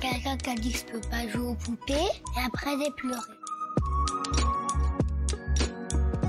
Quelqu'un 0.00 0.36
qui 0.36 0.50
a 0.50 0.54
dit 0.54 0.72
que 0.72 0.78
je 0.78 0.84
peux 0.84 1.00
pas 1.08 1.26
jouer 1.28 1.46
aux 1.48 1.54
poupées 1.54 1.94
et 1.94 2.44
après 2.46 2.70
j'ai 2.78 2.90
pleuré. 2.92 3.20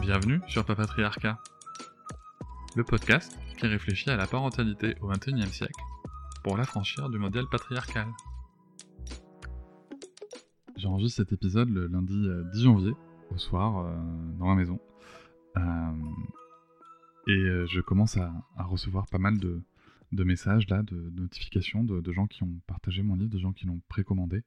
Bienvenue 0.01 0.39
sur 0.47 0.65
Papatriarcat, 0.65 1.37
le 2.75 2.83
podcast 2.83 3.37
qui 3.57 3.67
réfléchit 3.67 4.09
à 4.09 4.15
la 4.15 4.25
parentalité 4.25 4.95
au 5.01 5.07
XXIe 5.07 5.51
siècle 5.51 5.81
pour 6.43 6.57
l'affranchir 6.57 7.09
du 7.09 7.17
modèle 7.19 7.45
patriarcal. 7.51 8.07
J'enregistre 10.77 11.17
cet 11.17 11.33
épisode 11.33 11.69
le 11.69 11.87
lundi 11.87 12.27
10 12.53 12.63
janvier, 12.63 12.93
au 13.31 13.37
soir, 13.37 13.79
euh, 13.79 13.95
dans 14.39 14.45
ma 14.45 14.55
maison. 14.55 14.79
Euh, 15.57 15.61
et 17.27 17.31
euh, 17.31 17.65
je 17.67 17.81
commence 17.81 18.15
à, 18.15 18.31
recevoir 18.57 19.07
pas 19.07 19.17
mal 19.17 19.37
de, 19.39 19.61
messages, 20.11 20.67
là, 20.69 20.83
de, 20.83 21.11
notifications 21.15 21.83
de, 21.83 22.11
gens 22.11 22.27
qui 22.27 22.43
ont 22.43 22.59
partagé 22.67 23.01
mon 23.03 23.15
livre, 23.15 23.29
de 23.29 23.39
gens 23.39 23.53
qui 23.53 23.65
l'ont 23.65 23.81
précommandé. 23.87 24.43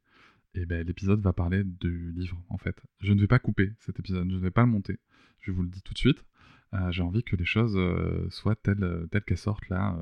Et 0.54 0.66
ben, 0.66 0.84
l'épisode 0.84 1.20
va 1.20 1.32
parler 1.32 1.62
du 1.64 2.12
livre, 2.12 2.42
en 2.48 2.58
fait. 2.58 2.76
Je 3.00 3.12
ne 3.12 3.20
vais 3.20 3.28
pas 3.28 3.38
couper 3.38 3.72
cet 3.78 3.98
épisode, 4.00 4.28
je 4.30 4.36
ne 4.36 4.40
vais 4.40 4.50
pas 4.50 4.62
le 4.62 4.68
monter. 4.68 4.98
Je 5.40 5.52
vous 5.52 5.62
le 5.62 5.68
dis 5.68 5.82
tout 5.82 5.94
de 5.94 5.98
suite. 5.98 6.24
J'ai 6.90 7.02
envie 7.02 7.24
que 7.24 7.34
les 7.34 7.44
choses 7.44 7.78
soient 8.30 8.56
telles, 8.56 9.06
telles 9.10 9.24
qu'elles 9.24 9.38
sortent 9.38 9.68
là 9.68 9.98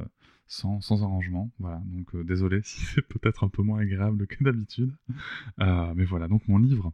sans, 0.48 0.80
sans 0.80 1.02
arrangement. 1.04 1.52
Voilà, 1.58 1.80
donc 1.86 2.14
euh, 2.14 2.24
désolé 2.24 2.60
si 2.64 2.80
c'est 2.80 3.02
peut-être 3.02 3.44
un 3.44 3.48
peu 3.48 3.62
moins 3.62 3.80
agréable 3.80 4.26
que 4.26 4.42
d'habitude. 4.42 4.96
Euh, 5.60 5.92
mais 5.94 6.04
voilà, 6.04 6.26
donc 6.26 6.48
mon 6.48 6.58
livre, 6.58 6.92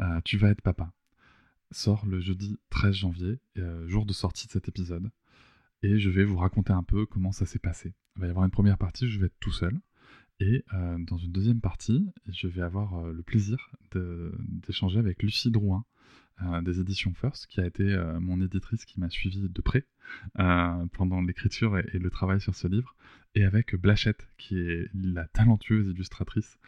euh, 0.00 0.20
Tu 0.24 0.38
vas 0.38 0.50
être 0.50 0.62
papa, 0.62 0.92
sort 1.70 2.04
le 2.06 2.20
jeudi 2.20 2.58
13 2.70 2.94
janvier, 2.94 3.38
jour 3.86 4.06
de 4.06 4.12
sortie 4.12 4.46
de 4.46 4.52
cet 4.52 4.68
épisode. 4.68 5.10
Et 5.82 5.98
je 5.98 6.10
vais 6.10 6.24
vous 6.24 6.36
raconter 6.36 6.72
un 6.72 6.82
peu 6.82 7.06
comment 7.06 7.32
ça 7.32 7.46
s'est 7.46 7.58
passé. 7.58 7.94
Il 8.16 8.20
va 8.20 8.26
y 8.26 8.30
avoir 8.30 8.44
une 8.44 8.50
première 8.50 8.78
partie, 8.78 9.08
je 9.08 9.20
vais 9.20 9.26
être 9.26 9.38
tout 9.40 9.52
seul. 9.52 9.78
Et 10.38 10.64
dans 10.72 11.16
une 11.16 11.32
deuxième 11.32 11.62
partie, 11.62 12.06
je 12.28 12.46
vais 12.46 12.60
avoir 12.60 13.04
le 13.04 13.22
plaisir 13.22 13.70
d'échanger 13.94 14.98
avec 14.98 15.22
Lucie 15.22 15.50
Drouin, 15.50 15.86
euh, 16.42 16.60
des 16.60 16.80
éditions 16.80 17.14
First, 17.14 17.46
qui 17.46 17.60
a 17.60 17.66
été 17.66 17.82
euh, 17.82 18.20
mon 18.20 18.42
éditrice 18.42 18.84
qui 18.84 19.00
m'a 19.00 19.08
suivi 19.08 19.48
de 19.48 19.60
près 19.62 19.86
euh, 20.38 20.86
pendant 20.92 21.22
l'écriture 21.22 21.78
et, 21.78 21.98
le 21.98 22.10
travail 22.10 22.42
sur 22.42 22.54
ce 22.54 22.68
livre, 22.68 22.94
et 23.34 23.42
avec 23.42 23.74
Blachette, 23.74 24.28
qui 24.36 24.58
est 24.58 24.90
la 24.94 25.24
talentueuse 25.28 25.88
illustratrice 25.88 26.58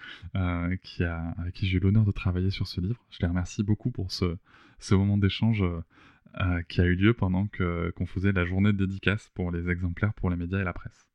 qui 0.83 1.05
a, 1.05 1.35
avec 1.37 1.55
qui 1.55 1.67
j'ai 1.67 1.77
eu 1.77 1.81
l'honneur 1.81 2.07
de 2.07 2.13
travailler 2.13 2.51
sur 2.51 2.67
ce 2.67 2.81
livre. 2.81 3.05
Je 3.11 3.19
les 3.21 3.29
remercie 3.29 3.63
beaucoup 3.63 3.91
pour 3.91 4.11
ce 4.11 4.95
moment 4.95 5.19
d'échange 5.19 5.63
qui 6.69 6.81
a 6.81 6.85
eu 6.85 6.95
lieu 6.95 7.15
pendant 7.15 7.47
qu'on 7.49 8.07
faisait 8.07 8.33
la 8.33 8.45
journée 8.45 8.73
de 8.73 8.87
dédicace 8.87 9.31
pour 9.35 9.51
les 9.51 9.69
exemplaires 9.71 10.15
pour 10.15 10.31
les 10.31 10.37
médias 10.37 10.61
et 10.61 10.65
la 10.65 10.73
presse. 10.73 11.09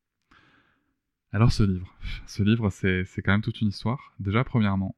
Alors 1.31 1.51
ce 1.51 1.63
livre, 1.63 1.91
ce 2.27 2.43
livre 2.43 2.69
c'est 2.69 3.21
quand 3.23 3.31
même 3.31 3.41
toute 3.41 3.61
une 3.61 3.69
histoire. 3.69 4.13
Déjà 4.19 4.43
premièrement, 4.43 4.95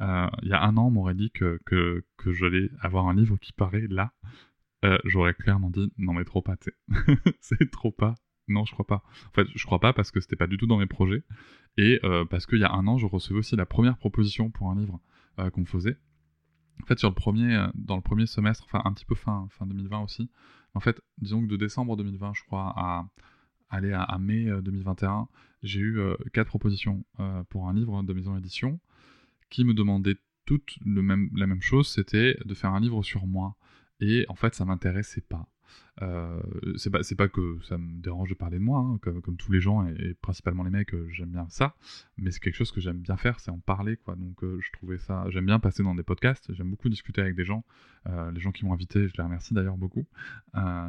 euh, 0.00 0.28
il 0.42 0.48
y 0.48 0.52
a 0.52 0.62
un 0.62 0.76
an, 0.76 0.86
on 0.86 0.90
m'aurait 0.90 1.14
dit 1.14 1.30
que, 1.30 1.60
que, 1.66 2.04
que 2.16 2.32
j'allais 2.32 2.70
avoir 2.80 3.06
un 3.06 3.14
livre 3.14 3.36
qui 3.36 3.52
paraît 3.52 3.86
là. 3.88 4.12
Euh, 4.84 4.98
j'aurais 5.04 5.34
clairement 5.34 5.70
dit 5.70 5.92
non, 5.98 6.14
mais 6.14 6.24
trop 6.24 6.42
pas, 6.42 6.56
c'est 7.40 7.70
trop 7.70 7.92
pas. 7.92 8.14
Non, 8.48 8.64
je 8.64 8.72
crois 8.72 8.86
pas. 8.86 9.02
En 9.28 9.32
fait, 9.32 9.46
je 9.54 9.64
crois 9.64 9.80
pas 9.80 9.92
parce 9.92 10.10
que 10.10 10.20
c'était 10.20 10.36
pas 10.36 10.46
du 10.46 10.58
tout 10.58 10.66
dans 10.66 10.78
mes 10.78 10.86
projets. 10.86 11.22
Et 11.78 12.00
euh, 12.04 12.24
parce 12.26 12.44
qu'il 12.46 12.58
y 12.58 12.64
a 12.64 12.72
un 12.72 12.86
an, 12.86 12.98
je 12.98 13.06
recevais 13.06 13.38
aussi 13.38 13.56
la 13.56 13.64
première 13.64 13.96
proposition 13.96 14.50
pour 14.50 14.70
un 14.70 14.76
livre 14.76 15.00
qu'on 15.52 15.64
faisait. 15.64 15.98
En 16.82 16.86
fait, 16.86 16.98
sur 16.98 17.08
le 17.08 17.14
premier, 17.14 17.66
dans 17.74 17.96
le 17.96 18.02
premier 18.02 18.26
semestre, 18.26 18.64
enfin 18.64 18.82
un 18.84 18.92
petit 18.92 19.04
peu 19.04 19.14
fin, 19.14 19.46
fin 19.50 19.66
2020 19.66 20.00
aussi. 20.00 20.30
En 20.74 20.80
fait, 20.80 21.00
disons 21.18 21.42
que 21.42 21.46
de 21.46 21.56
décembre 21.56 21.96
2020, 21.96 22.32
je 22.34 22.42
crois, 22.44 22.72
à 22.76 23.06
aller 23.70 23.92
à, 23.92 24.18
mai 24.18 24.46
2021, 24.62 25.28
j'ai 25.62 25.80
eu 25.80 26.00
quatre 26.32 26.48
propositions 26.48 27.04
pour 27.48 27.68
un 27.68 27.74
livre 27.74 28.02
de 28.02 28.12
maison 28.12 28.34
d'édition 28.34 28.80
qui 29.50 29.64
me 29.64 29.72
demandaient 29.72 30.16
toutes 30.46 30.76
le 30.84 31.02
même, 31.02 31.30
la 31.34 31.46
même 31.46 31.62
chose, 31.62 31.88
c'était 31.88 32.36
de 32.44 32.54
faire 32.54 32.70
un 32.70 32.80
livre 32.80 33.02
sur 33.02 33.26
moi. 33.26 33.56
Et 34.00 34.26
en 34.28 34.34
fait, 34.34 34.54
ça 34.54 34.64
m'intéressait 34.64 35.22
pas. 35.22 35.48
Euh, 36.02 36.40
c'est 36.76 36.90
pas, 36.90 37.00
pas 37.16 37.28
que 37.28 37.58
ça 37.62 37.78
me 37.78 38.00
dérange 38.00 38.28
de 38.28 38.34
parler 38.34 38.58
de 38.58 38.64
moi, 38.64 38.80
hein, 38.80 38.98
comme, 39.00 39.22
comme, 39.22 39.36
tous 39.36 39.52
les 39.52 39.60
gens 39.60 39.86
et, 39.86 40.14
principalement 40.14 40.64
les 40.64 40.70
mecs, 40.70 40.92
euh, 40.94 41.08
j'aime 41.12 41.30
bien 41.30 41.46
ça, 41.48 41.76
mais 42.18 42.30
c'est 42.32 42.40
quelque 42.40 42.56
chose 42.56 42.72
que 42.72 42.80
j'aime 42.80 42.98
bien 42.98 43.16
faire, 43.16 43.38
c'est 43.38 43.50
en 43.50 43.60
parler 43.60 43.96
quoi. 43.96 44.16
Donc 44.16 44.42
euh, 44.42 44.58
je 44.60 44.72
trouvais 44.72 44.98
ça, 44.98 45.24
j'aime 45.28 45.46
bien 45.46 45.60
passer 45.60 45.82
dans 45.82 45.94
des 45.94 46.02
podcasts, 46.02 46.52
j'aime 46.52 46.70
beaucoup 46.70 46.88
discuter 46.88 47.20
avec 47.20 47.36
des 47.36 47.44
gens, 47.44 47.64
les 48.06 48.40
gens 48.40 48.52
qui 48.52 48.66
m'ont 48.66 48.72
invité, 48.72 49.08
je 49.08 49.14
les 49.16 49.22
remercie 49.22 49.54
d'ailleurs 49.54 49.78
beaucoup. 49.78 50.06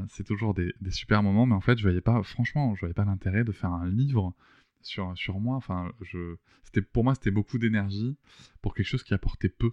c'est 0.09 0.25
toujours 0.25 0.53
des, 0.53 0.73
super 0.89 1.23
moments, 1.23 1.45
mais 1.45 1.55
en 1.55 1.61
fait 1.61 1.77
je 1.77 1.83
voyais 1.83 2.01
pas, 2.01 2.21
franchement, 2.23 2.73
je 2.75 2.81
voyais 2.81 2.93
pas 2.93 3.05
l'intérêt 3.05 3.43
de 3.43 3.51
faire 3.51 3.71
un 3.71 3.87
livre 3.87 4.33
sur, 4.81 5.17
sur 5.17 5.39
moi. 5.39 5.55
Enfin, 5.55 5.91
je, 6.01 6.35
pour 6.81 7.03
moi, 7.03 7.15
c'était 7.15 7.31
beaucoup 7.31 7.57
d'énergie 7.57 8.17
pour 8.61 8.73
quelque 8.73 8.87
chose 8.87 9.03
qui 9.03 9.13
apportait 9.13 9.49
peu 9.49 9.71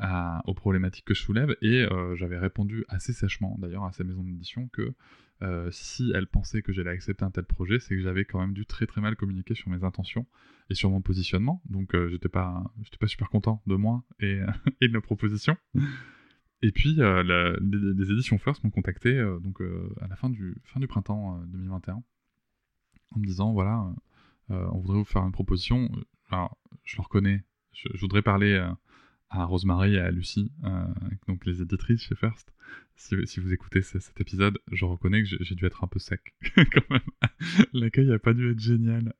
aux 0.00 0.54
problématiques 0.54 1.04
que 1.04 1.14
je 1.14 1.22
soulève. 1.22 1.56
Et 1.62 1.82
euh, 1.82 2.14
j'avais 2.16 2.38
répondu 2.38 2.84
assez 2.88 3.12
sèchement, 3.12 3.56
d'ailleurs, 3.58 3.84
à 3.84 3.92
ces 3.92 4.04
maisons 4.04 4.22
d'édition 4.22 4.68
que 4.68 4.94
euh, 5.42 5.68
si 5.72 6.12
elles 6.14 6.26
pensaient 6.26 6.62
que 6.62 6.72
j'allais 6.72 6.90
accepter 6.90 7.24
un 7.24 7.30
tel 7.30 7.44
projet, 7.44 7.78
c'est 7.78 7.96
que 7.96 8.00
j'avais 8.00 8.24
quand 8.24 8.40
même 8.40 8.54
dû 8.54 8.66
très 8.66 8.86
très 8.86 9.00
mal 9.00 9.16
communiquer 9.16 9.54
sur 9.54 9.70
mes 9.70 9.84
intentions 9.84 10.26
et 10.70 10.74
sur 10.74 10.90
mon 10.90 11.00
positionnement. 11.00 11.62
Donc, 11.68 11.94
euh, 11.94 12.08
j'étais 12.08 12.28
pas, 12.28 12.64
j'étais 12.82 12.98
pas 12.98 13.06
super 13.06 13.28
content 13.30 13.62
de 13.66 13.74
moi 13.74 14.04
et, 14.20 14.40
de 14.80 14.92
la 14.92 15.00
proposition. 15.00 15.56
Et 16.62 16.72
puis, 16.72 16.94
les, 16.94 18.12
éditions 18.12 18.38
First 18.38 18.64
m'ont 18.64 18.70
contacté 18.70 19.22
donc, 19.42 19.60
à 20.00 20.08
la 20.08 20.16
fin 20.16 20.30
du, 20.30 20.56
fin 20.64 20.80
du 20.80 20.86
printemps 20.86 21.38
2021 21.48 22.02
en 23.14 23.18
me 23.18 23.26
disant 23.26 23.52
voilà, 23.52 23.92
euh, 24.50 24.66
on 24.72 24.78
voudrait 24.78 24.98
vous 24.98 25.04
faire 25.04 25.24
une 25.24 25.32
proposition. 25.32 25.90
Alors, 26.30 26.56
je 26.82 26.96
le 26.96 27.02
reconnais, 27.02 27.44
je, 27.72 27.88
voudrais 28.00 28.22
parler 28.22 28.52
euh, 28.52 28.70
à 29.38 29.44
Rosemary 29.44 29.94
et 29.94 30.00
à 30.00 30.10
Lucie, 30.10 30.52
euh, 30.64 30.84
donc 31.28 31.44
les 31.46 31.62
éditrices 31.62 32.02
chez 32.02 32.14
First. 32.14 32.52
Si, 32.96 33.40
vous 33.40 33.52
écoutez 33.52 33.82
cet 33.82 34.20
épisode, 34.20 34.58
je 34.70 34.84
reconnais 34.84 35.22
que 35.24 35.28
j'ai 35.28 35.54
dû 35.54 35.66
être 35.66 35.82
un 35.82 35.88
peu 35.88 35.98
sec. 35.98 36.34
L'accueil 37.72 38.06
n'a 38.06 38.20
pas 38.20 38.34
dû 38.34 38.52
être 38.52 38.60
génial 38.60 39.12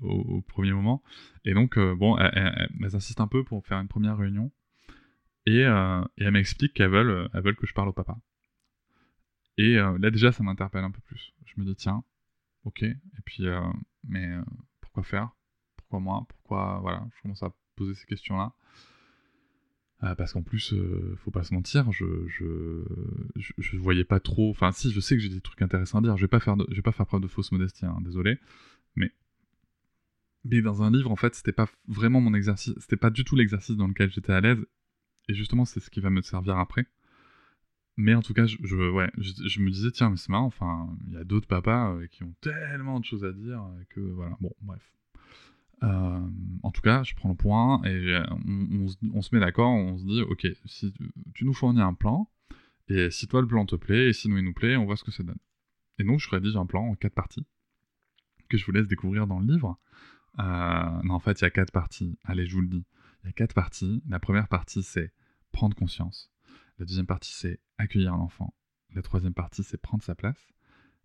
au, 0.00 0.40
premier 0.42 0.72
moment. 0.72 1.02
Et 1.44 1.52
donc, 1.52 1.76
bon, 1.78 2.16
elles, 2.16 2.68
insistent 2.94 3.20
un 3.20 3.26
peu 3.26 3.42
pour 3.42 3.66
faire 3.66 3.78
une 3.80 3.88
première 3.88 4.16
réunion. 4.16 4.52
Et, 5.46 5.62
elles 5.62 6.30
m'expliquent 6.30 6.74
qu'elles 6.74 6.90
veulent, 6.90 7.28
elles 7.34 7.42
veulent 7.42 7.56
que 7.56 7.66
je 7.66 7.74
parle 7.74 7.88
au 7.88 7.92
papa. 7.92 8.16
Et 9.58 9.74
là, 9.74 10.10
déjà, 10.10 10.30
ça 10.30 10.44
m'interpelle 10.44 10.84
un 10.84 10.92
peu 10.92 11.00
plus. 11.00 11.34
Je 11.44 11.60
me 11.60 11.66
dis, 11.66 11.74
tiens, 11.74 12.04
ok. 12.64 12.82
Et 12.82 13.22
puis, 13.24 13.46
euh, 13.46 13.60
mais 14.04 14.26
euh, 14.26 14.42
pourquoi 14.80 15.02
faire? 15.02 15.30
Pourquoi 15.76 16.00
moi? 16.00 16.26
Pourquoi 16.28 16.78
Voilà, 16.80 17.06
je 17.16 17.22
commence 17.22 17.42
à 17.42 17.52
poser 17.76 17.94
ces 17.94 18.06
questions-là. 18.06 18.52
Euh, 20.04 20.14
parce 20.16 20.32
qu'en 20.32 20.42
plus, 20.42 20.74
faut 21.18 21.30
pas 21.30 21.44
se 21.44 21.54
mentir, 21.54 21.92
je, 21.92 22.04
je, 23.36 23.76
voyais 23.76 24.04
pas 24.04 24.18
trop. 24.18 24.50
Enfin, 24.50 24.72
si, 24.72 24.90
je 24.90 25.00
sais 25.00 25.16
que 25.16 25.22
j'ai 25.22 25.28
des 25.28 25.40
trucs 25.40 25.62
intéressants 25.62 25.98
à 25.98 26.02
dire. 26.02 26.16
Je 26.16 26.22
vais 26.22 26.28
pas 26.28 26.40
faire, 26.40 26.56
vais 26.56 26.82
pas 26.82 26.92
faire 26.92 27.06
preuve 27.06 27.20
de 27.20 27.28
fausse 27.28 27.52
modestie, 27.52 27.86
hein, 27.86 27.98
désolé. 28.02 28.38
Mais, 28.96 29.12
mais 30.44 30.60
dans 30.60 30.82
un 30.82 30.90
livre, 30.90 31.10
en 31.10 31.16
fait, 31.16 31.34
c'était 31.34 31.52
pas 31.52 31.68
vraiment 31.86 32.20
mon 32.20 32.34
exercice. 32.34 32.74
C'était 32.78 32.96
pas 32.96 33.10
du 33.10 33.24
tout 33.24 33.36
l'exercice 33.36 33.76
dans 33.76 33.86
lequel 33.86 34.10
j'étais 34.10 34.32
à 34.32 34.40
l'aise. 34.40 34.64
Et 35.28 35.34
justement, 35.34 35.64
c'est 35.64 35.80
ce 35.80 35.90
qui 35.90 36.00
va 36.00 36.10
me 36.10 36.20
servir 36.20 36.58
après. 36.58 36.86
Mais 37.96 38.14
en 38.14 38.22
tout 38.22 38.32
cas, 38.32 38.46
je, 38.46 38.56
me 38.56 39.70
disais, 39.70 39.90
tiens, 39.90 40.10
mais 40.10 40.16
c'est 40.16 40.30
marrant, 40.30 40.46
enfin, 40.46 40.88
il 41.08 41.12
y 41.12 41.16
a 41.16 41.24
d'autres 41.24 41.46
papas 41.46 41.92
euh, 41.92 42.06
qui 42.06 42.24
ont 42.24 42.34
tellement 42.40 42.98
de 43.00 43.04
choses 43.04 43.24
à 43.24 43.32
dire 43.32 43.62
euh, 43.62 43.84
que 43.90 44.00
voilà, 44.00 44.36
bon, 44.40 44.52
bref. 44.62 44.82
Euh, 45.82 46.20
en 46.62 46.70
tout 46.70 46.80
cas, 46.80 47.02
je 47.02 47.14
prends 47.14 47.28
le 47.28 47.34
point 47.34 47.82
et 47.84 48.16
on, 49.14 49.22
se 49.22 49.34
met 49.34 49.40
d'accord, 49.40 49.70
on 49.70 49.98
se 49.98 50.04
dit, 50.04 50.22
ok, 50.22 50.46
si 50.64 50.92
tu 51.34 51.44
nous 51.44 51.54
fournis 51.54 51.80
un 51.80 51.94
plan, 51.94 52.30
et 52.88 53.10
si 53.10 53.26
toi 53.26 53.40
le 53.40 53.46
plan 53.46 53.66
te 53.66 53.76
plaît, 53.76 54.08
et 54.08 54.12
si 54.12 54.28
nous 54.28 54.38
il 54.38 54.44
nous 54.44 54.52
plaît, 54.52 54.76
on 54.76 54.84
voit 54.84 54.96
ce 54.96 55.04
que 55.04 55.10
ça 55.10 55.22
donne. 55.22 55.38
Et 55.98 56.04
donc, 56.04 56.20
je 56.20 56.28
rédige 56.30 56.56
un 56.56 56.66
plan 56.66 56.86
en 56.86 56.94
quatre 56.94 57.14
parties, 57.14 57.46
que 58.48 58.56
je 58.56 58.64
vous 58.64 58.72
laisse 58.72 58.88
découvrir 58.88 59.26
dans 59.26 59.40
le 59.40 59.52
livre. 59.52 59.78
non, 60.38 61.14
en 61.14 61.20
fait, 61.20 61.40
il 61.40 61.44
y 61.44 61.46
a 61.46 61.50
quatre 61.50 61.72
parties. 61.72 62.16
Allez, 62.24 62.46
je 62.46 62.54
vous 62.54 62.62
le 62.62 62.68
dis. 62.68 62.84
Il 63.22 63.26
y 63.26 63.30
a 63.30 63.32
quatre 63.32 63.54
parties. 63.54 64.02
La 64.08 64.20
première 64.20 64.48
partie, 64.48 64.82
c'est 64.82 65.12
prendre 65.52 65.76
conscience. 65.76 66.30
La 66.78 66.86
deuxième 66.86 67.06
partie, 67.06 67.32
c'est 67.32 67.60
accueillir 67.78 68.16
l'enfant. 68.16 68.54
La 68.94 69.02
troisième 69.02 69.34
partie, 69.34 69.62
c'est 69.62 69.80
prendre 69.80 70.02
sa 70.02 70.14
place. 70.14 70.52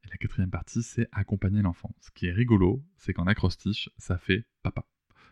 Et 0.06 0.10
la 0.10 0.18
quatrième 0.18 0.50
partie, 0.50 0.84
c'est 0.84 1.08
accompagner 1.12 1.62
l'enfant. 1.62 1.94
Ce 2.02 2.12
qui 2.12 2.28
est 2.28 2.32
rigolo, 2.32 2.84
c'est 2.98 3.14
qu'en 3.14 3.28
acrostiche, 3.28 3.90
ça 3.98 4.18
fait 4.18 4.46
papa. 4.64 4.86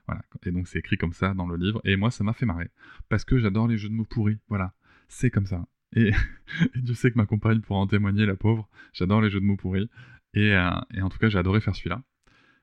Voilà. 0.08 0.24
Et 0.46 0.52
donc 0.52 0.68
c'est 0.68 0.80
écrit 0.80 0.98
comme 0.98 1.14
ça 1.14 1.34
dans 1.34 1.48
le 1.48 1.58
livre. 1.58 1.82
Et 1.84 1.96
moi, 1.96 2.12
ça 2.12 2.24
m'a 2.24 2.34
fait 2.34 2.46
marrer. 2.46 2.70
Parce 3.10 3.26
que 3.26 3.38
j'adore 3.38 3.68
les 3.68 3.78
jeux 3.78 3.90
de 3.90 3.94
mots 3.94 4.06
pourris. 4.06 4.40
Voilà. 4.48 4.74
C'est 5.08 5.30
comme 5.30 5.46
ça. 5.46 5.66
Et, 5.96 6.12
je 6.86 6.94
sais 6.94 7.12
que 7.12 7.18
ma 7.18 7.26
compagne 7.26 7.62
pourra 7.62 7.80
en 7.80 7.88
témoigner, 7.88 8.26
la 8.26 8.36
pauvre. 8.36 8.70
J'adore 8.94 9.22
les 9.22 9.30
jeux 9.30 9.40
de 9.40 9.46
mots 9.46 9.58
pourris. 9.58 9.90
Et, 10.34 10.54
euh, 10.54 10.70
en 11.02 11.10
tout 11.10 11.18
cas, 11.18 11.30
j'ai 11.30 11.40
adoré 11.40 11.62
faire 11.62 11.76
celui-là. 11.76 12.04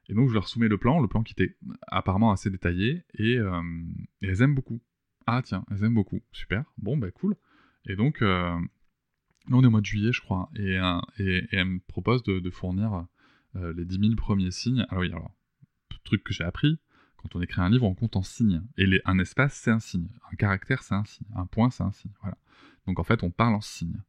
Et 0.08 0.14
donc 0.14 0.28
je 0.28 0.34
leur 0.34 0.48
soumets 0.48 0.68
le 0.68 0.78
plan, 0.78 1.00
le 1.00 1.06
plan 1.06 1.22
qui 1.22 1.32
était 1.32 1.56
apparemment 1.86 2.32
assez 2.32 2.50
détaillé. 2.50 3.04
Et, 3.14 3.38
euh, 3.38 3.62
elles 4.20 4.42
aiment 4.42 4.54
beaucoup. 4.54 4.80
Ah 5.26 5.40
tiens, 5.42 5.64
elles 5.70 5.84
aiment 5.84 5.94
beaucoup. 5.94 6.20
Super. 6.32 6.64
Bon, 6.78 6.96
bah 6.96 7.10
cool. 7.10 7.36
Et 7.86 7.96
donc, 7.96 8.22
euh, 8.22 8.58
on 9.50 9.62
est 9.62 9.66
au 9.66 9.70
mois 9.70 9.80
de 9.80 9.86
juillet, 9.86 10.12
je 10.12 10.20
crois. 10.20 10.50
Et, 10.56 10.78
et, 11.18 11.46
elles 11.50 11.64
me 11.64 11.80
proposent 11.80 12.22
de, 12.22 12.50
fournir 12.50 13.06
les 13.54 13.84
10 13.84 13.98
000 13.98 14.14
premiers 14.16 14.50
signes. 14.50 14.86
Alors 14.88 15.02
oui, 15.02 15.08
alors, 15.08 15.32
truc 16.04 16.24
que 16.24 16.32
j'ai 16.32 16.44
appris, 16.44 16.78
quand 17.16 17.36
on 17.36 17.40
écrit 17.40 17.60
un 17.60 17.70
livre, 17.70 17.84
on 17.84 17.94
compte 17.94 18.16
en 18.16 18.22
signes. 18.22 18.62
Et 18.76 19.00
un 19.04 19.18
espace, 19.18 19.54
c'est 19.54 19.70
un 19.70 19.78
signe. 19.78 20.08
Un 20.32 20.36
caractère, 20.36 20.82
c'est 20.82 20.94
un 20.94 21.04
signe. 21.04 21.26
Un 21.34 21.46
point, 21.46 21.70
c'est 21.70 21.82
un 21.82 21.92
signe. 21.92 22.12
Voilà. 22.20 22.36
Donc 22.86 22.98
en 22.98 23.04
fait, 23.04 23.22
on 23.22 23.30
parle 23.30 23.54
en 23.54 23.60
signes. 23.60 24.00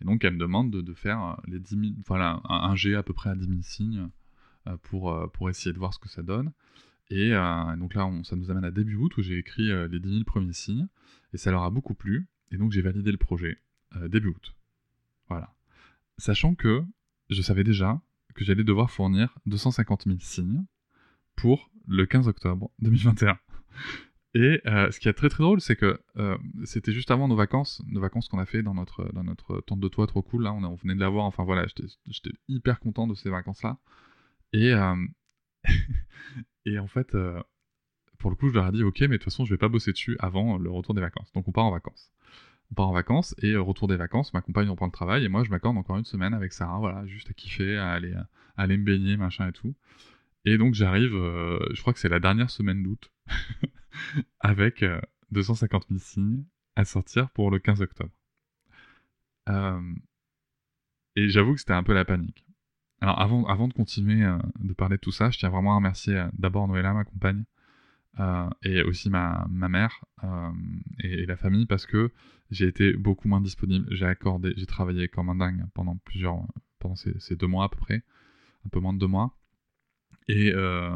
Et 0.00 0.04
donc, 0.04 0.24
elle 0.24 0.34
me 0.34 0.38
demande 0.38 0.70
de, 0.70 0.94
faire 0.94 1.22
euh, 1.22 1.34
les 1.48 1.58
10 1.58 1.68
000, 1.70 1.82
voilà, 2.06 2.40
un, 2.44 2.76
G 2.76 2.94
à 2.94 3.02
peu 3.02 3.12
près 3.12 3.30
à 3.30 3.34
10 3.34 3.48
000 3.48 3.58
signes 3.62 4.08
euh, 4.68 4.76
pour, 4.82 5.12
euh, 5.12 5.26
pour 5.26 5.50
essayer 5.50 5.72
de 5.72 5.78
voir 5.78 5.92
ce 5.92 5.98
que 5.98 6.08
ça 6.08 6.22
donne. 6.22 6.52
Et 7.10 7.30
donc 7.30 7.94
là, 7.94 8.06
ça 8.22 8.36
nous 8.36 8.50
amène 8.50 8.66
à 8.66 8.70
début 8.70 8.96
août 8.96 9.16
où 9.16 9.22
j'ai 9.22 9.38
écrit 9.38 9.70
les 9.88 9.98
10 9.98 10.10
000 10.10 10.24
premiers 10.24 10.52
signes. 10.52 10.88
Et 11.32 11.38
ça 11.38 11.50
leur 11.50 11.62
a 11.62 11.70
beaucoup 11.70 11.94
plu. 11.94 12.28
Et 12.50 12.58
donc, 12.58 12.70
j'ai 12.70 12.82
validé 12.82 13.10
le 13.10 13.16
projet 13.16 13.56
début 14.08 14.28
août. 14.28 14.54
Voilà. 15.28 15.54
Sachant 16.18 16.54
que 16.54 16.84
je 17.30 17.42
savais 17.42 17.64
déjà 17.64 18.00
que 18.34 18.44
j'allais 18.44 18.64
devoir 18.64 18.90
fournir 18.90 19.36
250 19.46 20.04
000 20.04 20.16
signes 20.20 20.64
pour 21.36 21.70
le 21.86 22.06
15 22.06 22.28
octobre 22.28 22.70
2021. 22.80 23.38
Et 24.34 24.60
euh, 24.66 24.90
ce 24.90 25.00
qui 25.00 25.08
est 25.08 25.12
très 25.12 25.28
très 25.28 25.42
drôle, 25.42 25.60
c'est 25.60 25.76
que 25.76 26.00
euh, 26.16 26.36
c'était 26.64 26.92
juste 26.92 27.10
avant 27.10 27.28
nos 27.28 27.36
vacances, 27.36 27.82
nos 27.86 28.00
vacances 28.00 28.28
qu'on 28.28 28.38
a 28.38 28.46
fait 28.46 28.62
dans 28.62 28.74
notre, 28.74 29.10
dans 29.12 29.24
notre 29.24 29.60
tente 29.62 29.80
de 29.80 29.88
toit 29.88 30.06
trop 30.06 30.22
cool. 30.22 30.44
Là, 30.44 30.52
on, 30.52 30.74
venait 30.74 30.94
de 30.94 31.00
l'avoir. 31.00 31.24
Enfin 31.24 31.44
voilà, 31.44 31.66
j'étais 31.66 32.30
hyper 32.46 32.78
content 32.78 33.06
de 33.06 33.14
ces 33.14 33.30
vacances-là. 33.30 33.78
Et, 34.52 34.72
euh, 34.72 34.96
et 36.66 36.78
en 36.78 36.86
fait, 36.86 37.16
pour 38.18 38.30
le 38.30 38.36
coup, 38.36 38.48
je 38.48 38.54
leur 38.54 38.68
ai 38.68 38.72
dit, 38.72 38.82
ok, 38.82 39.00
mais 39.00 39.08
de 39.08 39.12
toute 39.14 39.24
façon, 39.24 39.44
je 39.44 39.54
vais 39.54 39.58
pas 39.58 39.68
bosser 39.68 39.92
dessus 39.92 40.16
avant 40.20 40.58
le 40.58 40.70
retour 40.70 40.94
des 40.94 41.00
vacances. 41.00 41.32
Donc 41.32 41.48
on 41.48 41.52
part 41.52 41.64
en 41.64 41.70
vacances. 41.70 42.12
On 42.70 42.74
part 42.74 42.88
en 42.88 42.92
vacances 42.92 43.34
et 43.42 43.56
retour 43.56 43.88
des 43.88 43.96
vacances, 43.96 44.34
ma 44.34 44.42
compagne 44.42 44.68
reprend 44.68 44.86
le 44.86 44.92
travail 44.92 45.24
et 45.24 45.28
moi 45.28 45.42
je 45.42 45.50
m'accorde 45.50 45.76
encore 45.76 45.96
une 45.96 46.04
semaine 46.04 46.34
avec 46.34 46.52
Sarah, 46.52 46.78
voilà, 46.78 47.06
juste 47.06 47.30
à 47.30 47.32
kiffer, 47.32 47.78
à 47.78 47.90
aller, 47.92 48.12
à 48.12 48.28
aller 48.56 48.76
me 48.76 48.84
baigner, 48.84 49.16
machin 49.16 49.48
et 49.48 49.52
tout. 49.52 49.74
Et 50.44 50.58
donc 50.58 50.74
j'arrive, 50.74 51.14
euh, 51.14 51.58
je 51.72 51.80
crois 51.80 51.92
que 51.92 51.98
c'est 51.98 52.08
la 52.08 52.20
dernière 52.20 52.50
semaine 52.50 52.82
d'août, 52.82 53.10
avec 54.40 54.84
250 55.30 55.82
euh, 55.82 55.86
000 55.90 56.00
signes 56.00 56.44
à 56.76 56.84
sortir 56.84 57.30
pour 57.30 57.50
le 57.50 57.58
15 57.58 57.80
octobre. 57.82 58.12
Euh, 59.48 59.80
et 61.16 61.28
j'avoue 61.28 61.54
que 61.54 61.60
c'était 61.60 61.72
un 61.72 61.82
peu 61.82 61.94
la 61.94 62.04
panique. 62.04 62.44
Alors 63.00 63.20
avant, 63.20 63.46
avant 63.46 63.68
de 63.68 63.72
continuer 63.72 64.26
de 64.58 64.72
parler 64.74 64.96
de 64.96 65.00
tout 65.00 65.12
ça, 65.12 65.30
je 65.30 65.38
tiens 65.38 65.48
vraiment 65.48 65.72
à 65.72 65.76
remercier 65.76 66.26
d'abord 66.32 66.66
Noëlla, 66.68 66.92
ma 66.92 67.04
compagne, 67.04 67.44
et 68.64 68.82
aussi 68.82 69.10
ma, 69.10 69.46
ma 69.50 69.68
mère 69.68 70.04
et, 71.00 71.26
la 71.26 71.36
famille 71.36 71.66
parce 71.66 71.86
que 71.86 72.12
j'ai 72.50 72.66
été 72.66 72.94
beaucoup 72.94 73.28
moins 73.28 73.40
disponible. 73.40 73.86
J'ai 73.90 74.06
accordé, 74.06 74.54
j'ai 74.56 74.66
travaillé 74.66 75.08
comme 75.08 75.28
un 75.28 75.36
dingue 75.36 75.64
pendant 75.74 75.96
plusieurs, 75.96 76.46
pendant 76.78 76.96
ces, 76.96 77.36
deux 77.36 77.46
mois 77.46 77.64
à 77.64 77.68
peu 77.68 77.76
près, 77.76 78.02
un 78.66 78.68
peu 78.70 78.80
moins 78.80 78.92
de 78.92 78.98
deux 78.98 79.06
mois. 79.06 79.38
Euh, 80.30 80.90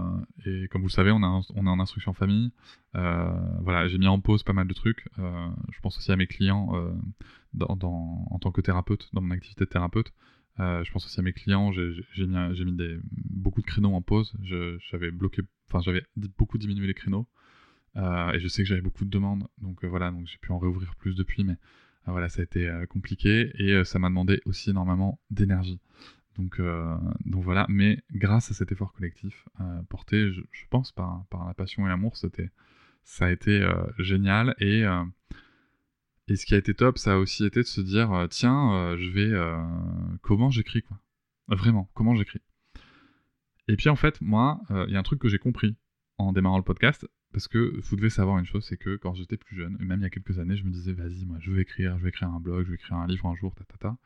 et, 0.45 0.69
comme 0.69 0.83
vous 0.83 0.89
le 0.89 0.93
savez, 0.93 1.11
on, 1.11 1.23
on 1.23 1.67
est 1.67 1.71
en 1.71 1.81
instruction 1.81 2.13
famille. 2.13 2.53
Euh, 2.97 3.33
voilà, 3.61 3.89
j'ai 3.89 3.99
mis 3.99 4.07
en 4.07 4.21
pause 4.21 4.43
pas 4.43 4.53
mal 4.53 4.69
de 4.69 4.75
trucs. 4.75 5.09
Euh, 5.19 5.49
je 5.71 5.81
pense 5.81 5.97
aussi 5.97 6.13
à 6.13 6.17
mes 6.17 6.27
clients 6.27 6.73
en 7.61 8.39
tant 8.39 8.53
que 8.53 8.61
thérapeute, 8.61 9.09
dans 9.13 9.21
mon 9.21 9.31
activité 9.31 9.65
de 9.65 9.71
thérapeute. 9.71 10.13
Je 10.59 10.91
pense 10.93 11.07
aussi 11.07 11.19
à 11.19 11.23
mes 11.23 11.33
clients. 11.33 11.73
J'ai 11.73 12.65
mis, 12.65 12.77
beaucoup 13.31 13.61
de 13.61 13.67
créneaux 13.67 13.95
en 13.95 14.03
pause. 14.03 14.35
J'avais 14.91 15.11
bloqué, 15.11 15.43
enfin 15.69 15.81
j'avais 15.81 16.05
beaucoup 16.17 16.59
diminué 16.59 16.87
les 16.87 16.95
créneaux. 16.95 17.27
et 17.97 18.39
je 18.39 18.49
sais 18.49 18.63
que 18.63 18.69
j'avais 18.69 18.83
beaucoup 18.83 19.05
de 19.05 19.11
demandes, 19.11 19.47
donc 19.59 19.85
voilà, 19.85 20.11
donc 20.11 20.27
j'ai 20.27 20.39
pu 20.39 20.53
en 20.53 20.59
réouvrir 20.59 20.95
plus 20.97 21.15
depuis, 21.15 21.45
mais 21.45 21.57
voilà, 22.07 22.29
ça 22.29 22.41
a 22.41 22.45
été 22.45 22.71
compliqué 22.89 23.53
et 23.59 23.85
ça 23.85 23.99
m'a 23.99 24.09
demandé 24.09 24.41
aussi 24.45 24.71
énormément 24.71 25.21
d'énergie. 25.31 25.81
Donc, 26.37 26.61
euh, 26.61 26.97
voilà, 27.27 27.67
mais 27.69 28.03
grâce 28.13 28.51
à 28.51 28.55
cet 28.55 28.73
effort 28.73 28.93
collectif 28.93 29.47
euh, 29.61 29.83
porté, 29.89 30.33
je, 30.33 30.43
pense, 30.71 30.93
par, 30.93 31.25
par 31.31 31.47
la 31.47 31.55
passion 31.55 31.85
et 31.87 31.89
l'amour, 31.89 32.17
ça 32.17 33.27
a 33.27 33.31
été 33.31 33.61
euh, 33.63 33.85
génial. 33.99 34.55
Et, 34.59 34.85
et 36.29 36.37
ce 36.37 36.47
qui 36.47 36.55
a 36.55 36.59
été 36.59 36.75
top, 36.75 36.99
ça 36.99 37.15
a 37.15 37.17
aussi 37.17 37.45
été 37.45 37.61
de 37.61 37.67
se 37.67 37.81
dire, 37.81 38.27
tiens, 38.31 38.97
je 38.97 39.09
vais... 39.11 40.19
comment 40.23 40.51
j'écris, 40.51 40.83
quoi 40.83 40.99
Vraiment, 41.49 41.91
comment 41.95 42.15
j'écris 42.15 42.41
Et 43.69 43.77
puis 43.77 43.89
en 43.89 43.97
fait, 43.97 44.21
moi, 44.21 44.61
il 44.71 44.93
y 44.93 44.97
a 44.97 44.99
un 44.99 45.03
truc 45.03 45.21
que 45.21 45.29
j'ai 45.29 45.39
compris 45.39 45.77
en 46.19 46.33
démarrant 46.33 46.59
le 46.59 46.65
podcast, 46.65 47.07
parce 47.33 47.49
que 47.49 47.81
vous 47.81 47.97
devez 47.97 48.11
savoir 48.11 48.39
une 48.39 48.45
chose, 48.45 48.65
c'est 48.65 48.77
que 48.77 48.97
quand 48.97 49.15
j'étais 49.15 49.39
plus 49.39 49.57
jeune, 49.57 49.77
et 49.81 49.85
même 49.85 50.01
il 50.01 50.03
y 50.03 50.07
a 50.07 50.11
quelques 50.11 50.39
années, 50.39 50.57
je 50.57 50.65
me 50.65 50.71
disais, 50.71 50.93
vas-y, 50.93 51.25
moi, 51.25 51.39
je 51.41 51.51
veux 51.51 51.61
écrire, 51.61 51.99
je 51.99 52.03
vais 52.03 52.11
écrire 52.11 52.29
un 52.29 52.41
blog, 52.41 52.65
je 52.65 52.71
vais 52.71 52.75
écrire 52.75 52.97
un 52.99 53.07
livre 53.07 53.27
un 53.27 53.35
jour, 53.35 53.55
ta, 53.55 53.65
ta, 53.65 53.77
ta. 53.79 53.97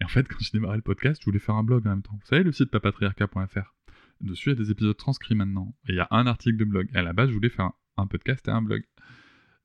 Et 0.00 0.04
en 0.04 0.08
fait, 0.08 0.26
quand 0.28 0.38
j'ai 0.40 0.50
démarré 0.52 0.76
le 0.76 0.82
podcast, 0.82 1.20
je 1.20 1.24
voulais 1.24 1.38
faire 1.38 1.54
un 1.54 1.62
blog 1.62 1.86
en 1.86 1.90
même 1.90 2.02
temps. 2.02 2.18
Vous 2.20 2.26
savez, 2.26 2.42
le 2.42 2.52
site 2.52 2.70
papatriarca.fr. 2.70 3.74
Dessus, 4.20 4.50
il 4.50 4.52
y 4.52 4.56
a 4.56 4.64
des 4.64 4.70
épisodes 4.70 4.96
transcrits 4.96 5.34
maintenant. 5.34 5.74
Et 5.88 5.92
il 5.92 5.96
y 5.96 6.00
a 6.00 6.08
un 6.10 6.26
article 6.26 6.56
de 6.56 6.64
blog. 6.64 6.88
Et 6.92 6.98
à 6.98 7.02
la 7.02 7.12
base, 7.12 7.28
je 7.28 7.34
voulais 7.34 7.48
faire 7.48 7.70
un 7.96 8.06
podcast 8.06 8.46
et 8.48 8.50
un 8.50 8.62
blog. 8.62 8.82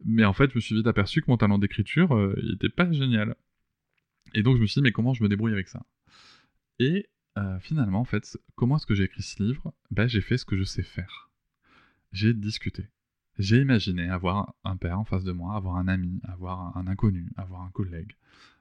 Mais 0.05 0.25
en 0.25 0.33
fait, 0.33 0.51
je 0.51 0.55
me 0.55 0.61
suis 0.61 0.75
vite 0.75 0.87
aperçu 0.87 1.21
que 1.21 1.29
mon 1.29 1.37
talent 1.37 1.57
d'écriture, 1.57 2.15
euh, 2.15 2.35
il 2.41 2.53
était 2.53 2.69
pas 2.69 2.91
génial. 2.91 3.35
Et 4.33 4.43
donc, 4.43 4.57
je 4.57 4.61
me 4.61 4.67
suis 4.67 4.79
dit, 4.79 4.83
mais 4.83 4.91
comment 4.91 5.13
je 5.13 5.23
me 5.23 5.29
débrouille 5.29 5.53
avec 5.53 5.67
ça? 5.67 5.83
Et 6.79 7.07
euh, 7.37 7.59
finalement, 7.59 8.01
en 8.01 8.05
fait, 8.05 8.37
comment 8.55 8.77
est-ce 8.77 8.85
que 8.85 8.95
j'ai 8.95 9.03
écrit 9.03 9.23
ce 9.23 9.41
livre? 9.41 9.73
Ben, 9.91 10.07
J'ai 10.07 10.21
fait 10.21 10.37
ce 10.37 10.45
que 10.45 10.57
je 10.57 10.63
sais 10.63 10.83
faire. 10.83 11.29
J'ai 12.11 12.33
discuté. 12.33 12.87
J'ai 13.37 13.61
imaginé 13.61 14.09
avoir 14.09 14.55
un 14.63 14.77
père 14.77 14.99
en 14.99 15.05
face 15.05 15.23
de 15.23 15.31
moi, 15.31 15.55
avoir 15.55 15.75
un 15.75 15.87
ami, 15.87 16.19
avoir 16.23 16.75
un 16.75 16.87
inconnu, 16.87 17.31
avoir 17.37 17.61
un 17.61 17.69
collègue. 17.69 18.15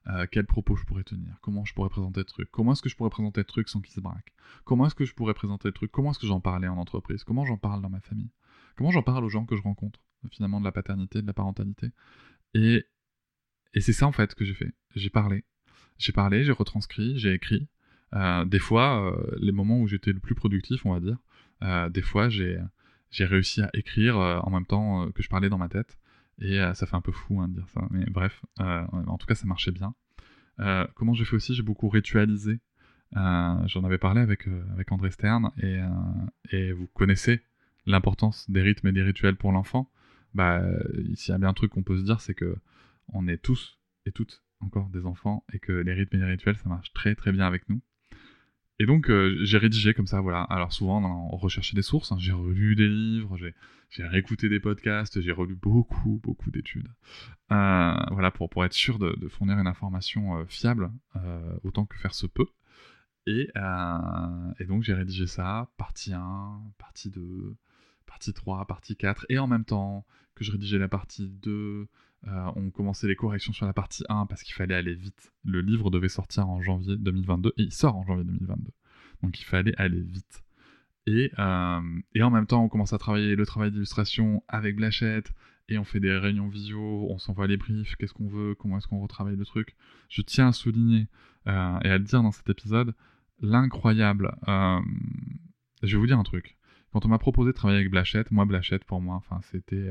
Euh, 0.09 0.27
quels 0.31 0.47
propos 0.47 0.77
je 0.77 0.85
pourrais 0.85 1.03
tenir? 1.03 1.39
Comment 1.41 1.65
je 1.65 1.75
pourrais 1.75 1.89
présenter 1.89 2.21
le 2.21 2.27
truc? 2.27 2.51
Comment 2.51 2.73
est-ce 2.73 2.83
que 2.83 2.89
je 2.91 2.97
pourrais 2.97 3.11
présenter 3.11 3.41
le 3.41 3.47
truc 3.47 3.69
sans 3.69 3.81
qu'il 3.81 3.93
se 3.93 4.01
braque? 4.01 4.35
Comment 4.65 4.87
est-ce 4.87 4.95
que 4.95 5.07
je 5.07 5.15
pourrais 5.15 5.35
présenter 5.35 5.69
le 5.69 5.73
truc? 5.73 5.91
Comment 5.91 6.11
est-ce 6.11 6.19
que 6.19 6.27
j'en 6.27 6.41
parlais 6.41 6.69
en 6.69 6.77
entreprise? 6.77 7.25
Comment 7.25 7.47
j'en 7.47 7.57
parle 7.57 7.81
dans 7.81 7.89
ma 7.89 8.01
famille? 8.01 8.31
Comment 8.77 8.91
j'en 8.91 9.03
parle 9.03 9.25
aux 9.25 9.31
gens 9.31 9.47
que 9.47 9.57
je 9.57 9.63
rencontre? 9.63 10.01
Finalement, 10.31 10.61
de 10.61 10.65
la 10.65 10.73
paternité, 10.73 11.23
de 11.23 11.27
la 11.27 11.33
parentalité. 11.33 11.91
Et, 12.55 12.87
et 13.75 13.81
c'est 13.81 13.93
ça 13.93 14.07
en 14.07 14.13
fait 14.13 14.35
que 14.35 14.45
j'ai 14.45 14.55
fait. 14.55 14.73
J'ai 14.95 15.11
parlé. 15.11 15.45
J'ai 15.99 16.13
parlé, 16.13 16.45
j'ai 16.45 16.53
retranscrit, 16.53 17.19
j'ai 17.19 17.33
écrit. 17.33 17.69
Euh, 18.15 18.45
des 18.45 18.59
fois, 18.59 19.13
euh, 19.13 19.37
les 19.39 19.53
moments 19.53 19.81
où 19.81 19.89
j'étais 19.89 20.13
le 20.13 20.21
plus 20.21 20.35
productif, 20.35 20.87
on 20.87 20.93
va 20.93 21.01
dire, 21.01 21.19
des 21.91 22.03
fois 22.03 22.29
j'ai 22.29 22.59
réussi 23.19 23.63
à 23.63 23.71
écrire 23.73 24.19
euh, 24.19 24.39
en 24.41 24.51
même 24.51 24.67
temps 24.67 25.05
euh, 25.05 25.11
que 25.11 25.23
je 25.23 25.29
parlais 25.29 25.49
dans 25.49 25.59
ma 25.59 25.69
tête. 25.69 25.99
Et 26.39 26.61
euh, 26.61 26.75
ça 26.75 26.87
fait 26.87 26.97
un 26.97 27.01
peu 27.01 27.13
fou 27.13 27.41
hein, 27.41 27.49
de 27.49 27.55
dire 27.55 27.69
ça. 27.69 27.81
Mais 27.91 28.05
bref, 28.07 28.45
en 28.59 29.17
tout 29.17 29.27
cas, 29.27 29.35
ça 29.35 29.47
marchait 29.47 29.73
bien. 29.73 29.95
comment 30.95 31.15
j'ai 31.15 31.25
fait 31.25 31.37
aussi? 31.37 31.55
J'ai 31.55 31.63
beaucoup 31.63 31.89
ritualisé. 31.89 32.61
J'en 33.13 33.85
avais 33.85 33.99
parlé 33.99 34.21
avec, 34.21 34.47
avec 34.73 34.93
André 34.93 35.11
Stern. 35.11 35.51
Et, 35.63 35.81
et 36.51 36.73
vous 36.73 36.87
connaissez 36.89 37.41
l'importance 37.87 38.51
des 38.51 38.61
rythmes 38.61 38.89
et 38.89 38.93
des 38.93 39.03
rituels 39.03 39.37
pour 39.37 39.53
l'enfant. 39.53 39.91
Bah, 40.35 40.63
s'il 41.15 41.33
y 41.33 41.35
a 41.35 41.39
bien 41.39 41.49
un 41.49 41.55
truc 41.55 41.73
qu'on 41.73 41.83
peut 41.83 41.99
se 41.99 42.05
dire, 42.05 42.21
c'est 42.21 42.35
que 42.35 42.57
on 43.13 43.27
est 43.29 43.39
tous 43.39 43.79
et 44.05 44.13
toutes 44.13 44.43
encore 44.61 44.89
des 44.89 45.07
enfants 45.07 45.45
et 45.53 45.59
que 45.59 45.73
les 45.73 45.93
rythmes 45.93 46.17
et 46.17 46.21
les 46.21 46.27
rituels, 46.27 46.57
ça 46.57 46.69
marche 46.69 46.93
très 46.93 47.15
très 47.15 47.33
bien 47.33 47.47
avec 47.47 47.69
nous. 47.69 47.81
Et 48.79 48.85
donc, 48.85 49.09
euh, 49.09 49.39
j'ai 49.43 49.57
rédigé 49.57 49.95
comme 49.95 50.07
ça, 50.07 50.21
voilà. 50.21 50.43
Alors, 50.43 50.73
souvent, 50.73 51.03
on 51.33 51.37
recherchait 51.37 51.75
des 51.75 51.83
sources. 51.83 52.13
Hein. 52.13 52.17
J'ai 52.19 52.33
relu 52.33 52.77
des 52.77 52.89
livres, 52.89 53.37
j'ai 53.89 54.05
réécouté 54.05 54.51
des 54.51 54.61
podcasts, 54.61 55.21
j'ai 55.21 55.33
relu 55.33 55.55
beaucoup, 55.55 56.21
beaucoup 56.23 56.51
d'études. 56.51 56.89
Euh, 57.53 57.95
voilà, 58.11 58.31
pour, 58.31 58.51
pour 58.51 58.65
être 58.67 58.75
sûr 58.75 58.99
de, 58.99 59.29
fournir 59.29 59.59
une 59.59 59.67
information 59.67 60.39
euh, 60.39 60.45
fiable, 60.47 60.93
autant 61.63 61.87
que 61.87 61.97
faire 61.97 62.15
se 62.15 62.27
peut. 62.27 62.49
Et, 63.27 63.49
et 64.61 64.65
donc, 64.67 64.83
j'ai 64.83 64.95
rédigé 64.95 65.27
ça, 65.27 65.71
partie 65.79 66.13
1, 66.13 66.61
partie 66.79 67.11
2, 67.11 67.57
partie 68.17 68.33
3, 68.33 68.65
partie 68.65 68.97
4. 68.97 69.27
Et 69.29 69.39
en 69.39 69.47
même 69.47 69.67
temps 69.67 70.07
que 70.35 70.43
je 70.43 70.51
rédigeais 70.51 70.79
la 70.79 70.89
partie 70.89 71.29
2, 71.29 71.87
euh, 72.27 72.51
on 72.57 72.71
commençait 72.71 73.07
les 73.07 73.15
corrections 73.15 73.53
sur 73.53 73.67
la 73.67 73.75
partie 73.75 74.05
1 74.09 74.25
parce 74.25 74.43
qu'il 74.43 74.55
fallait 74.55 74.75
aller 74.75 74.95
vite. 74.95 75.33
Le 75.45 75.61
livre 75.61 75.91
devait 75.91 76.09
sortir 76.09 76.49
en 76.49 76.63
janvier 76.63 76.97
2022 76.97 77.53
et 77.59 77.63
il 77.63 77.73
sort 77.73 77.95
en 77.95 78.07
janvier 78.07 78.25
2022. 78.25 78.71
Donc 79.23 79.39
il 79.39 79.45
fallait 79.45 79.75
aller 79.77 80.01
vite. 80.01 80.43
Et, 81.07 81.31
euh, 81.39 81.81
et 82.15 82.23
en 82.23 82.31
même 82.31 82.47
temps, 82.47 82.65
on 82.65 82.69
commence 82.69 82.95
à 82.95 82.99
travailler 82.99 83.37
le 83.37 83.45
travail 83.45 83.71
d'illustration 83.71 84.43
avec 84.49 84.77
Blachette 84.77 85.31
et 85.69 85.77
on 85.77 85.85
fait 85.85 86.01
des 86.01 86.17
réunions 86.17 86.49
visio, 86.49 87.07
on 87.11 87.19
s'envoie 87.19 87.47
les 87.47 87.59
briefs, 87.59 87.97
qu'est-ce 87.97 88.15
qu'on 88.15 88.29
veut, 88.29 88.55
comment 88.55 88.79
est-ce 88.79 88.89
qu'on 88.89 89.01
retravaille 89.01 89.37
le 89.37 89.45
truc. 89.45 89.77
Je 90.09 90.23
tiens 90.23 90.49
à 90.49 90.53
souligner 90.53 91.07
euh, 91.49 91.79
et 91.81 91.91
à 91.91 91.99
le 91.99 92.05
dire 92.05 92.23
dans 92.23 92.33
cet 92.33 92.49
épisode 92.49 92.95
l'incroyable. 93.43 94.35
je 95.83 95.95
vais 95.95 95.99
vous 95.99 96.07
dire 96.07 96.19
un 96.19 96.25
truc. 96.25 96.57
Quand 96.97 97.05
on 97.05 97.11
m'a 97.11 97.19
proposé 97.19 97.53
de 97.53 97.55
travailler 97.55 97.81
avec 97.81 97.91
Blachette, 97.91 98.31
moi 98.31 98.47
Blachette 98.47 98.85
pour 98.85 99.03
moi, 99.03 99.17
enfin 99.17 99.39
c'était 99.53 99.91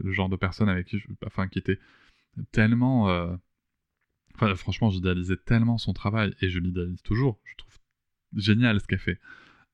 le 0.00 0.12
genre 0.12 0.28
de 0.28 0.36
personne 0.36 0.68
avec 0.68 0.86
qui, 0.86 1.00
je, 1.00 1.08
enfin 1.26 1.48
qui 1.48 1.58
était 1.58 1.80
tellement, 2.52 3.06
enfin 4.32 4.54
franchement 4.54 4.88
j'idéalisais 4.88 5.38
tellement 5.38 5.76
son 5.76 5.92
travail 5.92 6.36
et 6.40 6.48
je 6.48 6.60
l'idéalise 6.60 7.02
toujours. 7.02 7.40
Je 7.42 7.56
trouve 7.56 7.74
génial 8.36 8.78
ce 8.78 8.86
qu'elle 8.86 9.00
fait. 9.00 9.18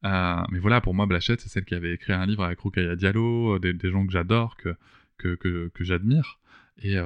mais 0.02 0.58
voilà, 0.60 0.80
pour 0.80 0.94
moi 0.94 1.04
Blachette 1.04 1.42
c'est 1.42 1.50
celle 1.50 1.66
qui 1.66 1.74
avait 1.74 1.92
écrit 1.92 2.14
un 2.14 2.24
livre 2.24 2.42
avec 2.42 2.58
Rukaya 2.60 2.96
Diallo, 2.96 3.58
des, 3.58 3.90
gens 3.90 4.06
que 4.06 4.12
j'adore, 4.12 4.56
que 4.56 4.74
que, 5.18 5.34
que, 5.34 5.68
que 5.74 5.84
j'admire. 5.84 6.40
Et, 6.78 6.96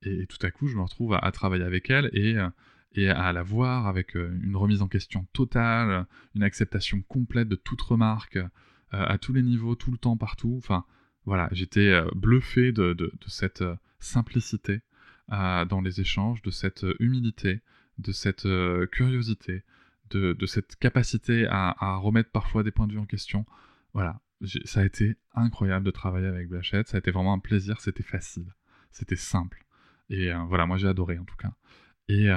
et, 0.00 0.26
tout 0.28 0.38
à 0.40 0.50
coup, 0.50 0.66
je 0.66 0.76
me 0.76 0.82
retrouve 0.82 1.12
à, 1.12 1.18
à 1.18 1.30
travailler 1.30 1.64
avec 1.64 1.90
elle 1.90 2.08
et, 2.14 2.36
et 2.94 3.10
à 3.10 3.34
la 3.34 3.42
voir 3.42 3.86
avec 3.86 4.14
une 4.14 4.56
remise 4.56 4.80
en 4.80 4.88
question 4.88 5.26
totale, 5.34 6.06
une 6.34 6.42
acceptation 6.42 7.02
complète 7.02 7.48
de 7.48 7.56
toute 7.56 7.82
remarque, 7.82 8.38
à 8.94 9.18
tous 9.18 9.32
les 9.32 9.42
niveaux, 9.42 9.74
tout 9.74 9.90
le 9.90 9.98
temps, 9.98 10.16
partout. 10.16 10.54
Enfin, 10.58 10.84
voilà, 11.24 11.48
j'étais 11.52 12.00
bluffé 12.14 12.72
de, 12.72 13.12
cette 13.26 13.64
simplicité 13.98 14.80
dans 15.28 15.80
les 15.82 16.00
échanges, 16.00 16.42
de 16.42 16.50
cette 16.50 16.84
humilité, 17.00 17.60
de 17.98 18.12
cette 18.12 18.46
curiosité, 18.92 19.64
de, 20.10 20.46
cette 20.46 20.76
capacité 20.76 21.46
à, 21.48 21.96
remettre 21.96 22.30
parfois 22.30 22.62
des 22.62 22.70
points 22.70 22.86
de 22.86 22.92
vue 22.92 22.98
en 22.98 23.06
question. 23.06 23.46
Voilà, 23.92 24.20
ça 24.64 24.80
a 24.80 24.84
été 24.84 25.16
incroyable 25.34 25.86
de 25.86 25.90
travailler 25.90 26.26
avec 26.26 26.48
Blachette, 26.48 26.88
ça 26.88 26.96
a 26.96 27.00
été 27.00 27.10
vraiment 27.10 27.32
un 27.32 27.38
plaisir, 27.38 27.80
c'était 27.80 28.02
facile, 28.02 28.54
c'était 28.90 29.16
simple. 29.16 29.64
Et 30.10 30.30
voilà, 30.48 30.66
moi 30.66 30.76
j'ai 30.76 30.88
adoré 30.88 31.18
en 31.18 31.24
tout 31.24 31.36
cas. 31.36 31.52
Et, 32.08 32.28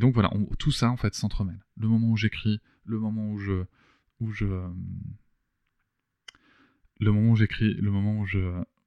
donc 0.00 0.14
voilà, 0.14 0.30
tout 0.58 0.72
ça 0.72 0.90
en 0.90 0.96
fait 0.96 1.14
s'entremêle. 1.14 1.64
Le 1.76 1.88
moment 1.88 2.08
où 2.10 2.16
j'écris, 2.16 2.60
le 2.84 2.98
moment 2.98 3.30
où 3.30 3.38
je, 3.38 3.64
le 7.00 7.12
moment 7.12 7.32
où 7.32 7.36
j'écris, 7.36 7.74
le 7.74 7.90
moment 7.90 8.20
où 8.20 8.26
je, 8.26 8.38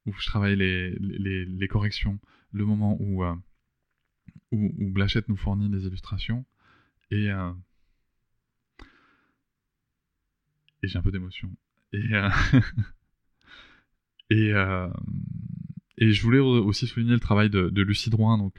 où 0.06 0.14
je 0.14 0.26
travaille 0.26 0.56
les, 0.56 0.92
les, 1.00 1.46
les 1.46 1.68
corrections, 1.68 2.20
le 2.52 2.66
moment 2.66 2.98
où, 3.00 3.24
où, 3.24 3.38
où, 4.52 4.90
Blachette 4.92 5.28
nous 5.30 5.38
fournit 5.38 5.70
les 5.70 5.86
illustrations, 5.86 6.46
et, 7.12 7.28
et 10.84 10.88
j'ai 10.88 10.98
un 10.98 11.02
peu 11.02 11.12
d'émotion. 11.12 11.52
Et, 11.92 12.04
et, 14.30 14.54
et 15.98 16.12
je 16.12 16.22
voulais 16.22 16.40
aussi 16.40 16.88
souligner 16.88 17.14
le 17.14 17.20
travail 17.20 17.50
de, 17.50 17.70
de 17.70 17.82
Lucie 17.82 18.10
Drouin, 18.10 18.38
donc 18.38 18.56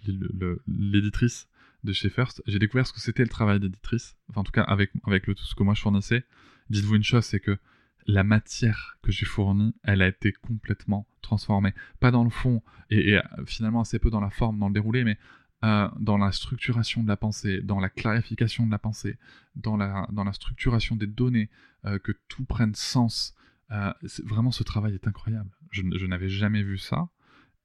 l'éditrice 0.66 1.49
de 1.82 1.92
chez 1.92 2.08
First. 2.08 2.42
J'ai 2.46 2.58
découvert 2.58 2.87
ce 2.87 2.92
que 2.92 3.00
c'était 3.00 3.23
le 3.23 3.28
travail 3.28 3.61
d'éditrice, 3.61 4.16
enfin 4.28 4.40
en 4.40 4.44
tout 4.44 4.52
cas 4.52 4.62
avec, 4.62 4.90
avec 5.04 5.26
le, 5.26 5.34
tout 5.34 5.44
ce 5.44 5.54
que 5.54 5.62
moi 5.62 5.75
je 5.75 5.82
fournissais. 5.82 6.25
Dites-vous 6.70 6.96
une 6.96 7.04
chose, 7.04 7.25
c'est 7.25 7.40
que 7.40 7.58
la 8.06 8.25
matière 8.25 8.99
que 9.02 9.11
j'ai 9.11 9.26
fournie, 9.26 9.75
elle 9.82 10.02
a 10.02 10.08
été 10.08 10.32
complètement 10.32 11.06
transformée. 11.23 11.75
Pas 12.00 12.11
dans 12.11 12.25
le 12.25 12.30
fond, 12.30 12.62
et, 12.90 13.18
finalement 13.46 13.80
assez 13.80 13.99
peu 13.99 14.11
dans 14.11 14.20
la 14.20 14.30
forme, 14.30 14.58
dans 14.58 14.68
le 14.68 14.75
déroulé, 14.75 15.04
mais 15.04 15.18
euh, 15.64 15.88
dans 15.99 16.18
la 16.18 16.30
structuration 16.30 17.02
de 17.02 17.08
la 17.08 17.16
pensée, 17.16 17.62
dans 17.62 17.80
la 17.80 17.88
clarification 17.88 18.66
de 18.66 18.70
la 18.70 18.78
pensée, 18.78 19.16
dans 19.56 19.76
la, 19.76 20.06
dans 20.12 20.25
la 20.25 20.34
structuration 20.34 20.96
des 20.96 21.06
données, 21.06 21.49
euh, 21.87 21.99
que 21.99 22.12
tout 22.28 22.44
prenne 22.44 22.75
sens. 22.75 23.34
Euh, 23.70 23.92
vraiment, 24.25 24.50
ce 24.50 24.62
travail 24.62 24.94
est 24.94 25.06
incroyable. 25.06 25.50
Je, 25.70 25.82
je 25.96 26.06
n'avais 26.06 26.28
jamais 26.28 26.62
vu 26.62 26.76
ça. 26.76 27.08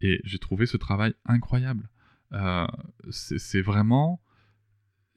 Et 0.02 0.22
j'ai 0.24 0.40
trouvé 0.40 0.66
ce 0.66 0.78
travail 0.78 1.14
incroyable. 1.26 1.90
Euh, 2.34 2.68
c'est 3.10 3.62
vraiment... 3.62 4.22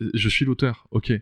Je 0.00 0.28
suis 0.28 0.44
l'auteur, 0.44 0.88
ok. 0.90 1.12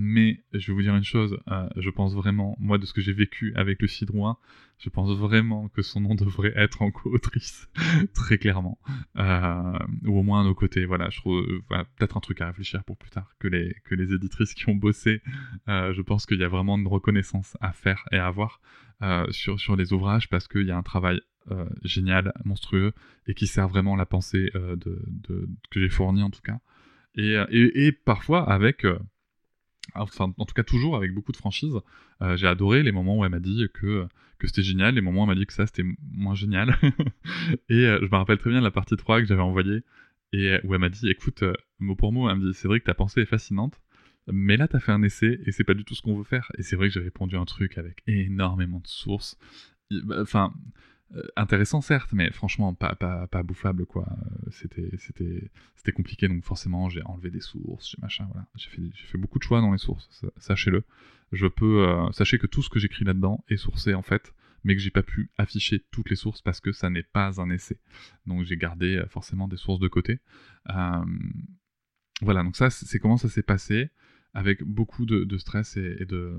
Mais 0.00 0.44
je 0.52 0.68
vais 0.68 0.72
vous 0.74 0.82
dire 0.82 0.94
une 0.94 1.02
chose, 1.02 1.38
euh, 1.50 1.68
je 1.76 1.90
pense 1.90 2.14
vraiment, 2.14 2.56
moi 2.60 2.78
de 2.78 2.86
ce 2.86 2.92
que 2.92 3.00
j'ai 3.00 3.12
vécu 3.12 3.52
avec 3.56 3.82
le 3.82 3.88
Cidroin, 3.88 4.38
je 4.78 4.90
pense 4.90 5.10
vraiment 5.18 5.68
que 5.70 5.82
son 5.82 6.00
nom 6.00 6.14
devrait 6.14 6.52
être 6.54 6.82
en 6.82 6.90
co-autrice, 6.90 7.68
très 8.14 8.38
clairement. 8.38 8.78
Euh, 9.16 9.78
ou 10.04 10.18
au 10.18 10.22
moins 10.22 10.42
à 10.42 10.44
nos 10.44 10.54
côtés, 10.54 10.84
voilà, 10.84 11.10
je 11.10 11.18
trouve 11.18 11.44
voilà, 11.68 11.84
peut-être 11.96 12.16
un 12.16 12.20
truc 12.20 12.40
à 12.40 12.46
réfléchir 12.46 12.84
pour 12.84 12.96
plus 12.96 13.10
tard, 13.10 13.34
que 13.40 13.48
les, 13.48 13.74
que 13.84 13.94
les 13.94 14.12
éditrices 14.12 14.54
qui 14.54 14.68
ont 14.68 14.76
bossé, 14.76 15.20
je 15.66 16.02
pense 16.02 16.26
qu'il 16.26 16.38
y 16.38 16.44
a 16.44 16.48
vraiment 16.48 16.78
une 16.78 16.86
reconnaissance 16.86 17.56
à 17.60 17.72
faire 17.72 18.04
et 18.12 18.18
à 18.18 18.26
avoir 18.26 18.60
sur, 19.30 19.58
sur 19.58 19.74
les 19.74 19.92
ouvrages, 19.92 20.28
parce 20.28 20.46
qu'il 20.46 20.66
y 20.66 20.70
a 20.70 20.76
un 20.76 20.82
travail 20.82 21.20
euh, 21.50 21.64
génial, 21.82 22.34
monstrueux, 22.44 22.92
et 23.26 23.32
qui 23.32 23.46
sert 23.46 23.68
vraiment 23.68 23.96
la 23.96 24.04
pensée 24.04 24.50
euh, 24.54 24.76
de, 24.76 25.48
que 25.70 25.80
j'ai 25.80 25.88
fournie 25.88 26.22
en 26.22 26.28
tout 26.28 26.42
cas. 26.42 26.58
Et, 27.14 27.36
euh, 27.36 27.46
et, 27.50 27.90
parfois 27.90 28.50
avec, 28.50 28.84
enfin 29.94 30.32
en 30.36 30.44
tout 30.44 30.54
cas 30.54 30.62
toujours 30.62 30.96
avec 30.96 31.12
beaucoup 31.12 31.32
de 31.32 31.36
franchise, 31.36 31.74
j'ai 32.36 32.46
adoré 32.46 32.82
les 32.82 32.92
moments 32.92 33.18
où 33.18 33.24
elle 33.24 33.30
m'a 33.30 33.40
dit 33.40 33.66
que, 33.74 34.06
que 34.38 34.46
c'était 34.46 34.62
génial, 34.62 34.94
les 34.94 35.00
moments 35.00 35.20
où 35.20 35.24
elle 35.24 35.36
m'a 35.36 35.40
dit 35.40 35.46
que 35.46 35.52
ça 35.52 35.66
c'était 35.66 35.84
moins 36.12 36.34
génial. 36.34 36.76
et 37.68 37.84
je 37.84 38.04
me 38.04 38.16
rappelle 38.16 38.38
très 38.38 38.50
bien 38.50 38.60
la 38.60 38.70
partie 38.70 38.96
3 38.96 39.20
que 39.20 39.26
j'avais 39.26 39.42
envoyée, 39.42 39.82
et 40.32 40.58
où 40.64 40.74
elle 40.74 40.80
m'a 40.80 40.88
dit, 40.88 41.08
écoute, 41.08 41.42
mot 41.78 41.94
pour 41.94 42.12
mot, 42.12 42.28
elle 42.28 42.36
me 42.36 42.52
dit, 42.52 42.54
c'est 42.54 42.68
vrai 42.68 42.80
que 42.80 42.84
ta 42.84 42.94
pensée 42.94 43.22
est 43.22 43.26
fascinante, 43.26 43.80
mais 44.30 44.56
là, 44.56 44.68
t'as 44.68 44.80
fait 44.80 44.92
un 44.92 45.02
essai 45.02 45.40
et 45.46 45.52
c'est 45.52 45.64
pas 45.64 45.74
du 45.74 45.84
tout 45.84 45.94
ce 45.94 46.02
qu'on 46.02 46.16
veut 46.16 46.24
faire. 46.24 46.50
Et 46.58 46.62
c'est 46.62 46.76
vrai 46.76 46.88
que 46.88 46.94
j'ai 46.94 47.00
répondu 47.00 47.36
un 47.36 47.44
truc 47.44 47.78
avec 47.78 48.02
énormément 48.06 48.80
de 48.80 48.86
sources. 48.86 49.38
Bah, 49.90 50.18
enfin, 50.20 50.52
euh, 51.16 51.22
intéressant 51.36 51.80
certes, 51.80 52.12
mais 52.12 52.30
franchement 52.32 52.74
pas, 52.74 52.94
pas, 52.94 53.26
pas 53.28 53.42
bouffable 53.42 53.86
quoi. 53.86 54.06
Euh, 54.46 54.50
c'était, 54.50 55.92
compliqué 55.92 56.28
donc 56.28 56.44
forcément 56.44 56.90
j'ai 56.90 57.02
enlevé 57.04 57.30
des 57.30 57.40
sources, 57.40 57.90
j'ai 57.90 57.96
machin, 58.02 58.28
voilà. 58.30 58.46
J'ai 58.56 58.68
fait, 58.68 58.82
fait 58.94 59.16
beaucoup 59.16 59.38
de 59.38 59.44
choix 59.44 59.62
dans 59.62 59.72
les 59.72 59.78
sources, 59.78 60.26
sachez-le. 60.36 60.84
Je 61.32 61.46
peux, 61.46 61.88
euh, 61.88 62.12
sachez 62.12 62.38
que 62.38 62.46
tout 62.46 62.62
ce 62.62 62.68
que 62.68 62.78
j'écris 62.78 63.06
là-dedans 63.06 63.42
est 63.48 63.56
sourcé 63.56 63.94
en 63.94 64.02
fait, 64.02 64.34
mais 64.64 64.74
que 64.74 64.82
j'ai 64.82 64.90
pas 64.90 65.02
pu 65.02 65.30
afficher 65.38 65.82
toutes 65.90 66.10
les 66.10 66.16
sources 66.16 66.42
parce 66.42 66.60
que 66.60 66.72
ça 66.72 66.90
n'est 66.90 67.02
pas 67.02 67.40
un 67.40 67.48
essai. 67.48 67.78
Donc 68.26 68.44
j'ai 68.44 68.58
gardé 68.58 69.02
forcément 69.08 69.48
des 69.48 69.56
sources 69.56 69.80
de 69.80 69.88
côté. 69.88 70.20
voilà, 70.66 72.42
donc 72.42 72.56
ça 72.56 72.68
c'est 72.68 72.98
comment 72.98 73.16
ça 73.16 73.30
s'est 73.30 73.42
passé 73.42 73.88
avec 74.34 74.62
beaucoup 74.62 75.06
de, 75.06 75.38
stress 75.38 75.78
et 75.78 76.04
de 76.04 76.38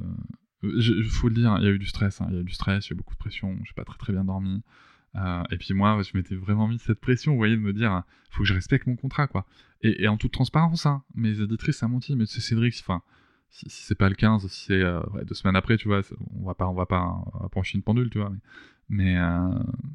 il 0.64 1.06
faut 1.06 1.30
le 1.30 1.36
dire, 1.36 1.56
il 1.60 1.66
y 1.66 1.68
a 1.68 1.72
eu 1.72 1.80
du 1.80 1.86
stress, 1.86 2.22
hein. 2.22 2.28
il 2.30 2.36
y 2.36 2.38
a 2.38 2.42
eu 2.42 2.46
du 2.46 2.54
stress, 2.54 2.88
il 2.88 2.90
y 2.90 2.94
a 2.94 2.96
eu 2.96 2.98
beaucoup 2.98 3.14
de 3.14 3.20
pression, 3.20 3.58
j'ai 3.64 3.74
pas 3.74 3.86
très 3.86 3.98
très 3.98 4.14
bien 4.14 4.26
dormi. 4.26 4.62
Euh, 5.16 5.44
et 5.52 5.58
puis 5.58 5.74
moi, 5.74 6.02
je 6.04 6.16
m'étais 6.16 6.36
vraiment 6.36 6.68
mis 6.68 6.80
cette 6.80 7.00
pression, 7.00 7.32
vous 7.32 7.38
voyez, 7.38 7.56
de 7.56 7.62
me 7.62 7.74
dire, 7.74 8.04
faut 8.30 8.44
que 8.44 8.48
je 8.48 8.54
respecte 8.54 8.88
mon 8.88 8.96
contrat, 8.96 9.28
quoi. 9.28 9.46
Et, 9.82 10.08
en 10.08 10.18
toute 10.18 10.34
transparence, 10.34 10.86
hein, 10.86 11.04
mes 11.16 11.42
éditrices, 11.42 11.78
ça 11.78 11.88
m'ont 11.88 12.00
dit, 12.00 12.16
mais 12.16 12.26
c'est 12.26 12.42
Cédric, 12.42 12.76
enfin, 12.82 13.02
si, 13.50 13.66
c'est 13.70 13.96
pas 13.96 14.10
le 14.10 14.16
15, 14.16 14.48
si 14.48 14.66
c'est 14.66 14.74
euh, 14.74 15.02
deux 15.24 15.34
semaines 15.34 15.56
après, 15.56 15.78
tu 15.78 15.88
vois, 15.88 16.02
on 16.40 16.46
va 16.46 16.54
pas, 16.54 16.68
on 16.68 16.74
va 16.74 16.86
pas, 16.86 17.24
on 17.34 17.40
va 17.40 17.50
pas 17.50 17.60
en 17.60 17.64
chier 17.64 17.78
une 17.78 17.84
pendule, 17.84 18.10
tu 18.10 18.20
vois. 18.20 18.32
Mais, 18.90 19.18
euh, 19.18 19.50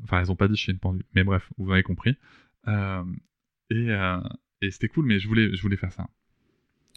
enfin, 0.04 0.20
elles 0.20 0.32
ont 0.32 0.36
pas 0.36 0.48
dit 0.48 0.56
chier 0.56 0.72
une 0.72 0.80
pendule. 0.80 1.04
Mais 1.14 1.24
bref, 1.24 1.48
vous 1.58 1.70
avez 1.70 1.82
compris. 1.82 2.16
et, 2.66 3.88
et 4.62 4.70
c'était 4.70 4.88
cool, 4.88 5.04
mais 5.06 5.18
je 5.18 5.28
voulais, 5.28 5.54
je 5.54 5.62
voulais 5.62 5.76
faire 5.76 5.92
ça. 5.92 6.08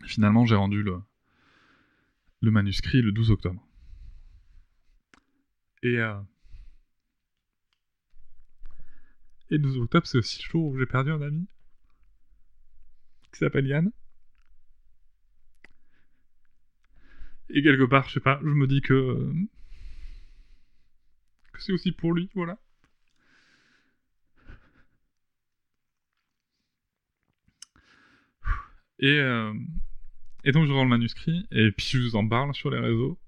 Finalement, 0.05 0.45
j'ai 0.45 0.55
rendu 0.55 0.83
le, 0.83 1.01
le 2.41 2.51
manuscrit 2.51 3.01
le 3.01 3.11
12 3.11 3.31
octobre. 3.31 3.63
Et, 5.83 5.97
euh... 5.97 6.19
et 9.49 9.57
12 9.57 9.77
octobre, 9.79 10.07
c'est 10.07 10.17
aussi 10.17 10.41
le 10.43 10.49
jour 10.49 10.65
où 10.71 10.77
j'ai 10.77 10.85
perdu 10.85 11.11
un 11.11 11.21
ami 11.21 11.47
qui 13.31 13.39
s'appelle 13.39 13.67
Yann. 13.67 13.91
Et 17.49 17.61
quelque 17.63 17.83
part, 17.85 18.07
je 18.07 18.15
sais 18.15 18.19
pas, 18.19 18.39
je 18.43 18.47
me 18.47 18.67
dis 18.67 18.81
que, 18.81 19.33
que 21.53 21.61
c'est 21.61 21.71
aussi 21.73 21.91
pour 21.91 22.13
lui, 22.13 22.29
voilà. 22.35 22.57
Et, 28.99 29.19
euh... 29.19 29.53
Et 30.47 30.53
donc 30.53 30.65
je 30.65 30.71
rends 30.71 30.85
le 30.85 30.89
manuscrit, 30.89 31.45
et 31.51 31.71
puis 31.73 31.85
je 31.87 31.99
vous 31.99 32.15
en 32.15 32.25
parle 32.25 32.55
sur 32.55 32.69
les 32.71 32.79
réseaux. 32.79 33.19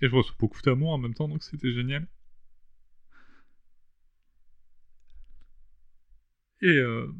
Et 0.00 0.08
je 0.08 0.14
reçois 0.14 0.34
beaucoup 0.38 0.62
d'amour 0.62 0.92
en 0.92 0.98
même 0.98 1.12
temps, 1.12 1.28
donc 1.28 1.42
c'était 1.42 1.72
génial. 1.72 2.08
Et 6.62 6.68
euh... 6.68 7.12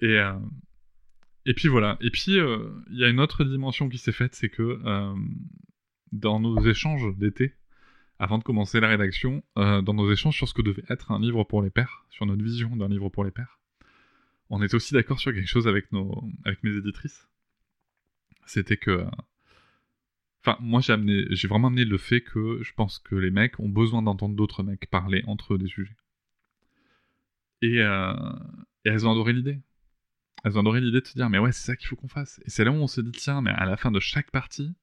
Et, 0.00 0.06
euh... 0.06 0.38
et 1.44 1.52
puis 1.52 1.68
voilà. 1.68 1.98
Et 2.00 2.10
puis 2.10 2.38
euh, 2.38 2.70
il 2.88 2.98
y 2.98 3.04
a 3.04 3.10
une 3.10 3.20
autre 3.20 3.44
dimension 3.44 3.90
qui 3.90 3.98
s'est 3.98 4.10
faite, 4.10 4.34
c'est 4.34 4.48
que 4.48 4.62
euh, 4.62 5.14
dans 6.12 6.40
nos 6.40 6.58
échanges 6.66 7.14
d'été, 7.18 7.52
avant 8.18 8.38
de 8.38 8.42
commencer 8.42 8.80
la 8.80 8.88
rédaction, 8.88 9.42
dans 9.56 9.92
nos 9.92 10.10
échanges 10.10 10.36
sur 10.36 10.48
ce 10.48 10.54
que 10.54 10.62
devait 10.62 10.84
être 10.88 11.12
un 11.12 11.20
livre 11.20 11.44
pour 11.44 11.60
les 11.60 11.68
pères, 11.68 12.06
sur 12.08 12.24
notre 12.24 12.42
vision 12.42 12.74
d'un 12.74 12.88
livre 12.88 13.10
pour 13.10 13.24
les 13.24 13.32
pères, 13.32 13.58
on 14.50 14.62
était 14.62 14.74
aussi 14.74 14.94
d'accord 14.94 15.20
sur 15.20 15.32
quelque 15.32 15.48
chose 15.48 15.68
avec, 15.68 15.90
nos, 15.92 16.24
avec 16.44 16.62
mes 16.62 16.76
éditrices. 16.76 17.28
C'était 18.46 18.76
que. 18.76 19.06
Enfin, 20.40 20.58
moi, 20.60 20.80
j'ai, 20.80 20.92
amené, 20.92 21.24
j'ai 21.30 21.48
vraiment 21.48 21.68
amené 21.68 21.84
le 21.84 21.96
fait 21.96 22.20
que 22.20 22.62
je 22.62 22.72
pense 22.74 22.98
que 22.98 23.14
les 23.14 23.30
mecs 23.30 23.58
ont 23.60 23.68
besoin 23.68 24.02
d'entendre 24.02 24.36
d'autres 24.36 24.62
mecs 24.62 24.90
parler 24.90 25.22
entre 25.26 25.54
eux 25.54 25.58
des 25.58 25.68
sujets. 25.68 25.96
Et, 27.62 27.80
euh, 27.80 28.12
elles 28.84 29.06
ont 29.06 29.12
adoré 29.12 29.32
l'idée. 29.32 29.60
Elles 30.44 30.58
ont 30.58 30.60
adoré 30.60 30.82
l'idée 30.82 31.00
de 31.00 31.06
se 31.06 31.14
dire, 31.14 31.30
mais 31.30 31.38
ouais, 31.38 31.52
c'est 31.52 31.64
ça 31.64 31.76
qu'il 31.76 31.88
faut 31.88 31.96
qu'on 31.96 32.08
fasse. 32.08 32.40
Et 32.44 32.50
c'est 32.50 32.64
là 32.64 32.70
où 32.70 32.74
on 32.74 32.86
se 32.86 33.00
dit, 33.00 33.12
tiens, 33.12 33.40
mais 33.40 33.50
à 33.52 33.64
la 33.64 33.78
fin 33.78 33.90
de 33.90 34.00
chaque 34.00 34.30
partie, 34.30 34.74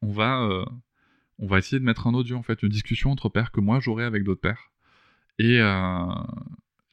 on 0.00 0.10
va, 0.10 0.42
euh, 0.42 0.64
essayer 1.58 1.78
de 1.78 1.84
mettre 1.84 2.06
un 2.06 2.14
audio, 2.14 2.36
en 2.36 2.42
fait, 2.42 2.62
une 2.62 2.70
discussion 2.70 3.10
entre 3.10 3.28
pères 3.28 3.52
que 3.52 3.60
moi 3.60 3.80
j'aurai 3.80 4.04
avec 4.04 4.24
d'autres 4.24 4.40
pères. 4.40 4.70
Et 5.38 5.60
euh, 5.60 6.06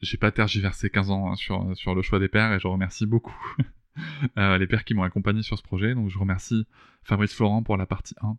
j'ai 0.02 0.16
pas 0.16 0.32
tergiversé 0.32 0.90
15 0.90 1.10
ans 1.10 1.30
hein, 1.30 1.36
sur, 1.36 1.76
sur 1.76 1.94
le 1.94 2.02
choix 2.02 2.18
des 2.18 2.28
pères 2.28 2.52
et 2.52 2.58
je 2.58 2.66
remercie 2.66 3.06
beaucoup 3.06 3.34
euh, 4.38 4.58
les 4.58 4.66
pères 4.66 4.84
qui 4.84 4.94
m'ont 4.94 5.04
accompagné 5.04 5.42
sur 5.42 5.56
ce 5.56 5.62
projet. 5.62 5.94
Donc 5.94 6.10
je 6.10 6.18
remercie 6.18 6.66
Fabrice 7.04 7.32
Florent 7.32 7.62
pour 7.62 7.76
la 7.76 7.86
partie 7.86 8.14
1. 8.20 8.36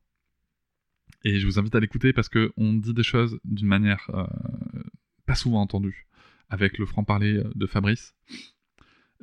Et 1.24 1.40
je 1.40 1.48
vous 1.48 1.58
invite 1.58 1.74
à 1.74 1.80
l'écouter 1.80 2.12
parce 2.12 2.28
qu'on 2.28 2.74
dit 2.74 2.94
des 2.94 3.04
choses 3.04 3.40
d'une 3.46 3.68
manière 3.68 4.10
euh, 4.14 4.28
pas 5.26 5.36
souvent 5.36 5.62
entendue 5.62 6.08
avec 6.50 6.78
le 6.78 6.86
franc-parler 6.86 7.42
de 7.56 7.66
Fabrice. 7.66 8.14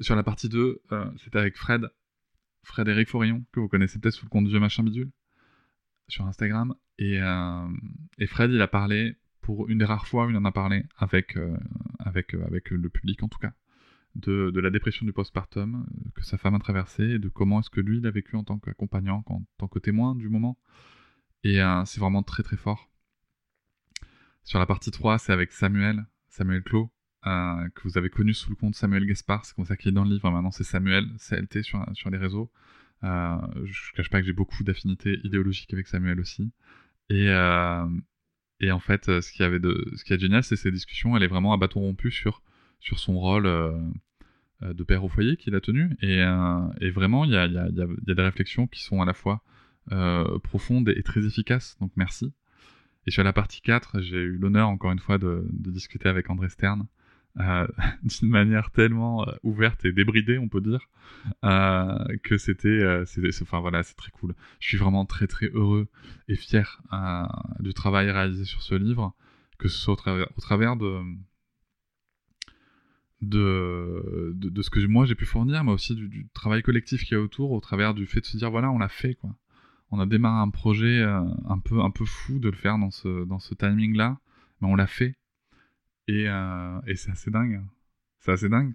Sur 0.01 0.17
la 0.17 0.23
partie 0.23 0.49
2, 0.49 0.83
c'était 1.23 1.39
avec 1.39 1.59
Fred, 1.59 1.91
Frédéric 2.63 3.09
Forillon, 3.09 3.45
que 3.53 3.61
vous 3.61 3.69
connaissez 3.69 3.99
peut-être 3.99 4.15
sous 4.15 4.25
le 4.25 4.31
compte 4.31 4.49
Vieux 4.49 4.59
Machin 4.59 4.83
Bidule, 4.83 5.11
sur 6.09 6.27
Instagram. 6.27 6.75
Et, 6.99 7.21
et 8.19 8.27
Fred, 8.27 8.51
il 8.51 8.61
a 8.63 8.67
parlé 8.67 9.15
une 9.69 9.79
des 9.79 9.85
rares 9.85 10.07
fois 10.07 10.27
où 10.27 10.31
il 10.31 10.37
en 10.37 10.45
a 10.45 10.53
parlé 10.53 10.85
avec, 10.97 11.37
euh, 11.37 11.57
avec, 11.99 12.35
euh, 12.35 12.45
avec 12.47 12.71
le 12.71 12.89
public 12.89 13.23
en 13.23 13.29
tout 13.29 13.39
cas, 13.39 13.53
de, 14.15 14.51
de 14.51 14.61
la 14.61 14.71
dépression 14.71 15.07
du 15.07 15.13
postpartum 15.13 15.87
euh, 15.87 16.11
que 16.15 16.25
sa 16.25 16.39
femme 16.39 16.55
a 16.55 16.59
traversé 16.59 17.05
et 17.05 17.19
de 17.19 17.29
comment 17.29 17.61
est-ce 17.61 17.71
que 17.71 17.81
lui 17.81 17.99
il 17.99 18.07
a 18.07 18.11
vécu 18.11 18.37
en 18.37 18.45
tant 18.45 18.59
qu'accompagnant, 18.59 19.23
en 19.27 19.43
tant 19.59 19.69
que 19.69 19.79
témoin 19.79 20.15
du 20.15 20.29
moment. 20.29 20.59
Et 21.43 21.59
c'est 21.87 22.01
vraiment 22.01 22.23
très 22.23 22.43
très 22.43 22.59
fort. 22.59 22.91
Sur 24.45 24.59
la 24.59 24.67
partie 24.67 24.91
3, 24.91 25.19
c'est 25.19 25.33
avec 25.33 25.53
Samuel, 25.53 26.05
Samuel 26.29 26.63
Clos, 26.63 26.93
que 27.23 27.83
vous 27.85 27.97
avez 27.97 28.11
connu 28.11 28.35
sous 28.35 28.51
le 28.51 28.57
compte 28.57 28.75
Samuel 28.75 29.07
Gaspard, 29.07 29.47
c'est 29.47 29.57
comme 29.57 29.65
ça 29.65 29.75
qu'il 29.79 29.89
est 29.89 29.93
dans 29.93 30.05
le 30.05 30.11
livre, 30.11 30.31
maintenant 30.31 30.51
c'est 30.51 30.65
Samuel, 30.65 31.07
CLT 31.17 31.63
sur, 31.63 31.83
sur 31.95 32.11
les 32.11 32.19
réseaux. 32.19 32.53
je 33.03 33.09
ne 33.09 33.97
cache 33.97 34.11
pas 34.11 34.21
que 34.21 34.27
j'ai 34.27 34.35
beaucoup 34.35 34.63
d'affinités 34.65 35.19
idéologiques 35.25 35.73
avec 35.73 35.87
Samuel 35.87 36.21
aussi. 36.21 36.53
Et, 37.09 37.31
et 38.61 38.71
en 38.73 38.79
fait, 38.79 39.09
euh, 39.09 39.21
ce 39.21 39.33
qui 39.33 39.43
avait 39.43 39.59
de, 39.59 39.91
ce 39.97 40.05
qui 40.05 40.13
est 40.13 40.19
génial, 40.19 40.45
c'est 40.45 40.57
ces 40.57 40.71
discussions. 40.71 41.17
Elle 41.17 41.23
est 41.23 41.29
vraiment 41.29 41.53
à 41.53 41.57
bâton 41.57 41.81
rompu 41.81 42.11
sur 42.11 42.43
sur 42.81 42.99
son 42.99 43.19
rôle 43.19 43.47
euh, 43.47 43.73
euh, 44.63 44.73
de 44.73 44.85
père 44.85 45.05
au 45.05 45.09
foyer 45.09 45.37
qu'il 45.37 45.55
a 45.55 45.61
tenu. 45.61 45.97
Et, 46.01 46.23
vraiment, 46.91 47.25
il 47.25 47.33
y 47.33 47.37
a, 47.37 47.47
y, 47.47 47.59
a, 47.59 47.69
y 47.69 47.83
a, 47.83 48.15
des 48.15 48.23
réflexions 48.23 48.67
qui 48.67 48.83
sont 48.83 49.03
à 49.03 49.05
la 49.05 49.15
fois 49.15 49.43
profondes 50.45 50.89
et, 50.91 51.03
très 51.03 51.27
efficaces. 51.27 51.77
Donc 51.81 51.91
merci. 51.97 52.33
Et 53.07 53.11
sur 53.11 53.25
la 53.25 53.33
partie 53.33 53.61
4, 53.63 54.03
j'ai 54.03 54.19
eu 54.19 54.37
l'honneur 54.37 54.69
encore 54.69 54.93
une 54.93 54.99
fois 54.99 55.19
de, 55.19 55.47
de 55.51 55.71
discuter 55.71 56.09
avec 56.09 56.31
André 56.31 56.49
Stern, 56.49 56.87
euh, 57.39 57.67
d'une 58.03 58.29
manière 58.29 58.71
tellement 58.71 59.27
euh, 59.27 59.33
ouverte 59.43 59.85
et 59.85 59.93
débridée, 59.93 60.39
on 60.39 60.49
peut 60.49 60.61
dire, 60.61 60.81
euh, 61.45 61.97
que 62.23 62.39
c'était, 62.39 63.05
enfin 63.43 63.61
voilà, 63.61 63.83
c'est 63.83 63.97
très 63.97 64.11
cool. 64.11 64.35
Je 64.59 64.69
suis 64.69 64.77
vraiment 64.77 65.05
très 65.07 65.27
très 65.27 65.49
heureux 65.51 65.89
et 66.29 66.37
fier 66.37 66.83
du 67.61 67.75
travail 67.75 68.11
réalisé 68.11 68.45
sur 68.45 68.63
ce 68.63 68.75
livre, 68.75 69.15
que 69.59 69.69
ce 69.69 69.79
soit 69.79 69.95
au 69.95 70.41
travers, 70.41 70.77
de, 70.77 71.03
de, 73.23 74.63
ce 74.63 74.71
que 74.71 74.85
moi 74.87 75.05
j'ai 75.05 75.15
pu 75.15 75.27
fournir, 75.27 75.63
mais 75.65 75.73
aussi 75.73 75.95
du, 75.95 76.29
travail 76.35 76.63
collectif 76.63 77.05
qu'il 77.05 77.17
y 77.17 77.21
a 77.21 77.23
autour, 77.23 77.53
au 77.53 77.61
travers 77.61 77.95
du 77.95 78.07
fait 78.07 78.21
de 78.21 78.27
se 78.27 78.37
dire 78.37 78.51
voilà, 78.51 78.71
on 78.71 78.79
l'a 78.79 78.89
fait 78.89 79.15
quoi. 79.15 79.31
On 79.93 79.99
a 79.99 80.07
démarré 80.07 80.41
un 80.41 80.51
projet 80.51 81.03
un 81.03 81.59
peu 81.59 81.81
un 81.81 81.91
peu 81.91 82.05
fou 82.05 82.39
de 82.39 82.49
le 82.49 82.57
faire 82.57 82.79
dans 82.79 82.91
ce 82.91 83.25
dans 83.25 83.41
ce 83.41 83.55
timing 83.55 83.97
là, 83.97 84.19
mais 84.61 84.69
on 84.69 84.77
l'a 84.77 84.87
fait 84.87 85.17
euh, 86.27 86.81
et, 86.87 86.97
c'est 86.97 87.11
assez 87.11 87.31
dingue. 87.31 87.63
C'est 88.21 88.33
assez 88.33 88.49
dingue. 88.49 88.73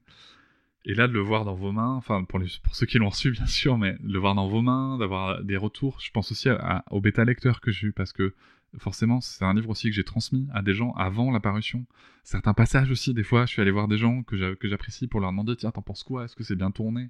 Et 0.86 0.94
là, 0.94 1.08
de 1.08 1.13
le 1.13 1.20
voir 1.20 1.46
dans 1.46 1.56
vos 1.56 1.72
mains, 1.72 1.96
enfin, 1.96 2.24
pour, 2.24 2.39
pour 2.63 2.75
ceux 2.75 2.86
qui 2.86 2.98
l'ont 3.00 3.10
reçu, 3.10 3.32
bien 3.32 3.48
sûr, 3.48 3.77
mais 3.77 3.94
de 4.00 4.13
le 4.13 4.20
voir 4.20 4.36
dans 4.36 4.48
vos 4.48 4.62
mains, 4.62 4.98
d'avoir 4.98 5.44
des 5.44 5.58
retours. 5.58 6.00
Je 6.00 6.12
pense 6.12 6.32
aussi 6.32 6.50
au 6.92 7.01
bêta 7.01 7.25
lecteur 7.25 7.62
que 7.62 7.72
j'ai 7.72 7.88
eu, 7.88 7.92
parce 7.92 8.13
que 8.13 8.34
forcément, 8.77 9.22
c'est 9.22 9.46
un 9.46 9.54
livre 9.54 9.70
aussi 9.70 9.89
que 9.89 9.96
j'ai 9.96 10.04
transmis 10.04 10.48
à 10.54 10.62
des 10.62 10.74
gens 10.74 10.92
avant 10.94 11.32
l'apparition. 11.32 11.86
Certains 12.24 12.54
passages 12.54 12.92
aussi, 12.92 13.13
des 13.13 13.24
fois, 13.24 13.46
je 13.46 13.51
suis 13.51 13.62
allé 13.62 13.72
voir 13.72 13.88
des 13.88 13.98
gens 13.98 14.24
que 14.24 14.36
j'apprécie 14.63 15.08
pour 15.08 15.20
leur 15.20 15.32
demander 15.32 15.56
tiens, 15.56 15.71
t'en 15.71 15.82
penses 15.82 16.04
quoi? 16.04 16.26
Est-ce 16.26 16.36
que 16.36 16.43
c'est 16.43 16.56
bien 16.56 16.71
tourné? 16.71 17.10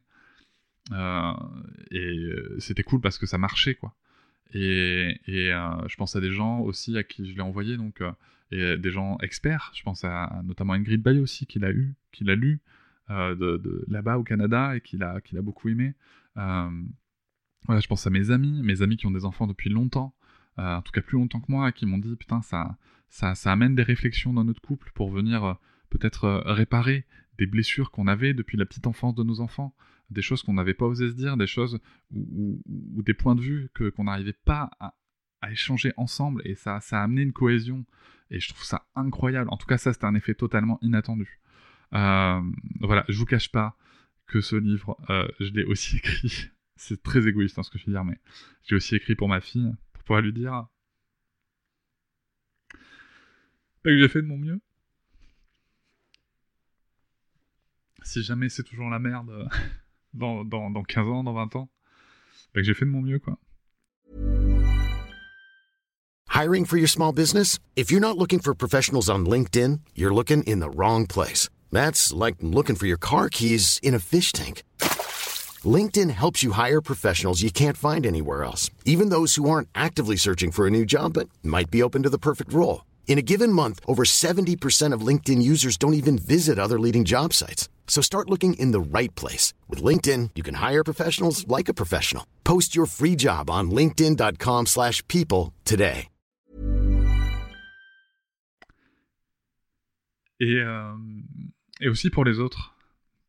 Euh, 0.92 1.34
Et 1.92 2.16
euh, 2.16 2.56
c'était 2.60 2.84
cool 2.84 3.02
parce 3.02 3.18
que 3.18 3.26
ça 3.26 3.38
marchait, 3.38 3.76
quoi. 3.76 3.96
Et, 4.58 5.20
et 5.28 5.50
je 5.50 5.96
pense 5.98 6.16
à 6.16 6.22
des 6.22 6.32
gens 6.32 6.60
aussi 6.62 6.98
à 6.98 7.04
qui 7.04 7.30
je 7.30 7.36
l'ai 7.36 7.42
envoyé, 7.42 7.78
donc 7.78 8.02
et 8.52 8.78
des 8.78 8.92
gens 8.92 9.18
experts. 9.22 9.72
Je 9.76 9.84
pense 9.84 10.04
à, 10.04 10.42
notamment 10.44 10.74
Ingrid 10.74 11.02
Baye 11.02 11.20
aussi, 11.20 11.46
qu'il 11.46 11.66
a 11.66 11.72
eu, 11.72 11.96
qu'il 12.12 12.30
a 12.30 12.36
lu 12.36 12.62
euh, 13.10 13.36
de, 13.36 13.86
là-bas 13.88 14.18
au 14.18 14.24
Canada 14.24 14.76
et 14.76 14.82
qu'il 14.82 15.04
a, 15.04 15.22
qu'il 15.22 15.38
a 15.38 15.42
beaucoup 15.42 15.70
aimé. 15.70 15.94
Euh, 16.38 16.70
voilà, 17.66 17.82
je 17.82 17.88
pense 17.88 18.06
à 18.06 18.10
mes 18.10 18.32
amis, 18.32 18.62
mes 18.64 18.82
amis 18.82 18.98
qui 18.98 19.08
ont 19.08 19.12
des 19.12 19.26
enfants 19.26 19.48
depuis 19.48 19.70
longtemps, 19.70 20.14
euh, 20.60 20.76
en 20.78 20.82
tout 20.82 20.92
cas 20.92 21.02
plus 21.02 21.18
longtemps 21.18 21.40
que 21.40 21.52
moi, 21.52 21.72
qui 21.72 21.86
m'ont 21.86 21.98
dit 21.98 22.16
putain, 22.16 22.42
ça, 22.42 22.78
ça, 23.10 23.36
ça 23.36 23.52
amène 23.52 23.76
des 23.76 23.84
réflexions 23.84 24.34
dans 24.34 24.44
notre 24.44 24.62
couple 24.62 24.92
pour 24.94 25.10
venir 25.10 25.58
peut-être 25.90 26.44
réparer 26.46 27.06
des 27.38 27.46
blessures 27.46 27.92
qu'on 27.92 28.08
avait 28.08 28.34
depuis 28.34 28.58
la 28.58 28.66
petite 28.66 28.88
enfance 28.88 29.16
de 29.16 29.24
nos 29.24 29.40
enfants, 29.40 29.74
des 30.10 30.22
choses 30.22 30.44
qu'on 30.44 30.54
n'avait 30.54 30.74
pas 30.74 30.86
osé 30.86 31.10
se 31.10 31.16
dire, 31.16 31.38
des 31.38 31.48
choses 31.48 31.80
ou, 32.12 32.62
des 33.04 33.14
points 33.14 33.36
de 33.36 33.42
vue 33.42 33.70
que, 33.74 33.90
qu'on 33.90 34.06
n'arrivait 34.06 34.34
pas 34.34 34.70
à, 34.80 34.96
échanger 35.52 35.94
ensemble 35.96 36.42
et 36.44 36.56
ça, 36.56 36.80
ça 36.80 37.02
a 37.02 37.04
amené 37.04 37.22
une 37.22 37.32
cohésion 37.32 37.86
et 38.32 38.40
je 38.40 38.50
trouve 38.50 38.64
ça 38.64 38.88
incroyable. 38.96 39.48
En 39.52 39.58
tout 39.58 39.68
cas, 39.68 39.78
ça, 39.78 39.94
c'était 39.94 40.06
un 40.06 40.16
effet 40.16 40.34
totalement 40.34 40.80
inattendu. 40.82 41.40
Euh, 41.94 42.42
voilà, 42.80 43.06
je 43.10 43.18
vous 43.20 43.26
cache 43.26 43.52
pas 43.52 43.78
que 44.26 44.42
ce 44.42 44.56
livre, 44.56 44.98
euh, 45.12 45.28
je 45.40 45.52
l'ai 45.52 45.64
aussi 45.64 45.98
écrit. 45.98 46.50
C'est 46.78 47.04
très 47.04 47.28
égoïste 47.28 47.60
hein, 47.60 47.64
ce 47.64 47.70
que 47.70 47.78
je 47.78 47.86
veux 47.86 47.92
dire, 47.92 48.04
mais 48.04 48.20
j'ai 48.64 48.76
aussi 48.76 48.96
écrit 48.96 49.16
pour 49.16 49.30
ma 49.30 49.40
fille, 49.40 49.72
pour 49.94 50.04
pouvoir 50.04 50.22
lui 50.22 50.34
dire 50.34 50.66
que 53.84 53.98
j'ai 53.98 54.10
fait 54.10 54.22
de 54.22 54.28
mon 54.28 54.38
mieux. 54.38 54.60
Si 58.04 58.24
jamais 58.24 58.50
c'est 58.50 58.64
toujours 58.64 58.90
la 58.90 59.00
merde 59.00 59.30
euh, 59.30 59.48
dans, 60.16 60.44
dans, 60.44 60.70
dans 60.70 60.84
15 60.84 61.08
ans, 61.08 61.24
dans 61.24 61.34
20 61.34 61.56
ans, 61.56 61.70
que 62.54 62.64
j'ai 62.64 62.74
fait 62.74 62.86
de 62.86 62.92
mon 62.92 63.02
mieux, 63.02 63.20
quoi. 63.20 63.38
Hiring 66.30 66.66
for 66.66 66.78
your 66.78 66.90
small 66.90 67.14
business? 67.14 67.60
If 67.78 67.92
you're 67.92 68.02
not 68.02 68.18
looking 68.18 68.40
for 68.40 68.54
professionals 68.54 69.10
on 69.10 69.26
LinkedIn, 69.26 69.80
you're 69.96 70.14
looking 70.14 70.44
in 70.44 70.60
the 70.60 70.70
wrong 70.70 71.08
place. 71.08 71.48
That's 71.72 72.12
like 72.12 72.36
looking 72.42 72.76
for 72.76 72.88
your 72.88 72.98
car 72.98 73.30
keys 73.30 73.80
in 73.82 73.94
a 73.94 74.00
fish 74.00 74.34
tank. 74.34 74.64
LinkedIn 75.64 76.10
helps 76.10 76.44
you 76.44 76.52
hire 76.52 76.82
professionals 76.82 77.42
you 77.42 77.52
can't 77.52 77.78
find 77.78 78.06
anywhere 78.06 78.44
else, 78.44 78.70
even 78.84 79.10
those 79.10 79.36
who 79.36 79.50
aren't 79.50 79.70
actively 79.74 80.18
searching 80.18 80.52
for 80.52 80.68
a 80.68 80.70
new 80.70 80.86
job 80.86 81.14
but 81.14 81.30
might 81.42 81.72
be 81.72 81.82
open 81.82 82.04
to 82.04 82.10
the 82.10 82.20
perfect 82.20 82.52
role. 82.52 82.84
In 83.08 83.18
a 83.18 83.22
given 83.22 83.52
month, 83.52 83.80
over 83.88 84.04
70% 84.04 84.94
of 84.94 85.08
LinkedIn 85.08 85.42
users 85.42 85.78
don't 85.78 85.94
even 85.94 86.18
visit 86.18 86.60
other 86.60 86.80
leading 86.80 87.06
job 87.06 87.34
sites. 87.34 87.70
So 87.88 88.02
start 88.02 88.30
looking 88.30 88.56
in 88.56 88.74
the 88.74 88.82
right 88.82 89.16
place. 89.16 89.54
With 89.70 89.82
LinkedIn, 89.82 90.32
you 90.36 90.44
can 90.44 90.56
hire 90.56 90.84
professionals 90.84 91.48
like 91.48 91.70
a 91.70 91.74
professional. 91.74 92.24
Post 92.44 92.76
your 92.76 92.88
free 92.88 93.16
job 93.16 93.50
on 93.50 93.72
linkedin.com 93.72 94.66
slash 94.66 95.02
people 95.08 95.54
today. 95.64 96.10
Et, 100.40 100.60
euh, 100.60 100.94
et 101.80 101.88
aussi 101.88 102.10
pour 102.10 102.26
les 102.26 102.40
autres. 102.40 102.76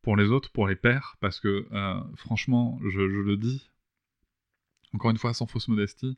Pour 0.01 0.15
les 0.15 0.29
autres, 0.29 0.51
pour 0.51 0.67
les 0.67 0.75
pères, 0.75 1.17
parce 1.19 1.39
que 1.39 1.67
euh, 1.71 2.01
franchement, 2.15 2.79
je, 2.89 3.01
le 3.01 3.37
dis, 3.37 3.69
encore 4.93 5.11
une 5.11 5.17
fois 5.17 5.33
sans 5.33 5.47
fausse 5.47 5.67
modestie, 5.67 6.15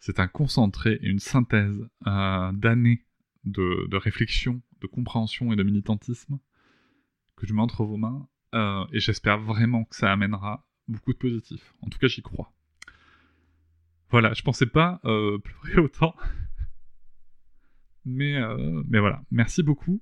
c'est 0.00 0.20
un 0.20 0.28
concentré 0.28 0.98
et 1.00 1.06
une 1.06 1.18
synthèse 1.18 1.88
euh, 2.06 2.52
d'années 2.52 3.04
de, 3.44 3.86
de, 3.88 3.96
réflexion, 3.96 4.60
de 4.80 4.86
compréhension 4.86 5.52
et 5.52 5.56
de 5.56 5.62
militantisme 5.62 6.38
que 7.42 7.48
je 7.48 7.54
mets 7.54 7.60
entre 7.60 7.84
vos 7.84 7.96
mains. 7.96 8.26
et 8.92 9.00
j'espère 9.00 9.40
vraiment 9.40 9.84
que 9.84 9.96
ça 9.96 10.10
amènera 10.12 10.64
beaucoup 10.88 11.12
de 11.12 11.18
positif. 11.18 11.74
En 11.82 11.88
tout 11.88 11.98
cas, 11.98 12.06
j'y 12.06 12.22
crois. 12.22 12.52
Voilà, 14.10 14.32
je 14.32 14.42
pensais 14.42 14.66
pas 14.66 15.00
pleurer 15.02 15.78
autant. 15.78 16.14
Mais, 18.04 18.38
mais 18.88 18.98
voilà, 18.98 19.22
merci 19.30 19.62
beaucoup. 19.62 20.00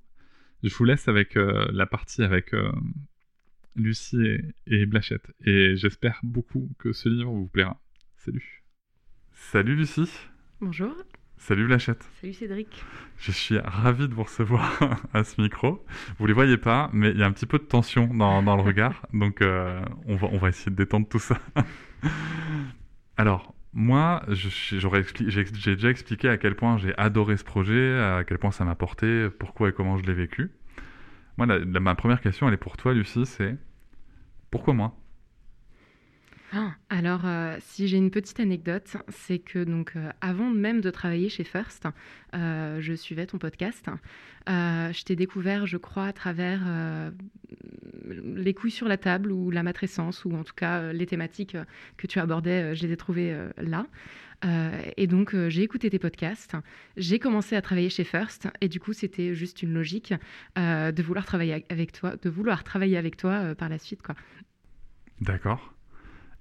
Je 0.63 0.75
vous 0.75 0.83
laisse 0.83 1.07
avec 1.07 1.37
euh, 1.37 1.67
la 1.71 1.85
partie 1.85 2.21
avec 2.21 2.53
euh, 2.53 2.71
Lucie 3.75 4.37
et, 4.67 4.85
Blachette. 4.85 5.33
Et 5.43 5.75
j'espère 5.75 6.19
beaucoup 6.23 6.69
que 6.77 6.93
ce 6.93 7.09
livre 7.09 7.31
vous 7.31 7.47
plaira. 7.47 7.81
Salut. 8.17 8.63
Salut 9.33 9.75
Lucie. 9.75 10.11
Bonjour. 10.59 10.93
Salut 11.41 11.65
Blachette. 11.65 12.07
Salut 12.21 12.33
Cédric. 12.33 12.85
Je 13.17 13.31
suis 13.31 13.57
ravi 13.57 14.07
de 14.07 14.13
vous 14.13 14.21
recevoir 14.21 14.77
à 15.13 15.23
ce 15.23 15.41
micro. 15.41 15.83
Vous 16.19 16.27
les 16.27 16.33
voyez 16.33 16.57
pas, 16.57 16.91
mais 16.93 17.09
il 17.09 17.17
y 17.17 17.23
a 17.23 17.25
un 17.25 17.31
petit 17.31 17.47
peu 17.47 17.57
de 17.57 17.63
tension 17.63 18.05
dans, 18.05 18.43
dans 18.43 18.55
le 18.55 18.61
regard. 18.61 19.07
Donc 19.13 19.41
euh, 19.41 19.81
on, 20.05 20.15
va, 20.17 20.27
on 20.31 20.37
va 20.37 20.49
essayer 20.49 20.69
de 20.69 20.75
détendre 20.75 21.07
tout 21.09 21.17
ça. 21.17 21.39
Alors, 23.17 23.55
moi, 23.73 24.23
j'ai 24.29 25.73
déjà 25.73 25.89
expliqué 25.89 26.29
à 26.29 26.37
quel 26.37 26.55
point 26.55 26.77
j'ai 26.77 26.95
adoré 26.95 27.37
ce 27.37 27.43
projet, 27.43 27.99
à 27.99 28.23
quel 28.23 28.37
point 28.37 28.51
ça 28.51 28.63
m'a 28.63 28.75
porté, 28.75 29.27
pourquoi 29.39 29.69
et 29.69 29.71
comment 29.71 29.97
je 29.97 30.03
l'ai 30.03 30.13
vécu. 30.13 30.51
Moi, 31.37 31.47
ma 31.65 31.95
première 31.95 32.21
question, 32.21 32.47
elle 32.49 32.53
est 32.53 32.57
pour 32.57 32.77
toi, 32.77 32.93
Lucie, 32.93 33.25
c'est 33.25 33.57
pourquoi 34.51 34.75
moi? 34.75 34.95
Alors, 36.89 37.21
euh, 37.25 37.55
si 37.59 37.87
j'ai 37.87 37.97
une 37.97 38.11
petite 38.11 38.39
anecdote, 38.39 38.97
c'est 39.09 39.39
que 39.39 39.63
donc 39.63 39.93
euh, 39.95 40.11
avant 40.19 40.49
même 40.49 40.81
de 40.81 40.89
travailler 40.89 41.29
chez 41.29 41.43
First, 41.43 41.87
euh, 42.35 42.81
je 42.81 42.93
suivais 42.93 43.25
ton 43.25 43.37
podcast. 43.37 43.89
je 44.47 45.03
t'ai 45.03 45.15
découvert, 45.15 45.65
je 45.65 45.77
crois, 45.77 46.05
à 46.05 46.13
travers 46.13 46.61
les 48.05 48.53
couilles 48.53 48.71
sur 48.71 48.87
la 48.87 48.97
table 48.97 49.31
ou 49.31 49.51
la 49.51 49.63
matrescence, 49.63 50.25
ou 50.25 50.33
en 50.35 50.43
tout 50.43 50.55
cas 50.55 50.91
les 50.91 51.05
thématiques 51.05 51.55
que 51.97 52.07
tu 52.07 52.19
abordais, 52.19 52.75
je 52.75 52.85
les 52.85 52.93
ai 52.93 52.97
trouvées 52.97 53.37
là. 53.57 53.85
et 54.97 55.07
donc, 55.07 55.35
j'ai 55.49 55.61
écouté 55.61 55.89
tes 55.89 55.99
podcasts, 55.99 56.55
j'ai 56.97 57.19
commencé 57.19 57.55
à 57.55 57.61
travailler 57.61 57.89
chez 57.89 58.03
First, 58.03 58.49
et 58.61 58.67
du 58.67 58.79
coup, 58.79 58.93
c'était 58.93 59.35
juste 59.35 59.61
une 59.61 59.73
logique 59.73 60.13
de 60.57 61.01
vouloir 61.01 61.25
travailler 61.25 61.65
avec 61.69 61.91
toi, 61.91 62.15
de 62.21 62.29
vouloir 62.29 62.63
travailler 62.63 62.97
avec 62.97 63.15
toi 63.15 63.55
par 63.55 63.69
la 63.69 63.77
suite, 63.77 64.01
quoi. 64.01 64.15
D'accord. 65.21 65.73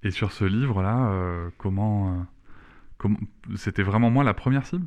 Et 0.02 0.10
sur 0.10 0.32
ce 0.32 0.44
livre-là, 0.44 1.10
euh, 1.10 1.50
comment, 1.58 2.26
euh, 3.04 3.08
c'était 3.56 3.82
vraiment 3.82 4.10
moi 4.10 4.24
la 4.24 4.34
première 4.34 4.66
cible? 4.66 4.86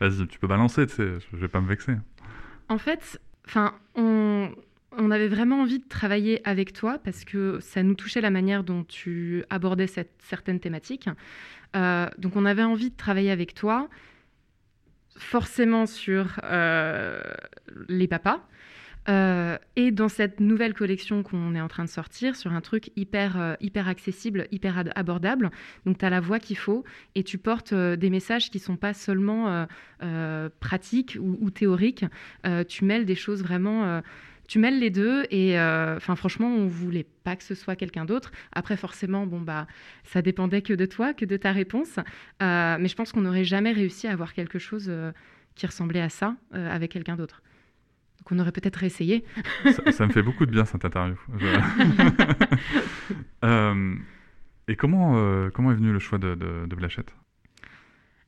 Vas-y, 0.00 0.26
tu 0.26 0.38
peux 0.38 0.48
balancer, 0.48 0.86
tu 0.86 0.94
sais, 0.94 1.18
je 1.32 1.36
vais 1.36 1.48
pas 1.48 1.60
me 1.60 1.68
vexer. 1.68 1.94
En 2.68 2.78
fait, 2.78 3.20
enfin, 3.46 3.74
on, 3.94 4.50
on, 4.98 5.10
avait 5.12 5.28
vraiment 5.28 5.62
envie 5.62 5.78
de 5.78 5.86
travailler 5.88 6.40
avec 6.48 6.72
toi 6.72 6.98
parce 6.98 7.24
que 7.24 7.60
ça 7.60 7.82
nous 7.84 7.94
touchait 7.94 8.20
la 8.20 8.30
manière 8.30 8.64
dont 8.64 8.82
tu 8.82 9.44
abordais 9.50 9.86
cette, 9.86 10.14
certaines 10.18 10.58
thématiques. 10.58 11.08
Euh, 11.76 12.08
donc, 12.18 12.34
on 12.34 12.44
avait 12.44 12.64
envie 12.64 12.90
de 12.90 12.96
travailler 12.96 13.30
avec 13.30 13.54
toi, 13.54 13.88
forcément 15.16 15.86
sur 15.86 16.40
les 17.88 18.08
papas, 18.08 18.44
euh, 19.08 19.58
et 19.76 19.90
dans 19.90 20.08
cette 20.08 20.40
nouvelle 20.40 20.74
collection 20.74 21.22
qu'on 21.22 21.54
est 21.54 21.60
en 21.60 21.68
train 21.68 21.84
de 21.84 21.88
sortir, 21.90 22.36
sur 22.36 22.52
un 22.52 22.60
truc 22.60 22.90
hyper, 22.96 23.38
euh, 23.38 23.54
hyper 23.60 23.88
accessible, 23.88 24.48
hyper 24.50 24.82
abordable, 24.94 25.50
donc 25.84 25.98
tu 25.98 26.04
as 26.04 26.10
la 26.10 26.20
voix 26.20 26.38
qu'il 26.38 26.56
faut 26.56 26.84
et 27.14 27.22
tu 27.22 27.36
portes 27.36 27.72
euh, 27.72 27.96
des 27.96 28.08
messages 28.08 28.50
qui 28.50 28.58
sont 28.58 28.76
pas 28.76 28.94
seulement 28.94 29.66
pratiques 30.60 31.16
ou, 31.20 31.50
théoriques. 31.50 32.04
tu 32.68 32.84
mêles 32.84 33.06
des 33.06 33.14
choses 33.14 33.42
vraiment 33.42 34.02
tu 34.46 34.58
mêles 34.58 34.78
les 34.78 34.90
deux 34.90 35.24
et 35.30 35.56
franchement 36.00 36.48
on 36.48 36.66
voulait 36.66 37.06
pas 37.24 37.36
que 37.36 37.42
ce 37.42 37.54
soit 37.54 37.76
quelqu'un 37.76 38.04
d'autre. 38.04 38.30
Après 38.52 38.76
forcément 38.76 39.26
bon 39.26 39.40
bah 39.40 39.66
ça 40.04 40.22
dépendait 40.22 40.62
que 40.62 40.74
de 40.74 40.86
toi 40.86 41.14
que 41.14 41.24
de 41.24 41.36
ta 41.36 41.52
réponse. 41.52 41.98
Mais 42.40 42.88
je 42.88 42.94
pense 42.94 43.12
qu'on 43.12 43.22
n'aurait 43.22 43.44
jamais 43.44 43.72
réussi 43.72 44.06
à 44.06 44.12
avoir 44.12 44.34
quelque 44.34 44.58
chose 44.58 44.92
qui 45.54 45.66
ressemblait 45.66 46.02
à 46.02 46.10
ça 46.10 46.36
avec 46.52 46.92
quelqu'un 46.92 47.16
d'autre 47.16 47.42
qu'on 48.24 48.38
aurait 48.38 48.52
peut-être 48.52 48.82
essayé. 48.82 49.24
ça, 49.92 50.06
me 50.06 50.12
fait 50.12 50.22
beaucoup 50.22 50.46
de 50.46 50.50
bien 50.50 50.64
cette 50.64 50.84
interview. 50.84 51.16
Euh, 53.44 53.96
et 54.68 54.76
comment, 54.76 55.18
euh, 55.18 55.50
comment 55.50 55.70
est 55.70 55.74
venu 55.74 55.92
le 55.92 55.98
choix 55.98 56.16
de, 56.16 56.34
de, 56.34 56.74
Blachette? 56.74 57.14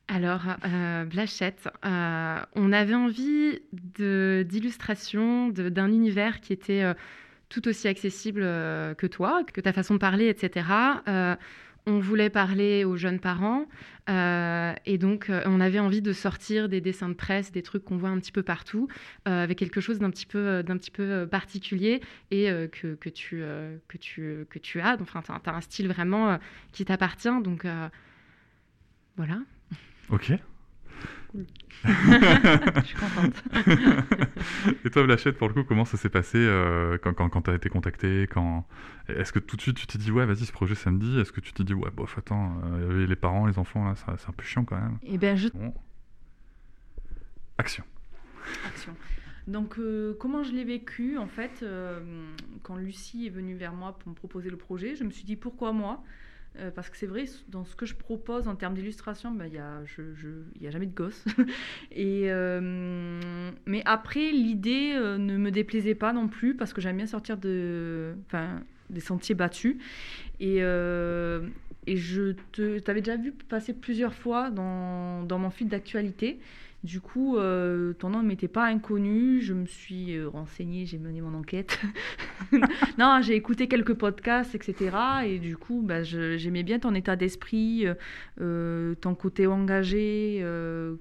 Alors, 0.07 0.43
euh, 0.63 1.05
Blachette, 1.05 1.67
on 1.83 2.71
avait 2.71 2.93
envie 2.93 3.59
d'illustration, 3.73 5.49
d'un 5.49 5.87
univers 5.87 6.39
qui 6.39 6.53
était 6.53 6.83
tout 7.49 7.67
aussi 7.67 7.87
accessible 7.87 8.41
que 8.41 9.07
toi, 9.07 9.41
que 9.51 9.59
ta 9.59 9.73
façon 9.73 9.95
de 9.95 9.99
parler, 9.99 10.27
etc 10.27 10.67
on 11.87 11.99
voulait 11.99 12.29
parler 12.29 12.83
aux 12.83 12.97
jeunes 12.97 13.19
parents 13.19 13.65
euh, 14.09 14.73
et 14.85 14.97
donc 14.97 15.29
euh, 15.29 15.41
on 15.45 15.59
avait 15.61 15.79
envie 15.79 16.01
de 16.01 16.11
sortir 16.13 16.67
des 16.69 16.81
dessins 16.81 17.07
de 17.07 17.13
presse, 17.13 17.51
des 17.51 17.63
trucs 17.63 17.85
qu'on 17.85 17.97
voit 17.97 18.09
un 18.09 18.19
petit 18.19 18.33
peu 18.33 18.43
partout, 18.43 18.89
euh, 19.27 19.43
avec 19.43 19.57
quelque 19.57 19.81
chose 19.81 19.97
d'un 19.97 20.09
petit 20.09 20.25
peu, 20.25 20.61
d'un 20.63 20.77
petit 20.77 20.91
peu 20.91 21.25
particulier 21.31 22.01
et 22.29 22.47
que, 22.71 22.95
que, 22.95 23.09
tu, 23.09 23.41
que, 23.87 23.97
tu, 23.97 24.45
que 24.49 24.59
tu 24.59 24.81
as. 24.81 24.97
Enfin, 25.01 25.21
tu 25.21 25.49
as, 25.49 25.53
un 25.53 25.61
style 25.61 25.87
vraiment 25.87 26.37
qui 26.73 26.83
t'appartient. 26.85 27.41
Donc 27.41 27.65
voilà. 29.15 29.39
Ok. 30.09 30.33
je 31.83 32.85
suis 32.85 32.97
contente. 32.97 33.43
Et 34.85 34.89
toi, 34.89 35.03
Blachette, 35.03 35.37
pour 35.37 35.47
le 35.47 35.53
coup, 35.53 35.63
comment 35.63 35.85
ça 35.85 35.97
s'est 35.97 36.09
passé 36.09 36.37
euh, 36.37 36.97
quand, 36.97 37.13
quand, 37.13 37.41
tu 37.41 37.51
as 37.51 37.55
été 37.55 37.69
contacté 37.69 38.27
quand... 38.27 38.65
Est-ce 39.09 39.31
que 39.31 39.39
tout 39.39 39.55
de 39.55 39.61
suite 39.61 39.77
tu 39.77 39.87
t'es 39.87 39.97
dit, 39.97 40.11
ouais, 40.11 40.25
vas-y, 40.25 40.45
ce 40.45 40.51
projet 40.51 40.75
samedi 40.75 41.19
Est-ce 41.19 41.31
que 41.31 41.39
tu 41.39 41.53
t'es 41.53 41.63
dit, 41.63 41.73
ouais, 41.73 41.91
bof, 41.91 42.17
attends, 42.17 42.59
euh, 42.65 43.05
les 43.05 43.15
parents, 43.15 43.45
les 43.45 43.59
enfants, 43.59 43.85
là, 43.85 43.95
c'est 43.95 44.29
un 44.29 44.33
peu 44.33 44.43
chiant 44.43 44.65
quand 44.65 44.79
même 44.79 44.97
Eh 45.03 45.17
bien, 45.17 45.35
je. 45.35 45.49
Action. 47.57 47.83
Action. 48.65 48.95
Donc, 49.47 49.79
euh, 49.79 50.13
comment 50.19 50.43
je 50.43 50.51
l'ai 50.51 50.65
vécu 50.65 51.17
En 51.17 51.27
fait, 51.27 51.63
quand 52.63 52.75
Lucie 52.75 53.27
est 53.27 53.31
venue 53.31 53.55
vers 53.55 53.73
moi 53.73 53.97
pour 53.97 54.09
me 54.09 54.15
proposer 54.15 54.49
le 54.49 54.57
projet, 54.57 54.95
je 54.95 55.03
me 55.03 55.11
suis 55.11 55.23
dit, 55.23 55.35
pourquoi 55.35 55.71
moi? 55.71 56.03
Euh, 56.59 56.71
parce 56.71 56.89
que 56.89 56.97
c'est 56.97 57.05
vrai, 57.05 57.25
dans 57.49 57.65
ce 57.65 57.75
que 57.75 57.85
je 57.85 57.95
propose 57.95 58.47
en 58.47 58.55
termes 58.55 58.73
d'illustration, 58.73 59.31
ben, 59.31 59.45
il 59.45 59.51
n'y 59.51 59.57
a, 59.59 59.77
a, 59.77 60.71
jamais 60.71 60.85
de 60.85 60.95
gosse. 60.95 61.23
euh, 61.97 63.51
mais 63.65 63.81
après, 63.85 64.31
l'idée 64.31 64.93
euh, 64.95 65.17
ne 65.17 65.37
me 65.37 65.51
déplaisait 65.51 65.95
pas 65.95 66.13
non 66.13 66.27
plus, 66.27 66.55
parce 66.55 66.73
que 66.73 66.81
j'aime 66.81 66.97
bien 66.97 67.07
sortir 67.07 67.37
de, 67.37 68.15
des 68.89 69.01
sentiers 69.01 69.35
battus. 69.35 69.77
Et, 70.39 70.57
et 70.57 71.95
je 71.95 72.31
t'avais 72.79 73.01
déjà 73.01 73.17
vu 73.17 73.31
passer 73.31 73.73
plusieurs 73.73 74.13
fois 74.13 74.49
dans, 74.49 75.23
dans 75.23 75.39
mon 75.39 75.49
fil 75.49 75.67
d'actualité. 75.67 76.39
Du 76.83 77.01
coup, 77.01 77.37
euh, 77.37 77.93
ton 77.93 78.11
nom 78.11 78.21
ne 78.21 78.27
m'était 78.27 78.47
pas 78.47 78.65
inconnu. 78.65 79.41
Je 79.41 79.53
me 79.53 79.65
suis 79.65 80.15
euh, 80.15 80.29
renseignée, 80.29 80.85
j'ai 80.85 80.99
mené 80.99 81.21
mon 81.21 81.33
enquête. 81.33 81.79
non, 82.99 83.19
j'ai 83.21 83.35
écouté 83.35 83.67
quelques 83.67 83.95
podcasts, 83.95 84.53
etc. 84.53 84.95
Et 85.25 85.39
du 85.39 85.57
coup, 85.57 85.81
bah, 85.83 86.03
j'aimais 86.03 86.61
bien 86.61 86.77
ton 86.77 86.93
état 86.93 87.15
d'esprit, 87.15 87.87
euh, 88.39 88.95
ton 89.01 89.15
côté 89.15 89.47
engagé, 89.47 90.45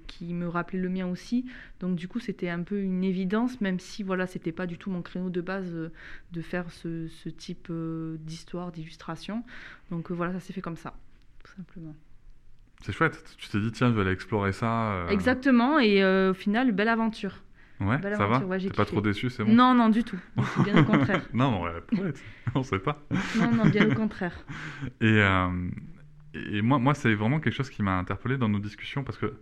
qui 0.06 0.32
me 0.32 0.48
rappelait 0.48 0.80
le 0.80 0.88
mien 0.88 1.06
aussi. 1.06 1.44
Donc, 1.80 1.96
du 1.96 2.08
coup, 2.08 2.20
c'était 2.20 2.48
un 2.48 2.62
peu 2.62 2.80
une 2.80 3.04
évidence, 3.04 3.60
même 3.60 3.78
si 3.78 4.02
voilà, 4.02 4.26
c'était 4.26 4.52
pas 4.52 4.66
du 4.66 4.78
tout 4.78 4.90
mon 4.90 5.02
créneau 5.02 5.28
de 5.28 5.42
base 5.42 5.70
de 6.32 6.40
faire 6.40 6.70
ce, 6.70 7.06
ce 7.08 7.28
type 7.28 7.70
d'histoire, 8.20 8.72
d'illustration. 8.72 9.44
Donc, 9.90 10.10
voilà, 10.10 10.32
ça 10.32 10.40
s'est 10.40 10.54
fait 10.54 10.62
comme 10.62 10.76
ça, 10.76 10.94
tout 11.44 11.52
simplement. 11.54 11.94
C'est 12.82 12.92
chouette. 12.92 13.34
Tu 13.38 13.48
t'es 13.48 13.58
dit, 13.58 13.72
tiens, 13.72 13.88
je 13.88 13.94
vais 13.94 14.02
aller 14.02 14.12
explorer 14.12 14.52
ça. 14.52 14.92
Euh. 14.92 15.08
Exactement. 15.08 15.78
Et 15.78 16.02
euh, 16.02 16.30
au 16.30 16.34
final, 16.34 16.72
belle 16.72 16.88
aventure. 16.88 17.34
Ouais, 17.80 18.00
ça 18.00 18.26
va 18.26 18.58
T'es 18.58 18.70
pas 18.70 18.86
trop 18.86 19.02
déçu, 19.02 19.28
c'est 19.28 19.44
bon 19.44 19.52
Non, 19.52 19.74
non, 19.74 19.90
du 19.90 20.02
tout. 20.02 20.18
Bien 20.64 20.78
au 20.78 20.84
contraire. 20.90 21.26
non, 21.34 21.62
ouais, 21.62 21.72
on 22.54 22.62
sait 22.62 22.78
pas. 22.78 23.02
non, 23.38 23.52
non, 23.52 23.66
bien 23.68 23.90
au 23.90 23.94
contraire. 23.94 24.32
Et, 25.02 25.20
euh, 25.20 25.48
et 26.32 26.62
moi, 26.62 26.78
moi 26.78 26.94
c'est 26.94 27.14
vraiment 27.14 27.38
quelque 27.38 27.52
chose 27.52 27.68
qui 27.68 27.82
m'a 27.82 27.98
interpellé 27.98 28.38
dans 28.38 28.48
nos 28.48 28.60
discussions 28.60 29.04
parce 29.04 29.18
que 29.18 29.34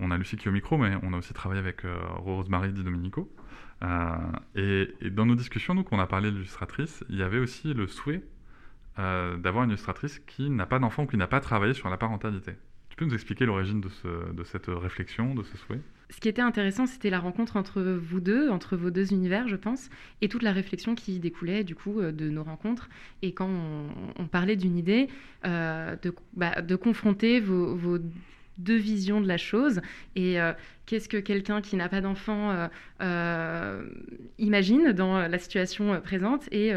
on 0.00 0.10
a 0.10 0.18
Lucie 0.18 0.36
qui 0.36 0.48
est 0.48 0.50
au 0.50 0.52
micro, 0.52 0.76
mais 0.76 0.96
on 1.02 1.14
a 1.14 1.16
aussi 1.16 1.32
travaillé 1.32 1.60
avec 1.60 1.82
Rosemary 2.18 2.72
Di 2.72 2.84
Domenico. 2.84 3.34
Et, 4.54 4.88
et, 5.00 5.10
dans 5.10 5.24
nos 5.24 5.34
discussions, 5.34 5.74
donc, 5.74 5.90
on 5.90 5.98
a 5.98 6.06
parlé 6.06 6.30
d'illustratrice, 6.30 7.04
il 7.08 7.16
y 7.16 7.22
avait 7.22 7.38
aussi 7.38 7.72
le 7.72 7.86
souhait 7.86 8.22
d'avoir 8.96 9.64
une 9.64 9.70
illustratrice 9.70 10.18
qui 10.20 10.50
n'a 10.50 10.66
pas 10.66 10.78
d'enfant 10.78 11.04
ou 11.04 11.06
qui 11.06 11.16
n'a 11.16 11.26
pas 11.26 11.40
travaillé 11.40 11.72
sur 11.72 11.88
la 11.88 11.96
parentalité 11.96 12.52
peux 12.98 13.04
nous 13.04 13.14
expliquer 13.14 13.46
l'origine 13.46 13.80
de, 13.80 14.44
cette 14.44 14.66
réflexion, 14.66 15.34
de 15.34 15.42
ce 15.42 15.56
souhait? 15.56 15.80
Ce 16.10 16.20
qui 16.20 16.28
était 16.28 16.42
intéressant, 16.42 16.86
c'était 16.86 17.10
la 17.10 17.20
rencontre 17.20 17.56
entre 17.56 17.80
vous 17.80 18.20
deux, 18.20 18.50
entre 18.50 18.76
vos 18.76 18.90
deux 18.90 19.12
univers, 19.12 19.46
je 19.46 19.56
pense, 19.56 19.88
et 20.20 20.28
toute 20.28 20.42
la 20.42 20.52
réflexion 20.52 20.94
qui 20.94 21.18
découlait 21.18 21.64
du 21.64 21.74
coup 21.74 22.00
euh, 22.00 22.12
de 22.12 22.28
nos 22.28 22.42
rencontres. 22.42 22.88
Et 23.22 23.32
quand 23.32 23.48
on, 24.18 24.26
parlait 24.26 24.56
d'une 24.56 24.76
idée, 24.76 25.08
euh, 25.46 25.96
de, 26.02 26.12
bah, 26.34 26.60
de, 26.60 26.76
confronter 26.76 27.40
vos, 27.40 27.98
deux 28.58 28.76
visions 28.76 29.20
de 29.20 29.28
la 29.28 29.36
chose 29.36 29.80
et 30.16 30.40
euh, 30.40 30.52
qu'est-ce 30.86 31.08
que 31.08 31.18
quelqu'un 31.18 31.60
qui 31.60 31.76
n'a 31.76 31.88
pas 31.88 32.00
d'enfant 32.00 32.68
imagine 34.38 34.92
dans 34.92 35.28
la 35.28 35.38
situation 35.38 36.00
présente 36.00 36.52
et 36.52 36.72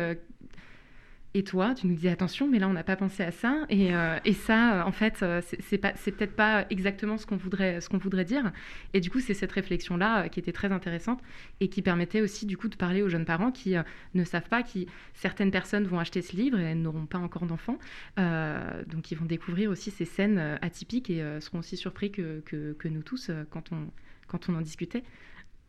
et 1.33 1.43
toi, 1.43 1.73
tu 1.73 1.87
nous 1.87 1.95
dis 1.95 2.09
attention, 2.09 2.49
mais 2.49 2.59
là 2.59 2.67
on 2.67 2.73
n'a 2.73 2.83
pas 2.83 2.97
pensé 2.97 3.23
à 3.23 3.31
ça. 3.31 3.65
Et, 3.69 3.95
euh, 3.95 4.19
et 4.25 4.33
ça, 4.33 4.83
en 4.85 4.91
fait, 4.91 5.23
euh, 5.23 5.41
c'est 5.41 5.77
peut-être 5.77 6.35
pas 6.35 6.65
exactement 6.69 7.17
ce 7.17 7.25
qu'on 7.25 7.37
voudrait, 7.37 7.79
ce 7.79 7.87
qu'on 7.87 7.97
voudrait 7.97 8.25
dire. 8.25 8.51
Et 8.93 8.99
du 8.99 9.09
coup, 9.09 9.21
c'est 9.21 9.33
cette 9.33 9.53
réflexion-là 9.53 10.25
euh, 10.25 10.27
qui 10.27 10.39
était 10.41 10.51
très 10.51 10.73
intéressante 10.73 11.21
et 11.61 11.69
qui 11.69 11.81
permettait 11.81 12.19
aussi 12.19 12.45
du 12.45 12.57
coup 12.57 12.67
de 12.67 12.75
parler 12.75 13.01
aux 13.01 13.07
jeunes 13.07 13.23
parents 13.23 13.51
qui 13.51 13.75
ne 14.13 14.23
savent 14.25 14.49
pas 14.49 14.61
qui 14.61 14.87
certaines 15.13 15.51
personnes 15.51 15.85
vont 15.85 15.99
acheter 15.99 16.21
ce 16.21 16.35
livre 16.35 16.59
et 16.59 16.63
elles 16.63 16.81
n'auront 16.81 17.05
pas 17.05 17.17
encore 17.17 17.45
d'enfants, 17.45 17.77
donc 18.17 19.11
ils 19.11 19.17
vont 19.17 19.25
découvrir 19.25 19.69
aussi 19.69 19.91
ces 19.91 20.05
scènes 20.05 20.57
atypiques 20.61 21.09
et 21.09 21.23
seront 21.39 21.59
aussi 21.59 21.77
surpris 21.77 22.11
que, 22.11 22.41
que, 22.41 22.87
nous 22.87 23.03
tous 23.03 23.31
quand 23.49 23.71
on 23.71 23.89
quand 24.27 24.49
on 24.49 24.55
en 24.55 24.61
discutait. 24.61 25.03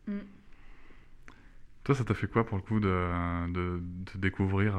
Mm. 0.07 0.19
Toi, 1.83 1.95
ça 1.95 2.03
t'a 2.03 2.13
fait 2.13 2.27
quoi 2.27 2.45
pour 2.45 2.57
le 2.57 2.63
coup 2.63 2.79
de, 2.79 3.51
de, 3.51 3.81
de 3.81 4.19
découvrir 4.19 4.77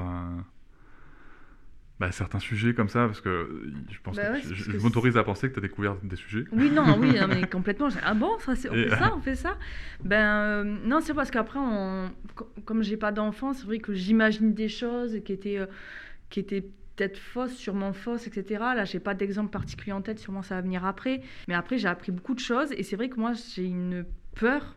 bah, 2.04 2.12
certains 2.12 2.38
sujets 2.38 2.74
comme 2.74 2.90
ça, 2.90 3.06
parce 3.06 3.22
que 3.22 3.62
je 3.90 3.98
pense 4.02 4.16
bah 4.16 4.38
que 4.38 4.54
je, 4.54 4.76
m'autorise 4.78 5.16
à 5.16 5.24
penser 5.24 5.48
que 5.48 5.54
tu 5.54 5.58
as 5.58 5.62
découvert 5.62 5.96
des 6.02 6.16
sujets. 6.16 6.44
Oui, 6.52 6.70
non, 6.70 6.98
oui, 6.98 7.16
mais 7.28 7.46
complètement. 7.50 7.88
Ah 8.02 8.12
bon, 8.12 8.38
ça, 8.40 8.52
on 8.52 8.54
fait 8.54 8.90
ça, 8.90 9.12
on 9.16 9.20
fait 9.20 9.34
ça 9.36 9.56
Ben 10.04 10.26
euh, 10.26 10.64
non, 10.64 11.00
c'est 11.00 11.14
parce 11.14 11.30
qu'après, 11.30 11.58
on... 11.58 12.10
comme 12.66 12.82
j'ai 12.82 12.98
pas 12.98 13.10
d'enfant, 13.10 13.54
c'est 13.54 13.64
vrai 13.64 13.78
que 13.78 13.94
j'imagine 13.94 14.52
des 14.52 14.68
choses 14.68 15.18
qui 15.24 15.32
étaient, 15.32 15.58
euh, 15.58 15.66
qui 16.28 16.40
étaient 16.40 16.68
peut-être 16.94 17.16
fausses, 17.16 17.54
sûrement 17.54 17.94
fausses, 17.94 18.26
etc. 18.26 18.60
Là, 18.60 18.84
j'ai 18.84 19.00
pas 19.00 19.14
d'exemple 19.14 19.50
particulier 19.50 19.92
en 19.92 20.02
tête, 20.02 20.18
sûrement 20.18 20.42
ça 20.42 20.56
va 20.56 20.60
venir 20.60 20.84
après. 20.84 21.22
Mais 21.48 21.54
après, 21.54 21.78
j'ai 21.78 21.88
appris 21.88 22.12
beaucoup 22.12 22.34
de 22.34 22.40
choses 22.40 22.70
et 22.72 22.82
c'est 22.82 22.96
vrai 22.96 23.08
que 23.08 23.18
moi, 23.18 23.32
j'ai 23.54 23.64
une 23.64 24.04
peur 24.34 24.76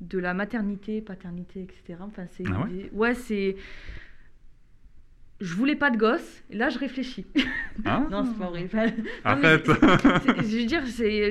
de 0.00 0.18
la 0.18 0.32
maternité, 0.32 1.02
paternité, 1.02 1.60
etc. 1.60 1.98
Enfin, 2.00 2.24
c'est 2.30 2.44
Ah 2.50 2.64
ouais? 2.64 2.88
ouais, 2.94 3.14
c'est. 3.14 3.56
Je 5.40 5.54
voulais 5.54 5.76
pas 5.76 5.90
de 5.90 5.96
gosse, 5.96 6.42
et 6.50 6.56
là 6.56 6.68
je 6.68 6.78
réfléchis. 6.78 7.26
Ah 7.84 8.06
non, 8.10 8.24
c'est 8.24 8.38
pas 8.38 8.50
vrai. 8.50 8.68
Non, 8.74 9.10
Arrête 9.24 9.66
Je 9.66 10.58
veux 10.58 10.64
dire, 10.66 10.82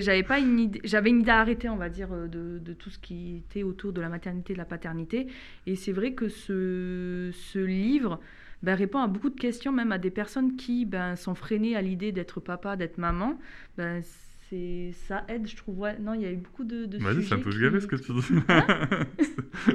j'avais 0.02 0.24
pas 0.24 0.40
une 0.40 0.60
idée, 0.60 0.82
j'avais 0.84 1.12
une 1.12 1.22
idée 1.22 1.30
arrêtée, 1.32 1.70
on 1.70 1.76
va 1.76 1.90
dire, 1.90 2.12
euh, 2.12 2.28
de, 2.28 2.60
de 2.60 2.74
tout 2.74 2.90
ce 2.90 2.98
qui 2.98 3.38
était 3.38 3.62
autour 3.62 3.94
de 3.94 4.02
la 4.02 4.10
maternité, 4.10 4.54
de 4.54 4.58
la 4.58 4.66
paternité. 4.66 5.28
Et 5.68 5.76
c'est 5.76 5.92
vrai 5.92 6.14
que 6.14 6.28
ce, 6.28 7.30
ce 7.34 7.60
livre 7.60 8.20
ben, 8.64 8.76
répond 8.76 9.00
à 9.00 9.08
beaucoup 9.08 9.30
de 9.30 9.40
questions, 9.40 9.72
même 9.72 9.92
à 9.92 9.98
des 9.98 10.10
personnes 10.12 10.56
qui 10.56 10.86
ben, 10.86 11.16
sont 11.16 11.36
freinées 11.36 11.76
à 11.76 11.82
l'idée 11.82 12.12
d'être 12.12 12.40
papa, 12.40 12.76
d'être 12.76 12.98
maman. 12.98 13.40
Ben, 13.78 14.02
c'est, 14.50 14.92
ça 15.08 15.24
aide, 15.28 15.48
je 15.48 15.56
trouve. 15.56 15.80
Ouais, 15.80 15.98
non, 16.00 16.14
il 16.14 16.22
y 16.22 16.26
a 16.26 16.32
eu 16.32 16.38
beaucoup 16.38 16.64
de, 16.64 16.86
de 16.86 16.98
Vas-y, 16.98 17.24
ça 17.24 17.38
me 17.38 17.44
touche 17.44 17.56
qui- 17.56 17.62
gavé 17.62 17.80
ce 17.80 17.88
que 17.88 17.96
tu 17.96 18.12
dis. 18.14 18.22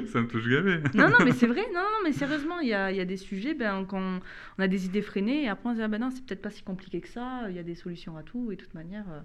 ça 0.08 0.20
me 0.20 0.26
touche 0.26 0.48
gavé. 0.48 0.78
non, 0.94 1.08
non, 1.10 1.18
mais 1.24 1.32
c'est 1.32 1.46
vrai, 1.46 1.62
non, 1.72 1.80
non, 1.80 1.98
mais 2.04 2.12
sérieusement, 2.12 2.58
il 2.60 2.68
y 2.68 2.74
a, 2.74 2.90
y 2.92 3.00
a 3.00 3.04
des 3.04 3.16
sujets, 3.16 3.54
ben, 3.54 3.84
quand 3.84 4.00
on, 4.00 4.20
on 4.58 4.62
a 4.62 4.68
des 4.68 4.86
idées 4.86 5.02
freinées, 5.02 5.44
et 5.44 5.48
après 5.48 5.68
on 5.68 5.72
se 5.72 5.76
dit, 5.78 5.82
ah 5.82 5.88
ben 5.88 6.00
non, 6.00 6.10
c'est 6.10 6.24
peut-être 6.24 6.42
pas 6.42 6.50
si 6.50 6.62
compliqué 6.62 7.00
que 7.00 7.08
ça, 7.08 7.42
il 7.48 7.56
y 7.56 7.58
a 7.58 7.62
des 7.62 7.74
solutions 7.74 8.16
à 8.16 8.22
tout, 8.22 8.50
et 8.52 8.56
de 8.56 8.60
toute 8.62 8.74
manière, 8.74 9.04
euh, 9.10 9.20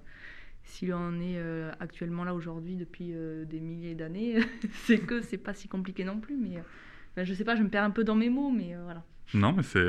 si 0.63 0.85
l'on 0.85 1.13
est 1.19 1.37
euh, 1.37 1.71
actuellement 1.79 2.23
là 2.23 2.33
aujourd'hui 2.35 2.75
depuis 2.75 3.11
euh, 3.13 3.45
des 3.45 3.59
milliers 3.59 3.95
d'années, 3.95 4.37
c'est 4.85 4.99
que 4.99 5.21
c'est 5.21 5.37
pas 5.37 5.53
si 5.53 5.67
compliqué 5.67 6.03
non 6.03 6.19
plus, 6.19 6.35
mais 6.37 6.57
euh, 6.57 6.61
ben, 7.15 7.23
je 7.25 7.33
sais 7.33 7.43
pas, 7.43 7.55
je 7.55 7.63
me 7.63 7.69
perds 7.69 7.83
un 7.85 7.91
peu 7.91 8.03
dans 8.03 8.15
mes 8.15 8.29
mots, 8.29 8.51
mais 8.51 8.75
voilà. 8.83 9.03
Non, 9.33 9.53
mais 9.53 9.63
c'est. 9.63 9.83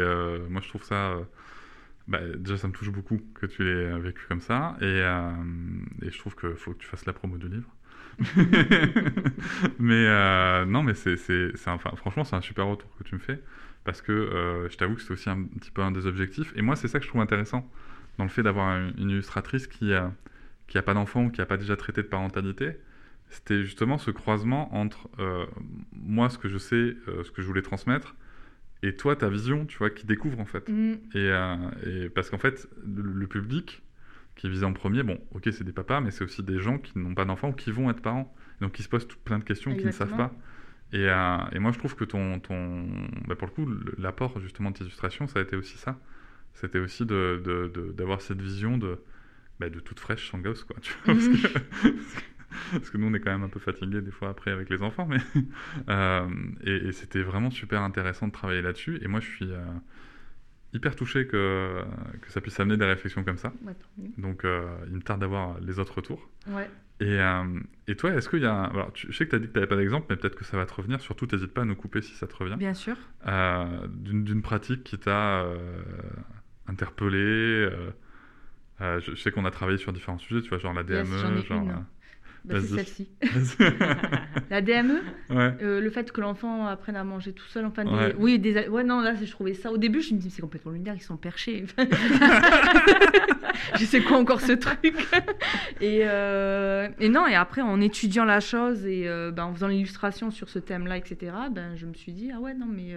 moi, 0.48 0.60
je 0.62 0.68
trouve 0.68 0.84
ça. 0.84 1.16
Bah, 2.10 2.18
déjà, 2.36 2.58
ça 2.58 2.66
me 2.66 2.72
touche 2.72 2.90
beaucoup 2.90 3.20
que 3.34 3.46
tu 3.46 3.62
l'aies 3.62 3.96
vécu 4.00 4.26
comme 4.28 4.40
ça. 4.40 4.76
Et, 4.80 4.84
euh, 4.84 5.30
et 6.02 6.10
je 6.10 6.18
trouve 6.18 6.34
qu'il 6.34 6.56
faut 6.56 6.72
que 6.72 6.78
tu 6.78 6.88
fasses 6.88 7.06
la 7.06 7.12
promo 7.12 7.38
du 7.38 7.48
livre. 7.48 7.72
mais 9.78 10.06
euh, 10.08 10.64
non, 10.64 10.82
mais 10.82 10.94
c'est, 10.94 11.16
enfin, 11.66 11.78
franchement, 11.94 12.24
c'est 12.24 12.34
un 12.34 12.40
super 12.40 12.66
retour 12.66 12.90
que 12.98 13.04
tu 13.04 13.14
me 13.14 13.20
fais. 13.20 13.40
Parce 13.84 14.02
que 14.02 14.10
euh, 14.10 14.68
je 14.68 14.76
t'avoue 14.76 14.96
que 14.96 15.02
c'est 15.02 15.12
aussi 15.12 15.30
un 15.30 15.44
petit 15.44 15.70
peu 15.70 15.82
un 15.82 15.92
des 15.92 16.06
objectifs. 16.06 16.52
Et 16.56 16.62
moi, 16.62 16.74
c'est 16.74 16.88
ça 16.88 16.98
que 16.98 17.04
je 17.04 17.08
trouve 17.08 17.20
intéressant 17.20 17.64
dans 18.18 18.24
le 18.24 18.30
fait 18.30 18.42
d'avoir 18.42 18.76
une, 18.76 19.10
illustratrice 19.10 19.68
qui 19.68 19.94
a, 19.94 20.12
qui 20.66 20.78
a 20.78 20.82
pas 20.82 20.94
d'enfant 20.94 21.26
ou 21.26 21.30
qui 21.30 21.40
a 21.40 21.46
pas 21.46 21.58
déjà 21.58 21.76
traité 21.76 22.02
de 22.02 22.08
parentalité. 22.08 22.72
C'était 23.28 23.62
justement 23.62 23.98
ce 23.98 24.10
croisement 24.10 24.74
entre 24.74 25.08
moi, 25.92 26.28
ce 26.28 26.38
que 26.38 26.48
je 26.48 26.58
sais, 26.58 26.96
ce 27.06 27.30
que 27.30 27.40
je 27.40 27.46
voulais 27.46 27.62
transmettre, 27.62 28.16
et 28.82 28.94
toi, 28.96 29.14
ta 29.16 29.28
vision, 29.28 29.66
tu 29.66 29.78
vois, 29.78 29.90
qui 29.90 30.06
découvre 30.06 30.40
en 30.40 30.46
fait. 30.46 30.68
Mm. 30.68 30.92
Et, 30.92 30.98
euh, 31.16 31.56
et 31.86 32.08
parce 32.10 32.30
qu'en 32.30 32.38
fait, 32.38 32.68
le, 32.84 33.02
le 33.02 33.26
public 33.26 33.82
qui 34.36 34.46
est 34.46 34.50
visé 34.50 34.64
en 34.64 34.72
premier, 34.72 35.02
bon, 35.02 35.18
ok, 35.32 35.48
c'est 35.52 35.64
des 35.64 35.72
papas, 35.72 36.00
mais 36.00 36.10
c'est 36.10 36.24
aussi 36.24 36.42
des 36.42 36.58
gens 36.60 36.78
qui 36.78 36.98
n'ont 36.98 37.14
pas 37.14 37.24
d'enfants 37.26 37.50
ou 37.50 37.52
qui 37.52 37.70
vont 37.70 37.90
être 37.90 38.00
parents. 38.00 38.34
Donc, 38.60 38.72
qui 38.72 38.82
se 38.82 38.88
posent 38.88 39.06
tout 39.08 39.18
plein 39.24 39.38
de 39.38 39.44
questions 39.44 39.74
qu'ils 39.74 39.86
ne 39.86 39.90
savent 39.92 40.16
pas. 40.16 40.34
Et, 40.92 41.08
euh, 41.08 41.38
et 41.52 41.58
moi, 41.58 41.72
je 41.72 41.78
trouve 41.78 41.94
que 41.94 42.04
ton, 42.04 42.40
ton 42.40 42.86
bah, 43.28 43.36
pour 43.36 43.46
le 43.48 43.52
coup, 43.52 43.70
l'apport 43.98 44.38
justement 44.40 44.70
de 44.70 44.76
tes 44.78 44.84
illustrations, 44.84 45.26
ça 45.28 45.38
a 45.38 45.42
été 45.42 45.56
aussi 45.56 45.78
ça. 45.78 45.98
C'était 46.54 46.78
aussi 46.78 47.06
de, 47.06 47.40
de- 47.44 47.70
de- 47.72 47.92
d'avoir 47.92 48.20
cette 48.20 48.40
vision 48.42 48.76
de, 48.76 48.98
bah, 49.60 49.70
de 49.70 49.78
toute 49.80 50.00
fraîche 50.00 50.30
sans 50.30 50.38
gosse, 50.38 50.64
quoi. 50.64 50.76
Tu 50.82 50.92
vois, 51.04 51.14
parce, 51.14 51.28
que, 51.28 51.88
parce 52.72 52.90
que 52.90 52.96
nous, 52.98 53.06
on 53.06 53.14
est 53.14 53.20
quand 53.20 53.30
même 53.30 53.42
un 53.42 53.48
peu 53.48 53.60
fatigués 53.60 54.00
des 54.00 54.10
fois 54.10 54.28
après 54.30 54.50
avec 54.50 54.70
les 54.70 54.82
enfants, 54.82 55.06
mais 55.06 55.18
euh, 55.88 56.28
et, 56.64 56.88
et 56.88 56.92
c'était 56.92 57.22
vraiment 57.22 57.50
super 57.50 57.82
intéressant 57.82 58.26
de 58.28 58.32
travailler 58.32 58.62
là-dessus. 58.62 58.98
Et 59.02 59.08
moi, 59.08 59.20
je 59.20 59.26
suis 59.28 59.50
euh, 59.52 59.60
hyper 60.72 60.94
touché 60.96 61.26
que, 61.26 61.82
que 62.22 62.30
ça 62.30 62.40
puisse 62.40 62.58
amener 62.60 62.76
des 62.76 62.84
réflexions 62.84 63.24
comme 63.24 63.38
ça. 63.38 63.52
Ouais. 63.64 63.74
Donc, 64.18 64.44
euh, 64.44 64.66
il 64.88 64.94
me 64.96 65.02
tarde 65.02 65.20
d'avoir 65.20 65.58
les 65.60 65.78
autres 65.78 65.94
retours. 65.96 66.28
Ouais. 66.48 66.68
Et, 67.02 67.18
et 67.88 67.96
toi, 67.96 68.10
est-ce 68.10 68.28
qu'il 68.28 68.42
y 68.42 68.46
a. 68.46 68.64
Alors, 68.64 68.92
tu- 68.92 69.06
je 69.10 69.16
sais 69.16 69.24
que 69.24 69.30
tu 69.30 69.36
as 69.36 69.38
dit 69.38 69.46
que 69.46 69.52
tu 69.52 69.56
n'avais 69.58 69.66
pas 69.68 69.76
d'exemple, 69.76 70.06
mais 70.10 70.16
peut-être 70.16 70.36
que 70.36 70.44
ça 70.44 70.58
va 70.58 70.66
te 70.66 70.74
revenir. 70.74 71.00
Surtout, 71.00 71.26
n'hésite 71.32 71.54
pas 71.54 71.62
à 71.62 71.64
nous 71.64 71.74
couper 71.74 72.02
si 72.02 72.14
ça 72.14 72.26
te 72.26 72.36
revient. 72.36 72.56
Bien 72.58 72.74
sûr. 72.74 72.94
D'une, 73.88 74.42
pratique 74.42 74.84
qui 74.84 74.98
t'a 74.98 75.46
interpellé. 76.66 77.16
euh, 77.18 79.00
je, 79.00 79.10
je 79.12 79.14
sais 79.16 79.30
qu'on 79.30 79.44
a 79.44 79.50
travaillé 79.50 79.78
sur 79.78 79.92
différents 79.92 80.18
sujets, 80.18 80.42
tu 80.42 80.48
vois, 80.50 80.58
genre 80.58 80.72
la 80.74 80.82
DME. 80.82 80.96
Yes, 81.36 81.44
genre, 81.46 81.68
euh, 81.68 81.72
Bah, 82.44 82.54
c'est 82.60 82.76
celle-ci. 82.76 83.08
La 84.50 84.60
DME, 84.62 85.00
ouais. 85.30 85.54
Euh, 85.62 85.80
le 85.80 85.90
fait 85.90 86.10
que 86.10 86.20
l'enfant 86.20 86.66
apprenne 86.66 86.96
à 86.96 87.04
manger 87.04 87.32
tout 87.32 87.46
seul, 87.48 87.64
enfin, 87.66 87.84
des- 87.84 87.90
Ouais. 87.90 88.14
oui, 88.18 88.38
des... 88.38 88.68
ouais, 88.68 88.82
non, 88.84 89.00
là, 89.00 89.14
je 89.14 89.30
trouvais 89.30 89.54
ça. 89.54 89.70
Au 89.70 89.76
début, 89.78 90.00
je 90.00 90.14
me 90.14 90.18
dis, 90.18 90.30
c'est 90.30 90.40
complètement 90.42 90.72
lunaire, 90.72 90.94
ils 90.96 91.02
sont 91.02 91.16
perchés. 91.16 91.66
je 93.78 93.84
sais 93.84 94.00
quoi 94.02 94.18
encore 94.18 94.40
ce 94.40 94.52
truc. 94.52 94.94
et, 95.80 96.00
euh, 96.04 96.88
et 96.98 97.08
non, 97.08 97.26
et 97.26 97.34
après, 97.34 97.60
en 97.60 97.80
étudiant 97.80 98.24
la 98.24 98.40
chose 98.40 98.84
et 98.86 99.06
euh, 99.08 99.30
ben, 99.30 99.44
en 99.44 99.54
faisant 99.54 99.68
l'illustration 99.68 100.30
sur 100.30 100.48
ce 100.48 100.58
thème-là, 100.58 100.96
etc., 100.96 101.32
ben, 101.50 101.76
je 101.76 101.86
me 101.86 101.94
suis 101.94 102.12
dit, 102.12 102.30
ah 102.34 102.40
ouais, 102.40 102.54
non, 102.54 102.66
mais. 102.66 102.96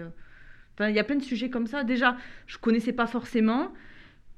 enfin, 0.74 0.88
Il 0.88 0.94
y 0.96 0.98
a 1.00 1.04
plein 1.04 1.16
de 1.16 1.22
sujets 1.22 1.50
comme 1.50 1.66
ça. 1.66 1.84
Déjà, 1.84 2.16
je 2.46 2.58
connaissais 2.58 2.92
pas 2.92 3.06
forcément. 3.06 3.72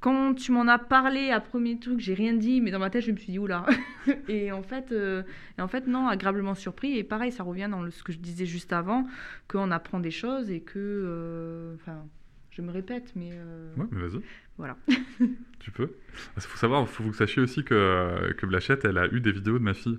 Quand 0.01 0.35
tu 0.35 0.53
m'en 0.53 0.69
as 0.69 0.79
parlé 0.79 1.31
à 1.31 1.41
premier 1.41 1.79
truc, 1.79 2.01
j'ai 2.01 2.15
rien 2.15 2.35
dit, 2.35 2.61
mais 2.61 2.71
dans 2.71 2.79
ma 2.79 2.91
tête, 2.91 3.03
je 3.05 3.11
me 3.13 3.17
suis 3.17 3.33
dit, 3.33 3.39
oula. 3.39 3.65
et, 4.29 4.53
en 4.53 4.63
fait, 4.63 4.93
euh, 4.93 5.23
et 5.59 5.63
en 5.63 5.69
fait, 5.69 5.87
non, 5.87 6.07
agréablement 6.07 6.55
surpris. 6.55 6.97
Et 6.99 7.03
pareil, 7.05 7.33
ça 7.33 7.43
revient 7.43 7.69
dans 7.71 7.83
le- 7.83 7.91
ce 7.91 8.03
que 8.05 8.13
je 8.13 8.19
disais 8.19 8.47
juste 8.47 8.73
avant, 8.73 9.07
qu'on 9.49 9.71
apprend 9.71 9.99
des 10.01 10.11
choses 10.11 10.51
et 10.51 10.61
que. 10.61 10.75
euh, 10.79 11.75
Enfin, 11.77 12.05
je 12.51 12.63
me 12.63 12.71
répète, 12.71 13.13
mais. 13.17 13.31
euh, 13.33 13.75
Ouais, 13.77 13.87
mais 13.91 14.03
vas-y. 14.07 14.21
Voilà. 14.59 14.77
tu 15.61 15.71
peux. 15.71 15.91
Il 16.37 16.43
faut 16.43 16.57
savoir, 16.59 16.83
il 16.83 16.87
faut 16.89 17.03
que 17.03 17.09
vous 17.09 17.15
sachiez 17.15 17.43
aussi 17.43 17.65
que, 17.65 18.33
que 18.35 18.47
Blachette, 18.47 18.85
elle 18.85 18.99
a 18.99 19.07
eu 19.13 19.21
des 19.21 19.33
vidéos 19.33 19.59
de 19.59 19.65
ma 19.65 19.75
fille 19.75 19.99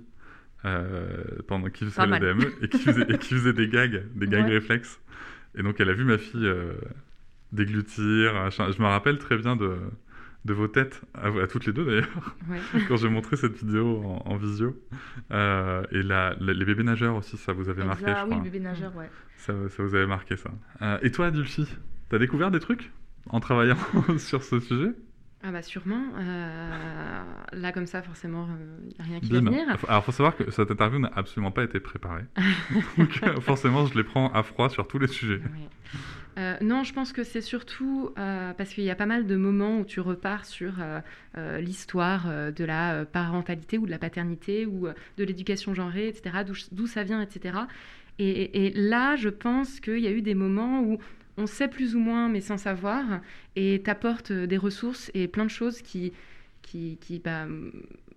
euh, 0.64 1.24
pendant 1.46 1.68
qui 1.70 1.84
faisait 1.84 2.06
mal. 2.06 2.20
DME 2.20 2.52
et 2.62 2.68
qui 2.68 2.78
faisait, 2.78 3.06
et 3.08 3.18
qui 3.18 3.34
faisait 3.34 3.52
des 3.52 3.68
gags, 3.68 4.04
des 4.14 4.26
gags 4.26 4.44
Ouais. 4.46 4.52
réflexes. 4.52 5.00
Et 5.56 5.62
donc, 5.62 5.80
elle 5.80 5.90
a 5.90 5.92
vu 5.94 6.04
ma 6.04 6.18
fille 6.18 6.46
déglutir. 7.52 8.50
Je 8.50 8.82
me 8.82 8.86
rappelle 8.86 9.18
très 9.18 9.36
bien 9.36 9.56
de, 9.56 9.76
de 10.44 10.52
vos 10.54 10.68
têtes, 10.68 11.02
à, 11.14 11.28
à 11.28 11.46
toutes 11.46 11.66
les 11.66 11.72
deux 11.72 11.84
d'ailleurs, 11.84 12.36
Ouais. 12.50 12.58
quand 12.88 12.96
j'ai 12.96 13.08
montré 13.08 13.36
cette 13.36 13.56
vidéo 13.56 14.02
en, 14.04 14.22
en 14.32 14.36
visio. 14.36 14.76
Euh, 15.32 15.82
et 15.90 16.02
la- 16.02 16.34
la- 16.40 16.52
les 16.52 16.64
bébés 16.64 16.84
nageurs 16.84 17.16
aussi, 17.16 17.36
ça 17.36 17.52
vous 17.52 17.68
avait 17.68 17.84
marqué, 17.84 18.04
Elsa, 18.04 18.20
je 18.20 18.24
oui, 18.24 18.30
crois. 18.30 18.44
le 18.44 18.50
bébé 18.50 18.60
nageur, 18.60 18.96
ouais. 18.96 19.10
Ça, 19.36 19.52
ça 19.68 19.82
vous 19.82 19.94
avait 19.94 20.06
marqué 20.06 20.36
ça. 20.36 20.50
Euh, 20.82 20.98
et 21.02 21.10
toi, 21.10 21.30
Dulcie, 21.30 21.68
t'as 22.08 22.18
découvert 22.18 22.50
des 22.50 22.60
trucs 22.60 22.90
en 23.30 23.40
travaillant 23.40 23.76
sur 24.18 24.42
ce 24.42 24.60
sujet? 24.60 24.92
Ah 25.42 25.52
bah 25.52 25.62
sûrement. 25.62 26.02
Euh, 26.18 27.22
là 27.52 27.70
comme 27.72 27.86
ça, 27.86 28.02
forcément, 28.02 28.48
il 28.82 28.88
n'y 28.88 28.94
a 28.98 29.02
rien 29.04 29.20
qui 29.20 29.30
va 29.32 29.40
venir. 29.50 29.76
Alors, 29.88 30.04
faut 30.04 30.12
savoir 30.12 30.36
que 30.36 30.50
cette 30.50 30.70
interview 30.70 30.98
n'a 30.98 31.12
absolument 31.14 31.52
pas 31.52 31.62
été 31.62 31.78
préparée. 31.78 32.24
Donc, 32.98 33.20
euh, 33.22 33.40
forcément, 33.40 33.86
je 33.86 33.94
les 33.96 34.02
prends 34.04 34.32
à 34.32 34.42
froid 34.42 34.68
sur 34.68 34.88
tous 34.88 34.98
les 34.98 35.06
sujets. 35.06 35.40
Euh, 36.38 36.56
non, 36.60 36.84
je 36.84 36.92
pense 36.92 37.12
que 37.12 37.24
c'est 37.24 37.40
surtout 37.40 38.10
euh, 38.18 38.52
parce 38.52 38.70
qu'il 38.70 38.84
y 38.84 38.90
a 38.90 38.94
pas 38.94 39.06
mal 39.06 39.26
de 39.26 39.36
moments 39.36 39.78
où 39.78 39.84
tu 39.84 40.00
repars 40.00 40.44
sur 40.44 40.74
euh, 40.80 41.00
euh, 41.36 41.58
l'histoire 41.60 42.26
euh, 42.28 42.50
de 42.52 42.64
la 42.64 42.94
euh, 42.94 43.04
parentalité 43.04 43.76
ou 43.78 43.86
de 43.86 43.90
la 43.90 43.98
paternité 43.98 44.64
ou 44.66 44.86
euh, 44.86 44.92
de 45.16 45.24
l'éducation 45.24 45.74
genrée, 45.74 46.08
etc., 46.08 46.38
d'où- 46.46 46.54
d'où 46.72 46.86
ça 46.86 47.02
vient, 47.02 47.20
etc. 47.22 47.58
Et, 48.20 48.66
et 48.66 48.70
là, 48.74 49.16
je 49.16 49.28
pense 49.28 49.80
qu'il 49.80 49.98
y 49.98 50.06
a 50.06 50.10
eu 50.12 50.22
des 50.22 50.34
moments 50.34 50.80
où 50.80 50.98
on 51.38 51.46
sait 51.46 51.68
plus 51.68 51.94
ou 51.94 52.00
moins, 52.00 52.28
mais 52.28 52.40
sans 52.40 52.58
savoir, 52.58 53.20
et 53.56 53.80
t'apportes 53.82 54.32
euh, 54.32 54.46
des 54.46 54.56
ressources 54.56 55.10
et 55.14 55.28
plein 55.28 55.44
de 55.44 55.50
choses 55.50 55.80
qui, 55.80 56.12
qui, 56.62 56.98
qui 57.00 57.20
bah, 57.20 57.46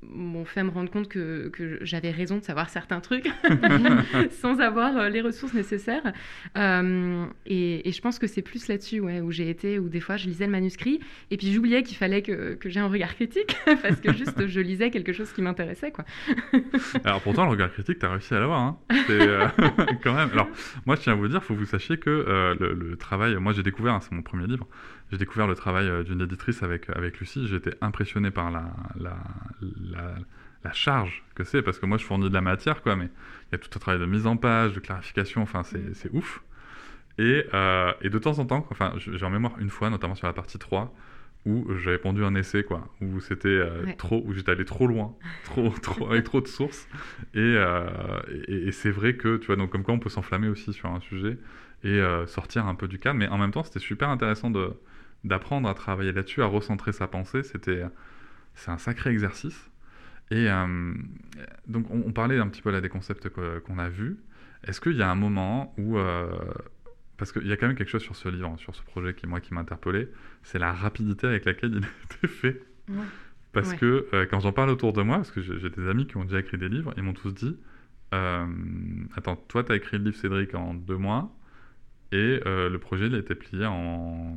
m'ont 0.03 0.45
fait 0.45 0.63
me 0.63 0.69
rendre 0.69 0.89
compte 0.89 1.07
que, 1.07 1.49
que 1.49 1.79
j'avais 1.81 2.11
raison 2.11 2.37
de 2.37 2.43
savoir 2.43 2.69
certains 2.69 2.99
trucs 2.99 3.29
sans 4.31 4.59
avoir 4.59 4.97
euh, 4.97 5.09
les 5.09 5.21
ressources 5.21 5.53
nécessaires. 5.53 6.13
Euh, 6.57 7.25
et, 7.45 7.87
et 7.87 7.91
je 7.91 8.01
pense 8.01 8.19
que 8.19 8.27
c'est 8.27 8.41
plus 8.41 8.67
là-dessus 8.67 8.99
ouais, 8.99 9.21
où 9.21 9.31
j'ai 9.31 9.49
été, 9.49 9.79
où 9.79 9.89
des 9.89 9.99
fois 9.99 10.17
je 10.17 10.27
lisais 10.27 10.45
le 10.45 10.51
manuscrit 10.51 10.99
et 11.29 11.37
puis 11.37 11.51
j'oubliais 11.51 11.83
qu'il 11.83 11.97
fallait 11.97 12.21
que, 12.21 12.55
que 12.55 12.69
j'ai 12.69 12.79
un 12.79 12.87
regard 12.87 13.15
critique 13.15 13.57
parce 13.81 13.99
que 13.99 14.13
juste 14.13 14.47
je 14.47 14.59
lisais 14.59 14.91
quelque 14.91 15.13
chose 15.13 15.31
qui 15.31 15.41
m'intéressait. 15.41 15.91
quoi. 15.91 16.05
Alors, 17.03 17.21
pourtant, 17.21 17.45
le 17.45 17.51
regard 17.51 17.71
critique, 17.71 17.99
t'as 17.99 18.11
réussi 18.11 18.33
à 18.33 18.39
l'avoir. 18.39 18.59
Hein. 18.59 18.77
Euh, 19.09 19.47
quand 20.03 20.13
même. 20.13 20.29
Alors, 20.33 20.47
moi, 20.85 20.95
je 20.95 21.01
tiens 21.01 21.13
à 21.13 21.15
vous 21.15 21.27
dire, 21.27 21.43
faut 21.43 21.53
que 21.53 21.59
vous 21.59 21.65
sachiez 21.65 21.97
que 21.97 22.09
euh, 22.09 22.55
le, 22.59 22.73
le 22.73 22.97
travail. 22.97 23.35
Moi, 23.35 23.53
j'ai 23.53 23.63
découvert, 23.63 23.93
hein, 23.93 23.99
c'est 24.01 24.13
mon 24.13 24.21
premier 24.21 24.47
livre, 24.47 24.67
j'ai 25.11 25.17
découvert 25.17 25.47
le 25.47 25.55
travail 25.55 25.87
euh, 25.87 26.03
d'une 26.03 26.21
éditrice 26.21 26.63
avec, 26.63 26.89
avec 26.89 27.19
Lucie. 27.19 27.47
J'étais 27.47 27.73
impressionné 27.81 28.31
par 28.31 28.49
la, 28.51 28.65
la, 28.99 29.17
la, 29.61 30.15
la 30.63 30.71
charge 30.73 31.23
que 31.35 31.43
c'est, 31.43 31.61
parce 31.61 31.79
que 31.79 31.85
moi, 31.85 31.97
je 31.97 32.05
fournis 32.05 32.29
de 32.29 32.33
la 32.33 32.41
matière, 32.41 32.81
quoi, 32.81 32.95
mais 32.95 33.09
il 33.49 33.51
y 33.51 33.55
a 33.55 33.57
tout 33.57 33.69
un 33.75 33.79
travail 33.79 33.99
de 33.99 34.05
mise 34.05 34.25
en 34.27 34.37
page, 34.37 34.73
de 34.73 34.79
clarification, 34.79 35.41
enfin, 35.41 35.63
c'est, 35.63 35.93
c'est 35.95 36.09
ouf. 36.13 36.41
Et, 37.17 37.45
euh, 37.53 37.91
et 38.01 38.09
de 38.09 38.17
temps 38.17 38.39
en 38.39 38.45
temps, 38.45 38.65
enfin, 38.71 38.93
j'ai 38.97 39.25
en 39.25 39.29
mémoire 39.29 39.53
une 39.59 39.69
fois, 39.69 39.89
notamment 39.89 40.15
sur 40.15 40.27
la 40.27 40.33
partie 40.33 40.57
3, 40.57 40.93
où 41.45 41.67
j'avais 41.79 41.97
pondu 41.97 42.23
un 42.23 42.35
essai, 42.35 42.63
quoi, 42.63 42.87
où 43.01 43.19
c'était 43.19 43.49
euh, 43.49 43.83
Ouais. 43.83 43.93
trop, 43.95 44.23
où 44.25 44.33
j'étais 44.33 44.51
allé 44.51 44.63
trop 44.63 44.87
loin, 44.87 45.13
trop, 45.43 45.69
trop, 45.69 46.09
avec 46.11 46.23
trop 46.23 46.39
de 46.39 46.47
sources. 46.47 46.87
Et, 47.33 47.39
euh, 47.39 47.89
et, 48.47 48.67
et 48.67 48.71
c'est 48.71 48.91
vrai 48.91 49.15
que, 49.15 49.37
tu 49.37 49.47
vois, 49.47 49.55
donc 49.55 49.71
comme 49.71 49.83
quoi 49.83 49.93
on 49.93 49.99
peut 49.99 50.09
s'enflammer 50.09 50.47
aussi 50.47 50.71
sur 50.71 50.89
un 50.89 50.99
sujet 51.01 51.37
et 51.83 51.89
euh, 51.99 52.27
sortir 52.27 52.67
un 52.67 52.75
peu 52.75 52.87
du 52.87 52.99
cadre, 52.99 53.17
mais 53.19 53.27
en 53.27 53.37
même 53.39 53.51
temps, 53.51 53.63
c'était 53.63 53.79
super 53.79 54.09
intéressant 54.09 54.51
de, 54.51 54.71
d'apprendre 55.23 55.69
à 55.69 55.73
travailler 55.73 56.11
là-dessus, 56.11 56.41
à 56.41 56.45
recentrer 56.47 56.91
sa 56.93 57.07
pensée, 57.07 57.43
c'était 57.43 57.83
c'est 58.55 58.71
un 58.71 58.77
sacré 58.77 59.11
exercice. 59.11 59.69
Et 60.31 60.49
euh, 60.49 60.93
donc, 61.67 61.89
on, 61.91 62.03
on 62.07 62.11
parlait 62.13 62.39
un 62.39 62.47
petit 62.47 62.61
peu 62.61 62.71
là 62.71 62.81
des 62.81 62.89
concepts 62.89 63.29
qu'on 63.29 63.77
a 63.79 63.89
vus. 63.89 64.17
Est-ce 64.65 64.79
qu'il 64.81 64.95
y 64.95 65.01
a 65.01 65.09
un 65.11 65.15
moment 65.15 65.73
où. 65.77 65.97
euh, 65.97 66.29
parce 67.17 67.31
qu'il 67.31 67.45
y 67.47 67.51
a 67.51 67.57
quand 67.57 67.67
même 67.67 67.75
quelque 67.75 67.89
chose 67.89 68.01
sur 68.01 68.15
ce 68.15 68.29
livre, 68.29 68.55
sur 68.57 68.73
ce 68.75 68.81
projet 68.83 69.13
qui, 69.13 69.27
moi, 69.27 69.39
qui 69.41 69.53
m'a 69.53 69.61
interpellé, 69.61 70.09
c'est 70.43 70.57
la 70.59 70.73
rapidité 70.73 71.27
avec 71.27 71.45
laquelle 71.45 71.71
il 71.75 71.83
a 71.85 72.15
été 72.15 72.27
fait. 72.27 72.61
Ouais. 72.89 72.95
Parce 73.53 73.71
Ouais. 73.71 73.77
que 73.77 74.07
euh, 74.13 74.25
quand 74.29 74.39
j'en 74.39 74.53
parle 74.53 74.69
autour 74.69 74.93
de 74.93 75.01
moi, 75.03 75.17
parce 75.17 75.31
que 75.31 75.41
j'ai 75.41 75.69
des 75.69 75.87
amis 75.89 76.07
qui 76.07 76.17
ont 76.17 76.23
déjà 76.23 76.39
écrit 76.39 76.57
des 76.57 76.69
livres, 76.69 76.93
ils 76.97 77.03
m'ont 77.03 77.13
tous 77.13 77.31
dit 77.33 77.57
Attends, 78.11 79.35
toi, 79.47 79.63
tu 79.63 79.71
as 79.71 79.75
écrit 79.75 79.97
le 79.97 80.05
livre 80.05 80.17
Cédric 80.17 80.53
en 80.55 80.73
deux 80.73 80.97
mois, 80.97 81.33
et 82.11 82.41
euh, 82.45 82.69
le 82.69 82.79
projet, 82.79 83.07
il 83.07 83.15
a 83.15 83.19
été 83.19 83.35
plié 83.35 83.65
en 83.65 84.35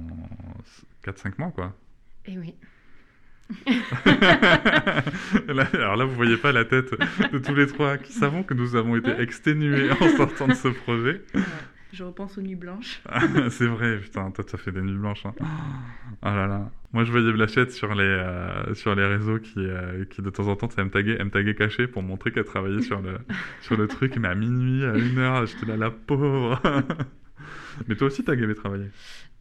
4-5 1.04 1.32
mois, 1.38 1.50
quoi. 1.50 1.74
Et 2.26 2.38
oui. 2.38 2.54
Là, 5.48 5.66
alors 5.74 5.96
là, 5.96 6.04
vous 6.06 6.14
voyez 6.14 6.38
pas 6.38 6.50
la 6.50 6.64
tête 6.64 6.92
de 7.30 7.38
tous 7.38 7.54
les 7.54 7.66
trois 7.66 7.98
qui 7.98 8.12
savons 8.12 8.42
que 8.42 8.54
nous 8.54 8.74
avons 8.74 8.96
été 8.96 9.10
exténués 9.20 9.90
en 9.90 10.08
sortant 10.16 10.48
de 10.48 10.54
ce 10.54 10.68
projet. 10.68 11.20
Je 11.94 12.02
repense 12.02 12.38
aux 12.38 12.42
nuits 12.42 12.56
blanches. 12.56 13.00
c'est 13.50 13.66
vrai, 13.66 13.98
putain, 13.98 14.30
toi, 14.32 14.44
tu 14.44 14.56
as 14.56 14.58
fait 14.58 14.72
des 14.72 14.80
nuits 14.80 14.96
blanches. 14.96 15.24
Hein. 15.26 15.34
Oh 16.22 16.26
là 16.26 16.48
là. 16.48 16.70
Moi, 16.92 17.04
je 17.04 17.12
voyais 17.12 17.32
Blachette 17.32 17.70
sur 17.70 17.94
les, 17.94 18.02
euh, 18.02 18.74
sur 18.74 18.96
les 18.96 19.06
réseaux 19.06 19.38
qui, 19.38 19.58
euh, 19.58 20.04
qui, 20.06 20.20
de 20.20 20.30
temps 20.30 20.48
en 20.48 20.56
temps, 20.56 20.68
ça 20.70 20.82
me 20.82 20.90
taguait, 20.90 21.22
me 21.22 21.30
taguait 21.30 21.54
caché 21.54 21.86
pour 21.86 22.02
montrer 22.02 22.32
qu'elle 22.32 22.44
travaillait 22.44 22.82
sur 22.82 23.00
le, 23.00 23.18
sur 23.60 23.76
le 23.76 23.86
truc. 23.86 24.16
Mais 24.16 24.26
à 24.26 24.34
minuit, 24.34 24.84
à 24.84 24.96
une 24.96 25.18
heure, 25.18 25.46
j'étais 25.46 25.66
là, 25.66 25.76
la 25.76 25.90
pauvre. 25.92 26.60
mais 27.88 27.96
toi 27.96 28.06
aussi, 28.08 28.22
t'as 28.24 28.34
aimé 28.34 28.54
travailler. 28.54 28.90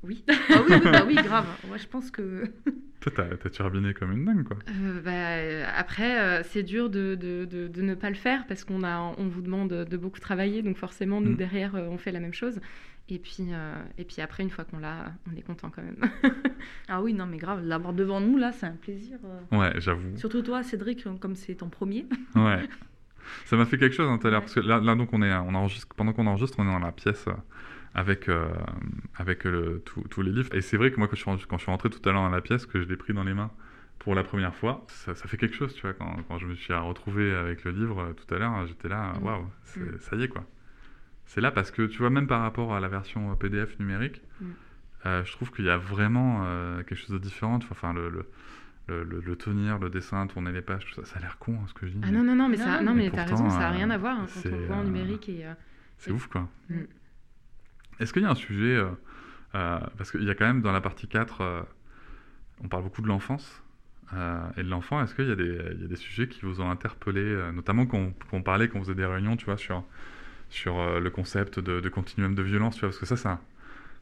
Oui. 0.04 0.24
Ah 0.50 0.62
oui, 0.68 0.76
oui, 0.76 0.92
bah 0.92 1.04
oui, 1.08 1.16
grave. 1.16 1.46
Ouais, 1.72 1.78
je 1.80 1.88
pense 1.88 2.12
que. 2.12 2.44
Toi, 3.00 3.12
t'as 3.16 3.50
turbiné 3.50 3.94
comme 3.94 4.14
une 4.14 4.24
dingue, 4.24 4.44
quoi. 4.46 4.56
Euh, 4.70 5.02
bah, 5.02 5.12
euh, 5.12 5.66
après, 5.76 6.22
euh, 6.22 6.42
c'est 6.44 6.64
dur 6.64 6.90
de, 6.90 7.16
de, 7.16 7.44
de, 7.44 7.68
de 7.68 7.82
ne 7.82 7.96
pas 7.96 8.10
le 8.10 8.16
faire 8.16 8.48
parce 8.48 8.64
qu'on 8.64 8.82
a, 8.84 9.14
on 9.18 9.28
vous 9.28 9.42
demande 9.42 9.70
de 9.74 9.98
beaucoup 9.98 10.22
travailler, 10.22 10.62
donc 10.62 10.78
forcément, 10.78 11.20
nous 11.20 11.32
Mm. 11.32 11.36
derrière, 11.36 11.76
euh, 11.76 11.88
on 11.90 11.98
fait 11.98 12.14
la 12.14 12.22
même 12.22 12.34
chose. 12.34 12.62
Et 13.10 13.20
puis, 13.20 13.48
euh, 13.52 13.76
et 13.98 14.06
puis 14.06 14.22
après, 14.22 14.44
une 14.44 14.50
fois 14.50 14.64
qu'on 14.64 14.80
l'a, 14.80 15.12
on 15.30 15.36
est 15.38 15.42
content 15.42 15.70
quand 15.70 15.82
même. 15.84 15.98
Ah 16.88 17.02
oui, 17.02 17.14
non, 17.14 17.26
mais 17.26 17.38
grave, 17.38 17.62
l'avoir 17.66 17.92
devant 17.94 18.22
nous, 18.22 18.38
là, 18.38 18.54
c'est 18.54 18.66
un 18.68 18.78
plaisir. 18.78 19.18
Ouais, 19.52 19.74
j'avoue. 19.80 20.16
Surtout 20.18 20.42
toi, 20.42 20.64
Cédric, 20.64 21.06
comme 21.20 21.36
c'est 21.36 21.56
ton 21.56 21.68
premier. 21.68 22.06
Ouais. 22.36 22.62
Ça 23.46 23.58
m'a 23.58 23.66
fait 23.66 23.78
quelque 23.78 23.96
chose 23.96 24.10
hein, 24.10 24.18
tout 24.18 24.28
à 24.28 24.32
l'heure, 24.32 24.42
parce 24.42 24.54
que 24.54 24.62
là, 24.62 24.80
là, 24.80 24.96
donc, 24.96 25.10
on 25.12 25.22
est, 25.22 25.34
on 25.34 25.54
enregistre, 25.56 25.94
pendant 25.96 26.14
qu'on 26.14 26.28
enregistre, 26.28 26.58
on 26.60 26.64
est 26.64 26.72
dans 26.72 26.80
la 26.80 26.94
pièce 26.94 27.26
euh, 27.28 27.34
avec, 27.96 28.28
euh, 28.30 28.50
avec 29.16 29.44
le- 29.44 29.82
tout- 29.86 30.04
tous 30.10 30.22
les 30.22 30.32
livres. 30.32 30.54
Et 30.56 30.62
c'est 30.62 30.78
vrai 30.78 30.92
que 30.92 30.98
moi, 30.98 31.08
quand 31.08 31.16
je, 31.16 31.22
suis, 31.22 31.30
rentré- 31.30 31.46
quand 31.48 31.58
je 31.58 31.64
suis 31.64 31.72
rentré 31.72 31.90
tout 31.90 32.08
à 32.08 32.12
l'heure 32.12 32.24
dans 32.24 32.30
la 32.30 32.42
pièce, 32.42 32.66
que 32.66 32.82
je 32.82 32.88
l'ai 32.88 32.96
pris 32.98 33.14
dans 33.14 33.24
les 33.24 33.34
mains 33.34 33.52
pour 34.00 34.16
la 34.16 34.24
première 34.24 34.56
fois, 34.56 34.84
ça, 34.90 35.14
ça 35.16 35.28
fait 35.28 35.38
quelque 35.38 35.56
chose, 35.56 35.74
tu 35.76 35.82
vois. 35.82 35.94
Quand, 35.94 36.18
quand 36.28 36.38
je 36.40 36.48
me 36.48 36.56
suis 36.56 36.74
retrouvé 36.74 37.34
avec 37.36 37.64
le 37.64 37.72
livre 37.72 38.00
euh, 38.02 38.14
tout 38.14 38.34
à 38.34 38.40
l'heure, 38.40 38.66
j'étais 38.68 38.90
là, 38.90 39.14
Mm. 39.20 39.24
waouh, 39.24 39.44
Mm. 39.78 39.82
ça 40.00 40.16
y 40.16 40.24
est, 40.24 40.28
quoi. 40.28 40.44
C'est 41.26 41.40
là 41.42 41.52
parce 41.52 41.72
que, 41.72 41.84
tu 41.84 42.00
vois, 42.00 42.10
même 42.10 42.28
par 42.28 42.42
rapport 42.42 42.74
à 42.76 42.80
la 42.80 42.88
version 42.90 43.32
euh, 43.32 43.36
PDF 43.36 43.80
numérique, 43.80 44.22
Mm. 44.42 44.46
euh, 45.06 45.24
je 45.24 45.32
trouve 45.32 45.52
qu'il 45.52 45.66
y 45.66 45.70
a 45.70 45.78
vraiment 45.78 46.42
euh, 46.46 46.84
quelque 46.84 46.96
chose 47.00 47.12
de 47.12 47.18
différent. 47.20 47.60
Enfin, 47.72 47.94
le, 47.94 48.10
le, 48.10 48.26
le, 48.88 49.04
le- 49.04 49.22
le 49.22 49.36
tenir, 49.38 49.78
le 49.80 49.90
dessin, 49.90 50.26
tourner 50.28 50.52
les 50.52 50.62
pages, 50.62 50.86
tout 50.86 50.94
ça, 50.96 51.06
ça 51.06 51.20
a 51.20 51.22
l'air 51.22 51.38
con, 51.38 51.54
hein, 51.62 51.66
ce 51.68 51.74
que 51.74 51.86
je 51.88 51.92
dis. 51.94 52.00
Ah 52.04 52.08
mais 52.08 52.18
non, 52.18 52.24
non, 52.24 52.36
non, 52.36 52.50
mais, 52.50 52.58
ça, 52.58 52.82
non, 52.82 52.94
mais 52.94 53.04
mais 53.04 53.12
t'as 53.12 53.24
raison, 53.26 53.50
ça 53.50 53.60
n'a 53.60 53.70
rien 53.70 53.90
à 53.92 53.98
voir 53.98 54.18
hein, 54.20 54.26
quand 54.34 54.40
c'est, 54.42 54.52
on 54.54 54.58
le 54.60 54.66
voit 54.66 54.76
en 54.78 54.84
numérique. 54.84 55.30
Et, 55.30 55.46
euh, 55.46 55.54
C'est 55.98 56.12
ouf, 56.12 56.28
quoi. 56.28 56.50
Mm. 56.70 56.76
Est-ce 58.00 58.14
qu'il 58.14 58.22
y 58.24 58.26
a 58.26 58.30
un 58.32 58.36
sujet, 58.36 58.76
euh, 58.76 58.90
euh, 59.56 59.80
parce 59.98 60.12
qu'il 60.12 60.24
y 60.24 60.30
a 60.30 60.36
quand 60.36 60.46
même 60.46 60.62
dans 60.62 60.72
la 60.72 60.82
partie 60.82 61.08
4, 61.08 61.42
euh, 61.42 61.62
on 62.64 62.68
parle 62.68 62.84
beaucoup 62.84 63.02
de 63.02 63.08
l'enfance 63.08 63.60
et 64.58 64.62
de 64.64 64.70
l'enfant, 64.70 65.02
est-ce 65.02 65.16
qu'il 65.16 65.28
y, 65.28 65.32
a 65.32 65.36
des- 65.36 65.60
il 65.74 65.82
y 65.82 65.86
a 65.86 65.88
des 65.88 65.96
sujets 65.96 66.28
qui 66.28 66.42
vous 66.42 66.62
ont 66.62 66.70
interpellé, 66.70 67.36
notamment 67.52 67.88
qu'on 67.88 68.14
qu'on 68.30 68.44
parlait, 68.44 68.68
qu'on 68.70 68.80
faisait 68.80 68.94
des 68.94 69.06
réunions, 69.08 69.36
tu 69.38 69.46
vois, 69.46 69.58
sur, 69.58 69.84
sur 70.50 71.00
le 71.00 71.10
concept 71.10 71.58
de, 71.60 71.80
de 71.80 71.90
continuum 71.90 72.36
de 72.36 72.44
violence, 72.44 72.76
tu 72.76 72.82
vois, 72.82 72.90
parce 72.90 73.00
que 73.00 73.08
ça, 73.08 73.18
c'est 73.18 73.28
un, 73.30 73.40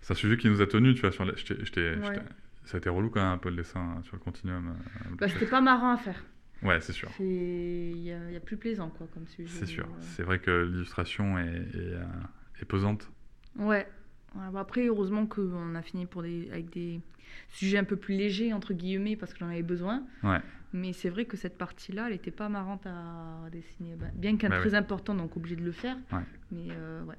c'est 0.01 0.11
un 0.11 0.15
sujet 0.17 0.35
qui 0.35 0.49
nous 0.49 0.61
a 0.61 0.67
tenus, 0.67 0.95
tu 0.95 1.01
vois, 1.01 1.13
sur 1.13 1.23
les- 1.23 1.31
Ouais. 1.31 2.19
ça 2.65 2.75
a 2.75 2.77
été 2.79 2.89
relou 2.89 3.09
quand 3.09 3.21
même 3.21 3.31
un 3.31 3.37
peu 3.37 3.49
le 3.51 3.55
dessin 3.55 3.79
euh, 3.99 4.03
sur 4.03 4.17
le 4.17 4.21
continuum. 4.21 4.75
Bah, 5.17 5.29
c'était 5.29 5.45
pas 5.45 5.61
marrant 5.61 5.93
à 5.93 5.97
faire. 5.97 6.21
Ouais, 6.61 6.81
c'est 6.81 6.91
sûr. 6.93 7.09
Il 7.21 7.97
y, 8.03 8.11
a 8.11 8.17
il 8.27 8.33
y 8.33 8.37
a 8.37 8.41
plus 8.41 8.57
plaisant, 8.57 8.89
quoi, 8.89 9.07
comme 9.13 9.27
sujet. 9.27 9.47
C'est 9.47 9.65
sûr. 9.65 9.85
Euh, 9.85 9.97
C'est 10.01 10.23
vrai 10.23 10.39
que 10.39 10.63
l'illustration 10.63 11.39
est, 11.39 11.45
est, 11.73 12.61
est 12.61 12.65
pesante. 12.65 13.09
Ouais. 13.57 13.87
Bah 14.35 14.59
après, 14.61 14.85
heureusement 14.87 15.25
qu'on 15.25 15.75
a 15.75 15.81
fini 15.81 16.05
pour 16.05 16.21
des, 16.23 16.49
avec 16.51 16.69
des 16.69 17.01
sujets 17.49 17.77
un 17.77 17.83
peu 17.83 17.97
plus 17.97 18.15
légers, 18.15 18.53
entre 18.53 18.73
guillemets, 18.73 19.15
parce 19.17 19.33
que 19.33 19.39
j'en 19.39 19.49
avais 19.49 19.61
besoin. 19.63 20.03
Ouais. 20.23 20.39
Mais 20.73 20.93
c'est 20.93 21.09
vrai 21.09 21.25
que 21.25 21.35
cette 21.35 21.57
partie-là, 21.57 22.05
elle 22.07 22.13
n'était 22.13 22.31
pas 22.31 22.47
marrante 22.47 22.85
à 22.85 23.49
dessiner. 23.51 23.95
Bah, 23.97 24.05
bien 24.13 24.37
qu'elle 24.37 24.51
Bah 24.51 24.59
très 24.59 24.69
ouais. 24.71 24.75
important, 24.75 25.13
donc 25.15 25.35
obligé 25.35 25.57
de 25.57 25.63
le 25.65 25.73
faire. 25.73 25.97
Ouais. 26.13 26.21
Mais 26.51 26.67
euh, 26.71 27.03
ouais. 27.03 27.17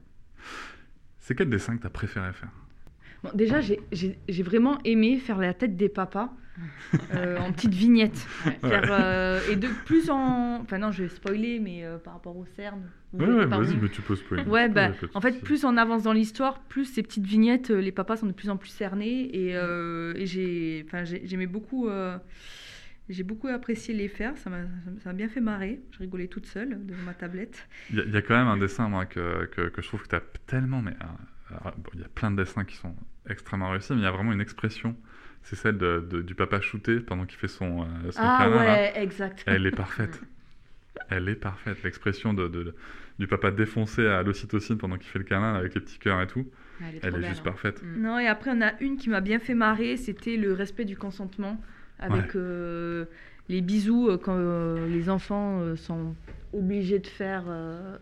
C'est 1.19 1.35
quel 1.35 1.51
dessin 1.51 1.77
que 1.77 1.83
tu 1.83 1.87
as 1.87 1.91
préféré 1.91 2.33
faire? 2.33 2.51
Bon, 3.23 3.31
déjà, 3.35 3.61
j'ai- 3.61 4.43
vraiment 4.43 4.79
aimé 4.85 5.19
faire 5.19 5.39
la 5.39 5.55
tête 5.55 5.77
des 5.77 5.89
papas 5.89 6.33
euh, 7.15 7.39
en 7.39 7.53
petite 7.53 7.73
vignette. 7.73 8.27
Ouais. 8.45 8.59
Faire, 8.69 8.89
euh, 8.91 9.41
et 9.51 9.57
de 9.57 9.69
plus 9.87 10.11
en. 10.11 10.61
Enfin, 10.61 10.79
non, 10.79 10.91
je 10.93 11.05
vais 11.05 11.09
spoiler, 11.09 11.59
mais 11.61 11.85
euh, 11.85 11.99
par 11.99 12.15
rapport 12.15 12.37
au 12.37 12.45
CERN. 12.57 12.83
Ouais, 13.15 13.27
ouais, 13.27 13.47
vas-y, 13.47 13.77
mais 13.77 13.89
tu 13.89 14.03
peux 14.03 14.17
spoiler. 14.17 14.43
Ouais, 14.45 14.69
bah, 14.69 14.91
en 15.15 15.21
fait, 15.21 15.41
plus 15.43 15.65
on 15.65 15.77
avance 15.77 16.03
dans 16.03 16.13
l'histoire, 16.13 16.61
plus 16.65 16.85
ces 16.87 17.03
petites 17.03 17.27
vignettes, 17.27 17.71
les 17.71 17.93
papas 17.93 18.17
sont 18.17 18.27
de 18.27 18.33
plus 18.33 18.51
en 18.51 18.57
plus 18.57 18.69
cernés. 18.71 19.31
Et, 19.35 19.55
euh, 19.57 20.13
et 20.17 20.27
j'ai, 20.27 20.85
j'aimais 21.25 21.47
beaucoup, 21.47 21.89
euh, 21.89 22.17
j'ai 23.09 23.23
beaucoup 23.23 23.49
apprécié 23.49 23.95
les 23.95 24.09
faire. 24.09 24.37
Ça 24.39 24.51
m'a, 24.51 24.63
ça 25.03 25.11
m'a 25.11 25.13
bien 25.15 25.29
fait 25.29 25.41
marrer. 25.41 25.81
Je 25.93 25.99
rigolais 26.01 26.27
toute 26.29 26.47
seule 26.47 26.85
devant 26.87 27.03
ma 27.03 27.15
tablette. 27.15 27.67
Il 27.91 27.97
y, 27.97 28.01
a- 28.01 28.05
il 28.05 28.13
y 28.13 28.17
a 28.17 28.23
quand 28.23 28.35
même 28.37 28.49
un 28.49 28.57
dessin, 28.57 28.89
moi, 28.89 29.07
que, 29.07 29.47
que, 29.47 29.69
que 29.69 29.81
je 29.83 29.87
trouve 29.89 30.03
que 30.03 30.09
tu 30.09 30.17
as 30.17 30.23
tellement. 30.47 30.81
Mais, 30.83 30.93
euh, 30.93 31.07
alors, 31.61 31.75
bon, 31.77 31.91
il 31.95 32.01
y 32.01 32.05
a 32.05 32.09
plein 32.09 32.31
de 32.31 32.37
dessins 32.37 32.65
qui 32.65 32.77
sont 32.77 32.95
extrêmement 33.29 33.71
réussis, 33.71 33.93
mais 33.93 34.01
il 34.01 34.05
y 34.05 34.07
a 34.07 34.11
vraiment 34.11 34.33
une 34.33 34.41
expression. 34.41 34.97
C'est 35.45 35.57
celle 35.57 35.77
de, 35.79 36.07
de- 36.09 36.23
du 36.23 36.35
papa 36.35 36.61
shooté 36.61 37.01
pendant 37.01 37.27
qu'il 37.27 37.39
fait 37.39 37.49
son, 37.49 37.83
euh, 37.83 38.11
son 38.13 38.21
ah 38.23 38.37
câlin, 38.39 38.65
là. 38.65 38.75
ouais, 38.75 38.93
exact. 39.03 39.43
Elle 39.47 39.67
est 39.67 39.73
parfaite. 39.77 40.21
Elle 41.09 41.29
est 41.29 41.35
parfaite. 41.35 41.83
L'expression 41.83 42.33
de, 42.35 42.49
de- 42.49 42.75
du 43.19 43.27
papa 43.27 43.51
défoncé 43.51 44.07
à 44.07 44.23
l'ocytocine 44.23 44.79
pendant 44.79 44.97
qu'il 44.97 45.09
fait 45.09 45.19
le 45.19 45.25
câlin 45.25 45.55
avec 45.55 45.75
les 45.75 45.81
petits 45.81 45.99
cœurs 45.99 46.21
et 46.21 46.27
tout, 46.27 46.47
elle 46.81 46.97
est, 46.97 46.99
trop 47.01 47.09
elle 47.09 47.15
est 47.15 47.19
belle, 47.19 47.29
juste 47.31 47.41
hein. 47.41 47.45
parfaite. 47.51 47.83
Mm. 47.83 48.03
Non, 48.03 48.19
et 48.19 48.27
après, 48.29 48.51
on 48.55 48.61
a 48.61 48.73
une 48.81 48.97
qui 48.97 49.09
m'a 49.11 49.21
bien 49.21 49.39
fait 49.39 49.55
marrer, 49.55 49.97
c'était 49.97 50.37
le 50.37 50.53
respect 50.53 50.85
du 50.85 50.97
consentement, 50.97 51.61
avec 51.99 52.35
euh, 52.37 53.05
les 53.49 53.61
bisous 53.61 54.09
euh, 54.09 54.19
quand 54.19 54.37
euh, 54.37 54.87
les 54.89 55.09
enfants 55.09 55.61
euh, 55.61 55.77
sont 55.77 56.15
obligés 56.53 56.99
de 56.99 57.07
faire 57.07 57.45
euh, 57.49 57.97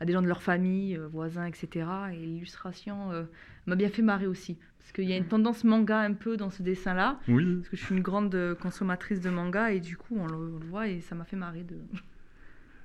à 0.00 0.04
des 0.06 0.12
gens 0.14 0.22
de 0.22 0.26
leur 0.26 0.42
famille, 0.42 0.96
euh, 0.96 1.06
voisins, 1.06 1.44
etc. 1.46 1.86
Et 2.12 2.16
l'illustration 2.16 3.12
euh, 3.12 3.24
m'a 3.66 3.76
bien 3.76 3.88
fait 3.90 4.02
marrer 4.02 4.26
aussi. 4.26 4.56
Parce 4.78 4.92
qu'il 4.92 5.04
y 5.08 5.12
a 5.12 5.16
une 5.16 5.26
tendance 5.28 5.62
manga 5.62 6.00
un 6.00 6.14
peu 6.14 6.36
dans 6.36 6.50
ce 6.50 6.62
dessin-là, 6.62 7.20
Oui. 7.28 7.56
parce 7.56 7.68
que 7.68 7.76
je 7.76 7.84
suis 7.84 7.94
une 7.94 8.02
grande 8.02 8.34
euh, 8.34 8.54
consommatrice 8.54 9.20
de 9.20 9.30
manga, 9.30 9.70
et 9.72 9.78
du 9.80 9.96
coup, 9.96 10.16
on 10.18 10.26
le, 10.26 10.34
on 10.34 10.58
le 10.58 10.66
voit, 10.66 10.88
et 10.88 11.00
ça 11.00 11.14
m'a 11.14 11.24
fait 11.24 11.36
marrer. 11.36 11.62
De... 11.64 11.76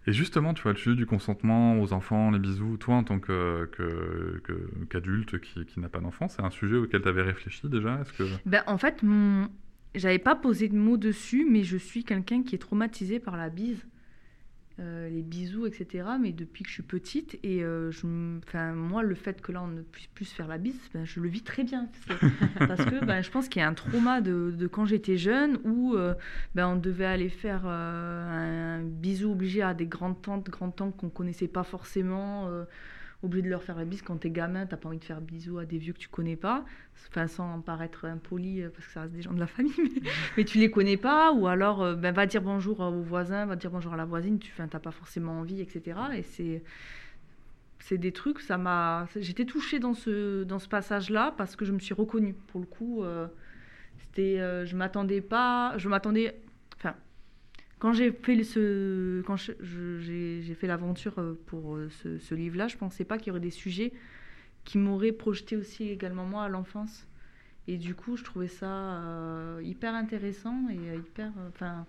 Et 0.07 0.13
justement, 0.13 0.53
tu 0.53 0.61
vois, 0.61 0.73
le 0.73 0.77
sujet 0.77 0.95
du 0.95 1.05
consentement 1.07 1.79
aux 1.81 1.93
enfants, 1.93 2.29
les 2.31 2.37
bisous, 2.37 2.77
toi 2.77 2.95
en 2.95 3.03
tant 3.03 3.19
que, 3.19 3.67
que- 3.71 4.39
que- 4.43 4.85
qu'adulte 4.89 5.39
qui, 5.39 5.65
qui 5.65 5.79
n'a 5.79 5.89
pas 5.89 5.99
d'enfant, 5.99 6.27
c'est 6.27 6.43
un 6.43 6.51
sujet 6.51 6.75
auquel 6.75 7.01
tu 7.01 7.07
avais 7.07 7.23
réfléchi 7.23 7.67
déjà 7.69 7.99
Est-ce 8.01 8.13
que... 8.13 8.23
Ben, 8.45 8.61
en 8.67 8.77
fait, 8.77 9.01
mon... 9.01 9.47
j'avais 9.95 10.19
pas 10.19 10.35
posé 10.35 10.67
de 10.67 10.75
mots 10.75 10.97
dessus, 10.97 11.47
mais 11.49 11.63
je 11.63 11.77
suis 11.77 12.03
quelqu'un 12.03 12.43
qui 12.43 12.53
est 12.53 12.59
traumatisé 12.59 13.19
par 13.19 13.35
la 13.37 13.49
bise. 13.49 13.83
Euh, 14.81 15.07
les 15.07 15.21
bisous, 15.21 15.65
etc. 15.67 16.03
Mais 16.19 16.33
depuis 16.33 16.63
que 16.63 16.69
je 16.69 16.73
suis 16.73 16.83
petite, 16.83 17.39
et 17.43 17.63
euh, 17.63 17.91
je, 17.91 18.05
moi, 18.05 19.03
le 19.03 19.15
fait 19.15 19.41
que 19.41 19.53
là, 19.53 19.63
on 19.63 19.67
ne 19.67 19.81
puisse 19.81 20.07
plus 20.07 20.25
faire 20.25 20.49
la 20.49 20.57
bise, 20.57 20.77
ben, 20.93 21.05
je 21.05 21.21
le 21.21 21.29
vis 21.29 21.43
très 21.43 21.63
bien. 21.63 21.87
Parce 22.59 22.83
que 22.83 23.05
ben, 23.05 23.21
je 23.21 23.31
pense 23.31 23.47
qu'il 23.47 23.61
y 23.61 23.63
a 23.63 23.69
un 23.69 23.73
trauma 23.73 24.19
de, 24.19 24.51
de 24.51 24.67
quand 24.67 24.85
j'étais 24.85 25.15
jeune 25.15 25.59
où 25.63 25.95
euh, 25.95 26.13
ben, 26.55 26.67
on 26.67 26.75
devait 26.75 27.05
aller 27.05 27.29
faire 27.29 27.65
un 27.65 28.81
bisou 28.83 29.31
obligé 29.31 29.61
à 29.61 29.73
des 29.73 29.85
grandes 29.85 30.21
tantes, 30.21 30.49
grands-tantes 30.49 30.97
qu'on 30.97 31.09
connaissait 31.09 31.47
pas 31.47 31.63
forcément. 31.63 32.49
Obligé 33.25 33.43
de 33.43 33.49
leur 33.49 33.63
faire 33.63 33.77
la 33.77 33.85
bise 33.85 34.01
quand 34.01 34.17
t'es 34.17 34.29
gamin, 34.29 34.65
t'as 34.65 34.77
pas 34.77 34.89
envie 34.89 34.99
de 34.99 35.03
faire 35.03 35.21
bisous 35.21 35.59
à 35.59 35.65
des 35.65 35.77
vieux 35.77 35.93
que 35.93 35.99
tu 35.99 36.07
connais 36.07 36.35
pas, 36.35 36.65
enfin 37.09 37.27
sans 37.27 37.61
paraître 37.61 38.05
impoli 38.05 38.61
euh, 38.61 38.69
parce 38.69 38.85
que 38.85 38.91
ça 38.93 39.01
reste 39.01 39.13
des 39.13 39.21
gens 39.21 39.33
de 39.33 39.39
la 39.39 39.47
famille, 39.47 39.73
mais, 39.77 40.01
mais 40.37 40.43
tu 40.45 40.57
les 40.59 40.71
connais 40.71 40.97
pas, 40.97 41.31
ou 41.33 41.47
alors 41.47 41.81
euh, 41.81 41.95
ben, 41.95 42.13
va 42.13 42.25
dire 42.25 42.41
bonjour 42.41 42.79
aux 42.79 43.01
voisins, 43.01 43.45
va 43.45 43.55
dire 43.55 43.71
bonjour 43.71 43.93
à 43.93 43.97
la 43.97 44.05
voisine, 44.05 44.39
tu 44.39 44.51
n'as 44.57 44.67
pas 44.67 44.91
forcément 44.91 45.39
envie, 45.39 45.61
etc. 45.61 45.97
Et 46.15 46.23
c'est 46.23 46.63
c'est 47.79 47.97
des 47.99 48.11
trucs, 48.11 48.39
ça 48.39 48.57
m'a, 48.57 49.07
j'étais 49.15 49.45
touchée 49.45 49.77
dans 49.79 49.93
ce 49.93 50.43
dans 50.43 50.57
ce 50.57 50.67
passage-là 50.67 51.33
parce 51.37 51.55
que 51.55 51.65
je 51.65 51.71
me 51.71 51.77
suis 51.79 51.93
reconnue. 51.93 52.33
Pour 52.47 52.59
le 52.59 52.65
coup, 52.65 53.03
euh, 53.03 53.27
c'était, 53.99 54.39
euh, 54.39 54.65
je 54.65 54.75
m'attendais 54.75 55.21
pas, 55.21 55.77
je 55.77 55.87
m'attendais, 55.87 56.35
quand 57.79 57.93
j'ai 57.93 58.11
fait 58.11 58.43
ce, 58.43 59.21
quand 59.23 59.35
j'ai 59.37 60.55
fait 60.59 60.67
l'aventure 60.67 61.19
euh, 61.19 61.39
pour 61.47 61.75
euh, 61.75 61.89
ce, 62.03 62.17
ce 62.19 62.35
livre-là, 62.35 62.67
je 62.67 62.77
pensais 62.77 63.05
pas 63.05 63.17
qu'il 63.17 63.27
y 63.27 63.31
aurait 63.31 63.39
des 63.39 63.51
sujets 63.51 63.93
qui 64.65 64.77
m'auraient 64.77 65.11
projeté 65.13 65.57
aussi 65.57 65.89
également 65.89 66.25
moi 66.25 66.45
à 66.45 66.49
l'enfance 66.49 67.07
Et 67.67 67.77
du 67.77 67.95
coup, 67.95 68.17
je 68.17 68.23
trouvais 68.23 68.47
ça 68.49 68.67
euh, 68.67 69.61
hyper 69.63 69.95
intéressant 69.95 70.69
et 70.71 70.97
hyper. 70.97 71.31
Enfin, 71.49 71.85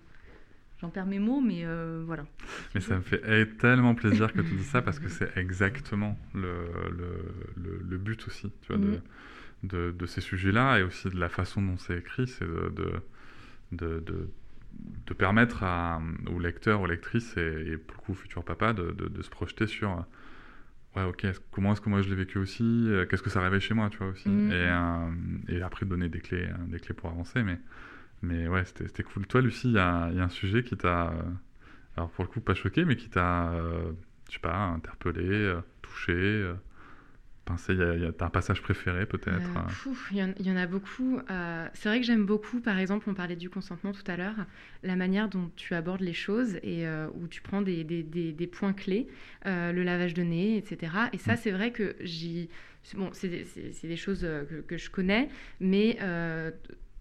j'en 0.81 0.89
perds 0.89 1.07
mes 1.07 1.19
mots, 1.19 1.41
mais 1.41 1.65
euh, 1.65 2.03
voilà. 2.05 2.25
Mais 2.75 2.81
ça 2.81 2.95
me 2.95 3.01
fait 3.01 3.21
eh, 3.27 3.47
tellement 3.57 3.95
plaisir 3.95 4.33
que 4.33 4.41
tu 4.41 4.55
dis 4.55 4.63
ça 4.63 4.81
parce 4.81 4.99
que 4.99 5.09
c'est 5.09 5.35
exactement 5.37 6.17
le, 6.33 6.67
le, 6.95 7.17
le, 7.55 7.79
le 7.87 7.97
but 7.97 8.25
aussi, 8.27 8.51
tu 8.61 8.67
vois, 8.67 8.77
de, 8.77 8.89
Mhm. 8.89 9.01
de, 9.63 9.91
de 9.97 10.05
ces 10.05 10.21
sujets-là 10.21 10.79
et 10.79 10.83
aussi 10.83 11.09
de 11.09 11.19
la 11.19 11.29
façon 11.29 11.61
dont 11.61 11.77
c'est 11.77 11.97
écrit, 11.99 12.27
c'est 12.27 12.45
de, 12.47 12.93
de, 13.73 14.29
de, 15.07 15.13
permettre 15.13 15.63
à, 15.63 16.01
aux 16.33 16.39
lecteurs, 16.39 16.81
aux 16.81 16.87
lectrices 16.87 17.35
et, 17.37 17.71
et 17.73 17.77
pour 17.77 17.97
le 17.97 18.01
coup, 18.01 18.13
futurs 18.13 18.43
papas, 18.43 18.73
de, 18.73 18.91
de, 18.91 19.07
de 19.07 19.21
se 19.21 19.29
projeter 19.29 19.67
sur 19.67 19.91
euh, 19.91 20.01
ouais, 20.95 21.03
ok, 21.09 21.27
comment 21.51 21.73
est-ce 21.73 21.81
que 21.81 21.89
moi 21.89 22.01
je 22.01 22.09
l'ai 22.09 22.15
vécu 22.15 22.37
aussi, 22.39 22.63
euh, 22.63 23.05
qu'est-ce 23.05 23.23
que 23.23 23.29
ça 23.29 23.41
réveille 23.41 23.61
chez 23.61 23.73
moi, 23.73 23.89
tu 23.89 23.97
vois 23.99 24.07
aussi, 24.07 24.29
Mhm. 24.29 24.51
et, 24.51 24.53
euh, 24.53 25.11
et 25.49 25.61
après 25.61 25.85
donner 25.85 26.09
des 26.09 26.19
clés, 26.19 26.47
euh, 26.49 26.67
des 26.67 26.79
clés 26.79 26.95
pour 26.95 27.09
avancer, 27.09 27.43
mais, 27.43 27.59
mais 28.21 28.47
ouais, 28.47 28.65
c'était 28.65 28.87
c'était 28.87 29.03
cool. 29.03 29.27
Toi, 29.27 29.41
Lucie, 29.41 29.69
il 29.69 29.73
y 29.75 29.79
a, 29.79 30.09
il 30.11 30.17
y 30.17 30.19
a 30.21 30.25
un 30.25 30.29
sujet 30.29 30.63
qui 30.63 30.77
t'a, 30.77 31.09
euh, 31.11 31.21
alors 31.97 32.09
pour 32.11 32.23
le 32.25 32.29
coup, 32.29 32.41
pas 32.41 32.55
choqué, 32.55 32.85
mais 32.85 32.95
qui 32.95 33.09
t'a, 33.09 33.51
euh, 33.53 33.91
je 34.29 34.35
sais 34.35 34.39
pas, 34.39 34.55
interpellé, 34.57 35.25
euh, 35.29 35.61
touché, 35.81 36.13
euh, 37.47 37.53
pincé. 37.53 37.73
Il 37.73 37.79
y 37.79 37.83
a, 37.83 37.95
il 37.95 38.01
y 38.01 38.05
a- 38.05 38.11
t'as 38.11 38.25
un 38.25 38.29
passage 38.29 38.61
préféré 38.61 39.05
peut-être 39.05 39.27
Euh, 39.55 39.59
euh, 39.89 39.93
Il 40.11 40.17
y, 40.17 40.23
en- 40.23 40.33
il 40.39 40.45
y 40.47 40.51
en 40.51 40.57
a 40.57 40.67
beaucoup. 40.67 41.19
Euh, 41.29 41.67
c'est 41.73 41.89
vrai 41.89 41.99
que 41.99 42.05
j'aime 42.05 42.25
beaucoup, 42.25 42.59
par 42.59 42.77
exemple, 42.79 43.09
on 43.09 43.13
parlait 43.13 43.35
du 43.35 43.49
consentement 43.49 43.91
tout 43.93 44.03
à 44.11 44.17
l'heure, 44.17 44.45
la 44.83 44.95
manière 44.95 45.29
dont 45.29 45.49
tu 45.55 45.73
abordes 45.73 46.01
les 46.01 46.13
choses 46.13 46.55
et 46.63 46.87
euh, 46.87 47.07
où 47.15 47.27
tu 47.27 47.41
prends 47.41 47.61
des, 47.61 47.83
des- 47.83 48.03
des- 48.03 48.31
des 48.33 48.47
points 48.47 48.73
clés, 48.73 49.07
le 49.45 49.81
lavage 49.83 50.13
de 50.13 50.23
nez, 50.23 50.57
etc. 50.57 50.91
Et 51.13 51.17
ça, 51.17 51.33
Mm. 51.33 51.37
c'est 51.37 51.51
vrai 51.51 51.71
que 51.71 51.95
j'y. 52.01 52.49
Bon, 52.95 53.09
c'est 53.11 53.27
des, 53.27 53.95
choses 53.97 54.21
que, 54.21 54.61
que 54.61 54.77
je 54.77 54.89
connais, 54.89 55.27
mais 55.59 55.97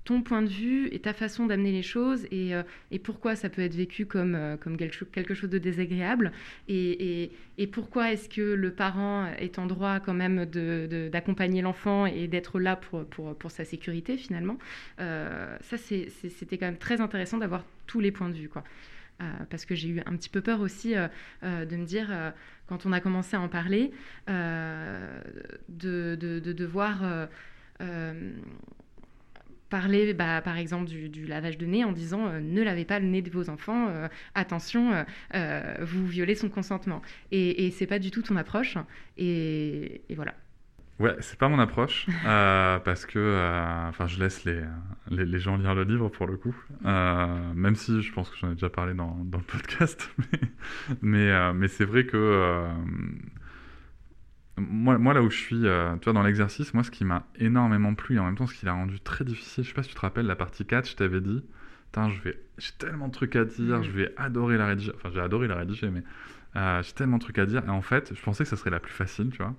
ton 0.06 0.22
point 0.22 0.40
de 0.40 0.48
vue 0.48 0.88
et 0.92 1.00
ta 1.00 1.12
façon 1.12 1.46
d'amener 1.46 1.72
les 1.72 1.82
choses 1.82 2.24
et, 2.30 2.54
euh, 2.54 2.62
et 2.92 2.98
pourquoi 2.98 3.34
ça 3.36 3.50
peut 3.50 3.60
être 3.60 3.74
vécu 3.74 4.06
comme, 4.06 4.34
euh, 4.36 4.56
comme 4.56 4.76
quelque, 4.78 4.94
cho- 4.94 5.04
quelque 5.04 5.34
chose 5.34 5.50
de 5.50 5.58
désagréable 5.58 6.32
et, 6.68 7.30
et- 7.58 7.66
pourquoi 7.66 8.12
est-ce 8.12 8.28
que 8.28 8.40
le 8.54 8.70
parent 8.70 9.26
est 9.38 9.58
en 9.58 9.66
droit 9.66 9.98
quand 10.00 10.14
même 10.14 10.46
de- 10.46 10.86
de- 10.88 11.08
d'accompagner 11.08 11.60
l'enfant 11.60 12.06
et 12.06 12.28
d'être 12.28 12.60
là 12.60 12.76
pour, 12.76 13.04
pour, 13.06 13.34
pour 13.36 13.50
sa 13.50 13.64
sécurité 13.64 14.16
finalement. 14.16 14.56
Euh, 15.00 15.56
ça, 15.60 15.76
c'était 15.76 16.56
quand 16.58 16.66
même 16.66 16.78
très 16.78 17.00
intéressant 17.00 17.38
d'avoir 17.38 17.64
tous 17.86 18.00
les 18.00 18.12
points 18.12 18.28
de 18.28 18.34
vue. 18.36 18.48
Quoi. 18.48 18.62
Parce 19.50 19.64
que 19.64 19.74
j'ai 19.74 19.88
eu 19.88 20.00
un 20.06 20.14
petit 20.16 20.28
peu 20.28 20.40
peur 20.42 20.60
aussi 20.60 20.94
de 21.42 21.76
me 21.76 21.84
dire, 21.84 22.08
quand 22.68 22.86
on 22.86 22.92
a 22.92 23.00
commencé 23.00 23.34
à 23.36 23.40
en 23.40 23.48
parler, 23.48 23.90
de, 24.28 26.14
de- 26.14 26.38
de 26.38 26.52
devoir 26.52 27.02
parler, 29.68 30.14
bah, 30.14 30.40
par 30.42 30.56
exemple, 30.56 30.86
du, 30.86 31.08
du 31.08 31.26
lavage 31.26 31.58
de 31.58 31.66
nez 31.66 31.84
en 31.84 31.92
disant 31.92 32.26
euh, 32.26 32.40
ne 32.40 32.62
lavez 32.62 32.84
pas 32.84 32.98
le 32.98 33.06
nez 33.06 33.22
de 33.22 33.30
vos 33.30 33.50
enfants, 33.50 33.88
euh, 33.88 34.08
attention, 34.34 35.04
euh, 35.34 35.74
vous 35.80 36.06
violez 36.06 36.34
son 36.34 36.48
consentement. 36.48 37.02
Et, 37.32 37.66
et 37.66 37.70
c'est 37.70 37.86
pas 37.86 37.98
du 37.98 38.10
tout 38.10 38.22
ton 38.22 38.36
approche. 38.36 38.76
Et, 39.16 40.02
voilà. 40.14 40.34
Ouais, 40.98 41.14
c'est 41.20 41.38
pas 41.38 41.48
mon 41.48 41.58
approche, 41.58 42.06
parce 42.24 43.04
que 43.04 43.88
enfin, 43.88 44.06
je 44.06 44.18
laisse 44.18 44.44
les, 44.46 44.62
les, 45.10 45.38
gens 45.38 45.58
lire 45.58 45.74
le 45.74 45.84
livre 45.84 46.08
pour 46.08 46.26
le 46.26 46.38
coup, 46.38 46.56
même 46.82 47.74
si 47.74 48.00
je 48.00 48.12
pense 48.14 48.30
que 48.30 48.36
j'en 48.38 48.50
ai 48.50 48.54
déjà 48.54 48.70
parlé 48.70 48.94
dans, 48.94 49.14
dans 49.24 49.36
le 49.36 49.44
podcast, 49.44 50.10
mais, 51.02 51.52
mais, 51.52 51.68
c'est 51.68 51.84
vrai 51.84 52.06
que 52.06 52.66
moi, 54.56 54.98
moi, 54.98 55.14
là 55.14 55.22
où 55.22 55.30
je 55.30 55.36
suis, 55.36 55.66
euh, 55.66 55.96
tu 55.96 56.04
vois, 56.04 56.12
dans 56.12 56.22
l'exercice, 56.22 56.72
moi, 56.74 56.82
ce 56.82 56.90
qui 56.90 57.04
m'a 57.04 57.26
énormément 57.36 57.94
plu 57.94 58.16
et 58.16 58.18
en 58.18 58.24
même 58.24 58.36
temps 58.36 58.46
ce 58.46 58.54
qui 58.54 58.64
l'a 58.66 58.72
rendu 58.72 59.00
très 59.00 59.24
difficile, 59.24 59.64
je 59.64 59.68
sais 59.68 59.74
pas 59.74 59.82
si 59.82 59.90
tu 59.90 59.94
te 59.94 60.00
rappelles, 60.00 60.26
la 60.26 60.36
partie 60.36 60.64
4, 60.64 60.88
je 60.88 60.96
t'avais 60.96 61.20
dit, 61.20 61.42
je 62.08 62.20
vais, 62.22 62.38
j'ai 62.58 62.72
tellement 62.78 63.08
de 63.08 63.12
trucs 63.12 63.36
à 63.36 63.44
dire, 63.44 63.82
je 63.82 63.90
vais 63.90 64.12
adorer 64.16 64.58
la 64.58 64.66
rédiger, 64.66 64.92
enfin, 64.94 65.10
j'ai 65.12 65.20
adoré 65.20 65.48
la 65.48 65.56
rédiger, 65.56 65.90
mais 65.90 66.02
euh, 66.56 66.82
j'ai 66.82 66.92
tellement 66.92 67.16
de 67.16 67.22
trucs 67.22 67.38
à 67.38 67.46
dire, 67.46 67.64
et 67.64 67.70
en 67.70 67.82
fait, 67.82 68.14
je 68.14 68.22
pensais 68.22 68.44
que 68.44 68.50
ça 68.50 68.56
serait 68.56 68.70
la 68.70 68.80
plus 68.80 68.92
facile, 68.92 69.30
tu 69.30 69.38
vois. 69.38 69.54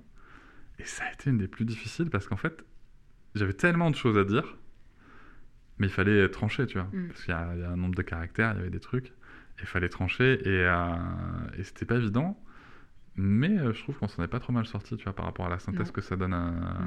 Et 0.80 0.86
ça 0.86 1.04
a 1.06 1.12
été 1.12 1.32
une 1.32 1.40
des 1.40 1.48
plus 1.48 1.66
difficiles 1.66 2.10
parce 2.12 2.28
qu'en 2.28 2.38
fait, 2.38 2.64
j'avais 3.34 3.54
tellement 3.54 3.90
de 3.90 3.96
choses 3.96 4.18
à 4.18 4.24
dire, 4.24 4.58
mais 5.80 5.88
il 5.88 5.94
fallait 5.94 6.30
trancher, 6.30 6.68
tu 6.68 6.78
vois. 6.78 6.90
Mm. 6.94 7.08
Parce 7.08 7.24
qu'il 7.24 7.34
y, 7.34 7.38
a 7.38 7.56
il 7.56 7.62
y 7.62 7.64
a 7.64 7.72
un 7.72 7.78
nombre 7.78 7.96
de 7.96 8.04
caractères, 8.04 8.54
il 8.54 8.58
y 8.58 8.60
avait 8.62 8.70
des 8.70 8.80
trucs, 8.80 9.08
et 9.08 9.62
il 9.62 9.68
fallait 9.68 9.90
trancher, 9.90 10.40
et, 10.48 10.66
euh, 10.66 10.86
et 11.58 11.64
c'était 11.64 11.86
pas 11.86 11.96
évident. 11.96 12.40
Mais 13.20 13.50
euh, 13.50 13.74
je 13.74 13.82
trouve 13.82 13.98
qu'on 13.98 14.08
s'en 14.08 14.24
est 14.24 14.28
pas 14.28 14.40
trop 14.40 14.54
mal 14.54 14.66
sorti, 14.68 14.96
tu 14.96 15.04
vois, 15.06 15.14
par 15.14 15.26
rapport 15.26 15.48
à 15.48 15.50
la 15.50 15.58
synthèse 15.60 15.88
Non. 15.88 15.92
que 15.94 16.02
ça 16.02 16.16
donne 16.16 16.34
euh, 16.34 16.38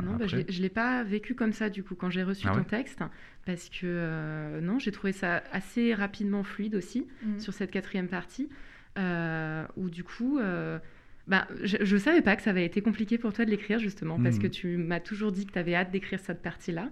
non, 0.04 0.12
bah, 0.16 0.26
je 0.28 0.36
après. 0.38 0.52
ne 0.56 0.62
l'ai 0.62 0.68
pas 0.68 1.02
vécu 1.02 1.34
comme 1.34 1.52
ça 1.52 1.68
du 1.70 1.82
coup 1.82 1.96
quand 1.96 2.08
j'ai 2.10 2.22
reçu 2.22 2.46
Ah 2.48 2.52
ton 2.52 2.58
ouais 2.58 2.64
texte, 2.64 3.00
parce 3.46 3.68
que 3.68 3.80
euh, 3.84 4.60
non, 4.60 4.78
j'ai 4.78 4.92
trouvé 4.92 5.12
ça 5.12 5.42
assez 5.52 5.92
rapidement 5.92 6.42
fluide 6.44 6.74
aussi 6.76 7.06
Mm. 7.26 7.38
sur 7.40 7.52
cette 7.52 7.70
quatrième 7.72 8.06
partie, 8.08 8.48
euh, 8.98 9.64
où 9.76 9.90
du 9.90 10.04
coup, 10.04 10.38
euh, 10.38 10.78
bah, 11.26 11.46
je 11.62 11.94
ne 11.94 11.98
savais 12.00 12.22
pas 12.22 12.34
que 12.36 12.42
ça 12.42 12.50
avait 12.50 12.64
été 12.64 12.80
compliqué 12.80 13.18
pour 13.18 13.32
toi 13.32 13.44
de 13.44 13.50
l'écrire 13.50 13.78
justement, 13.78 14.20
parce 14.20 14.36
Mhm. 14.36 14.42
que 14.42 14.46
tu 14.48 14.76
m'as 14.76 15.00
toujours 15.00 15.32
dit 15.32 15.46
que 15.46 15.52
tu 15.52 15.58
avais 15.58 15.74
hâte 15.74 15.90
d'écrire 15.90 16.20
cette 16.20 16.42
partie-là, 16.42 16.90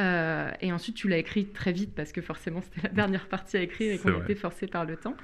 Euh, 0.00 0.52
et 0.60 0.70
ensuite 0.72 0.94
tu 0.94 1.08
l'as 1.08 1.16
écrite 1.18 1.52
très 1.52 1.72
vite 1.72 1.92
parce 1.92 2.12
que 2.12 2.20
forcément 2.20 2.60
c'était 2.60 2.86
la 2.86 2.94
dernière 3.18 3.26
partie 3.28 3.56
à 3.56 3.62
écrire 3.62 3.92
et 3.94 3.98
qu'on 3.98 4.22
était 4.22 4.36
forcé 4.36 4.68
par 4.68 4.84
le 4.84 4.94
temps, 4.96 5.16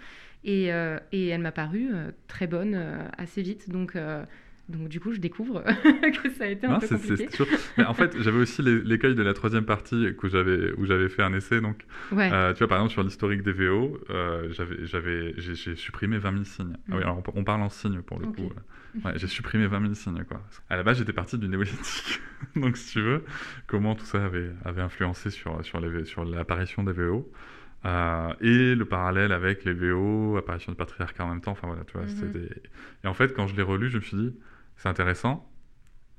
et, 0.45 0.73
euh, 0.73 0.99
et 1.13 1.29
elle 1.29 1.41
m'a 1.41 1.53
paru 1.53 1.89
euh, 1.93 2.11
très 2.29 2.47
bonne 2.47 2.75
euh, 2.75 3.09
assez 3.19 3.43
vite, 3.43 3.71
donc. 3.71 3.97
donc 4.69 4.89
du 4.89 4.99
coup, 5.01 5.13
je 5.13 5.21
découvre 5.21 5.63
que 6.23 6.31
ça 6.31 6.45
a 6.45 6.47
été 6.49 6.67
un 6.67 6.73
Non, 6.73 6.79
peu 6.79 6.89
compliqué. 6.89 7.29
Mais 7.77 7.85
en 7.85 7.93
fait, 7.95 8.17
j'avais 8.21 8.39
aussi 8.39 8.63
l'écueil 8.63 9.15
de 9.15 9.23
la 9.23 9.35
troisième 9.35 9.65
partie 9.67 10.15
que 10.19 10.29
j'avais, 10.29 10.73
où 10.79 10.87
j'avais 10.87 11.09
fait 11.09 11.23
un 11.23 11.35
essai. 11.35 11.61
Donc, 11.61 11.85
Ouais. 12.13 12.31
euh, 12.33 12.53
tu 12.53 12.59
vois, 12.59 12.69
par 12.69 12.79
exemple, 12.79 12.93
sur 12.93 13.03
l'historique 13.03 13.43
des 13.43 13.53
VO, 13.53 13.99
euh, 14.11 14.49
j'avais, 14.85 15.35
j'ai, 15.37 15.77
supprimé 15.77 16.19
20 16.19 16.33
000 16.33 16.45
signes. 16.45 16.77
Ah 16.91 16.97
oui, 16.97 17.03
alors 17.03 17.23
on, 17.35 17.41
on 17.41 17.45
parle 17.45 17.63
en 17.63 17.69
signes 17.69 18.01
pour 18.03 18.19
le 18.19 18.27
coup. 18.29 18.51
Ouais, 19.05 19.13
j'ai 19.17 19.27
supprimé 19.27 19.67
20 19.67 19.81
000 19.81 19.95
signes, 19.95 20.25
quoi. 20.25 20.41
À 20.71 20.77
la 20.77 20.83
base, 20.83 20.99
j'étais 20.99 21.13
parti 21.13 21.37
du 21.37 21.49
néolithique. 21.49 22.21
donc, 22.57 22.77
si 22.77 22.93
tu 22.93 23.01
veux, 23.03 23.25
comment 23.67 23.95
tout 23.97 24.05
ça 24.05 24.25
avait, 24.25 24.51
avait 24.65 24.83
influencé 24.83 25.31
sur, 25.31 25.65
sur 25.65 26.25
l'apparition 26.25 26.85
des 26.85 26.93
VO. 26.93 27.31
Euh, 27.85 28.33
et 28.41 28.75
le 28.75 28.85
parallèle 28.87 29.33
avec 29.33 29.65
les 29.65 29.75
VO, 29.75 30.37
apparition 30.39 30.73
du 30.73 30.77
patriarcat 30.77 31.25
en 31.25 31.29
même 31.29 31.41
temps, 31.43 31.53
enfin 31.53 31.67
voilà, 31.67 31.85
tu 31.85 31.93
vois, 31.99 32.07
Mhm. 32.07 32.49
Et 33.05 33.07
en 33.07 33.15
fait, 33.15 33.35
quand 33.35 33.47
je 33.47 33.55
l'ai 33.57 33.63
relu, 33.63 33.91
je 33.91 33.99
me 33.99 34.03
suis 34.03 34.17
dit, 34.17 34.35
c'est 34.77 34.89
intéressant, 34.89 35.51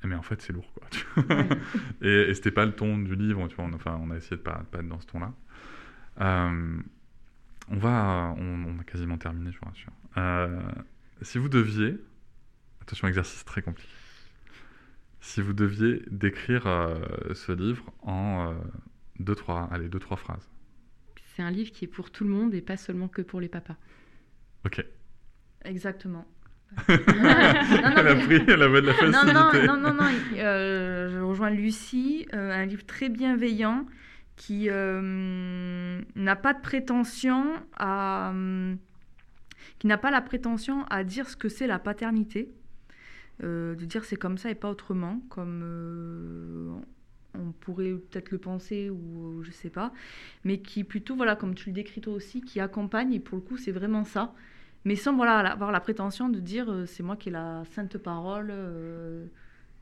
mais 0.03 0.15
en 0.15 0.21
fait, 0.21 0.41
c'est 0.41 0.53
lourd, 0.53 0.71
quoi. 0.73 0.87
tu 0.91 1.05
vois. 1.15 1.35
Ouais. 1.35 1.47
et, 2.01 2.29
et 2.29 2.33
c'était 2.35 2.51
pas 2.51 2.65
le 2.65 2.73
ton 2.73 2.97
du 2.99 3.15
livre, 3.15 3.47
tu 3.47 3.55
vois, 3.55 3.65
on, 3.65 3.73
enfin, 3.73 3.99
on 4.01 4.11
a 4.11 4.17
essayé 4.17 4.37
de 4.37 4.41
pas, 4.41 4.63
pas 4.71 4.79
être 4.79 4.87
dans 4.87 4.99
ce 4.99 5.07
ton-là. 5.07 5.33
Euh, 6.21 6.77
on 7.69 7.77
va... 7.77 8.35
On, 8.37 8.65
on 8.65 8.79
a 8.79 8.83
quasiment 8.83 9.17
terminé, 9.17 9.51
je 9.51 9.59
vous 9.59 9.65
rassure. 9.65 9.91
Euh, 10.17 10.61
si 11.21 11.39
vous 11.39 11.49
deviez... 11.49 11.97
Attention, 12.81 13.07
exercice 13.07 13.43
très 13.43 13.63
compliqué. 13.63 13.89
Si 15.19 15.41
vous 15.41 15.53
deviez 15.53 16.03
décrire 16.11 16.67
ce 17.33 17.51
livre 17.51 17.91
en 18.03 18.53
deux, 19.19 19.33
trois, 19.33 19.67
allez, 19.71 19.89
deux, 19.89 19.97
trois 19.97 20.17
phrases. 20.17 20.47
C'est 21.35 21.41
un 21.41 21.51
livre 21.51 21.71
qui 21.71 21.83
est 21.83 21.89
pour 21.89 22.11
tout 22.11 22.23
le 22.23 22.29
monde 22.29 22.53
et 22.53 22.61
pas 22.61 22.77
seulement 22.77 23.09
que 23.09 23.21
pour 23.21 23.41
les 23.41 23.49
papas. 23.49 23.75
Ok. 24.65 24.85
Exactement. 25.65 26.25
elle 26.87 28.07
a 28.07 28.15
pris, 28.15 28.41
elle 28.47 28.61
avait 28.61 28.81
de 28.81 28.87
la 28.87 28.93
Non, 28.93 29.11
facilité. 29.11 29.67
non, 29.67 29.75
non, 29.75 29.77
non, 29.77 29.93
non, 29.95 30.09
euh, 30.37 31.09
je 31.09 31.19
rejoins 31.19 31.49
Lucie, 31.49 32.25
euh, 32.33 32.51
un 32.51 32.65
livre 32.65 32.85
très 32.85 33.09
bienveillant 33.09 33.85
qui 34.37 34.69
euh, 34.69 36.01
n'a 36.15 36.35
pas 36.37 36.53
de 36.53 36.61
prétention 36.61 37.53
à... 37.77 38.33
qui 39.79 39.87
n'a 39.87 39.97
pas 39.97 40.11
la 40.11 40.21
prétention 40.21 40.85
à 40.85 41.03
dire 41.03 41.29
ce 41.29 41.35
que 41.35 41.49
c'est 41.49 41.67
la 41.67 41.79
paternité, 41.79 42.49
de 43.41 43.75
dire 43.75 44.05
c'est 44.05 44.15
comme 44.15 44.37
ça 44.37 44.49
et 44.49 44.55
pas 44.55 44.69
autrement, 44.69 45.21
comme 45.29 46.81
on 47.39 47.51
pourrait 47.51 47.91
peut-être 47.91 48.31
le 48.31 48.37
penser 48.37 48.89
ou 48.89 49.43
je 49.43 49.51
sais 49.51 49.69
pas, 49.69 49.93
mais 50.43 50.59
qui 50.59 50.83
plutôt, 50.83 51.15
voilà, 51.15 51.35
comme 51.35 51.55
tu 51.55 51.69
le 51.69 51.73
décris 51.73 52.01
toi 52.01 52.13
aussi, 52.13 52.41
qui 52.41 52.59
accompagne, 52.59 53.13
et 53.13 53.19
pour 53.19 53.37
le 53.37 53.41
coup 53.41 53.57
c'est 53.57 53.71
vraiment 53.71 54.03
ça, 54.03 54.33
mais 54.85 54.95
sans 54.95 55.15
voilà, 55.15 55.39
avoir 55.39 55.71
la 55.71 55.79
prétention 55.79 56.29
de 56.29 56.39
dire 56.39 56.69
euh, 56.69 56.85
c'est 56.85 57.03
moi 57.03 57.15
qui 57.15 57.29
ai 57.29 57.31
la 57.31 57.63
sainte 57.73 57.97
parole, 57.97 58.49
euh, 58.51 59.25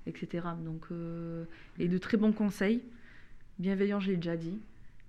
etc. 0.05 0.47
Donc, 0.63 0.85
euh, 0.91 1.45
et 1.79 1.87
de 1.87 1.97
très 1.97 2.17
bons 2.17 2.31
conseils, 2.31 2.83
bienveillants, 3.59 3.99
je 3.99 4.11
l'ai 4.11 4.17
déjà 4.17 4.37
dit. 4.37 4.59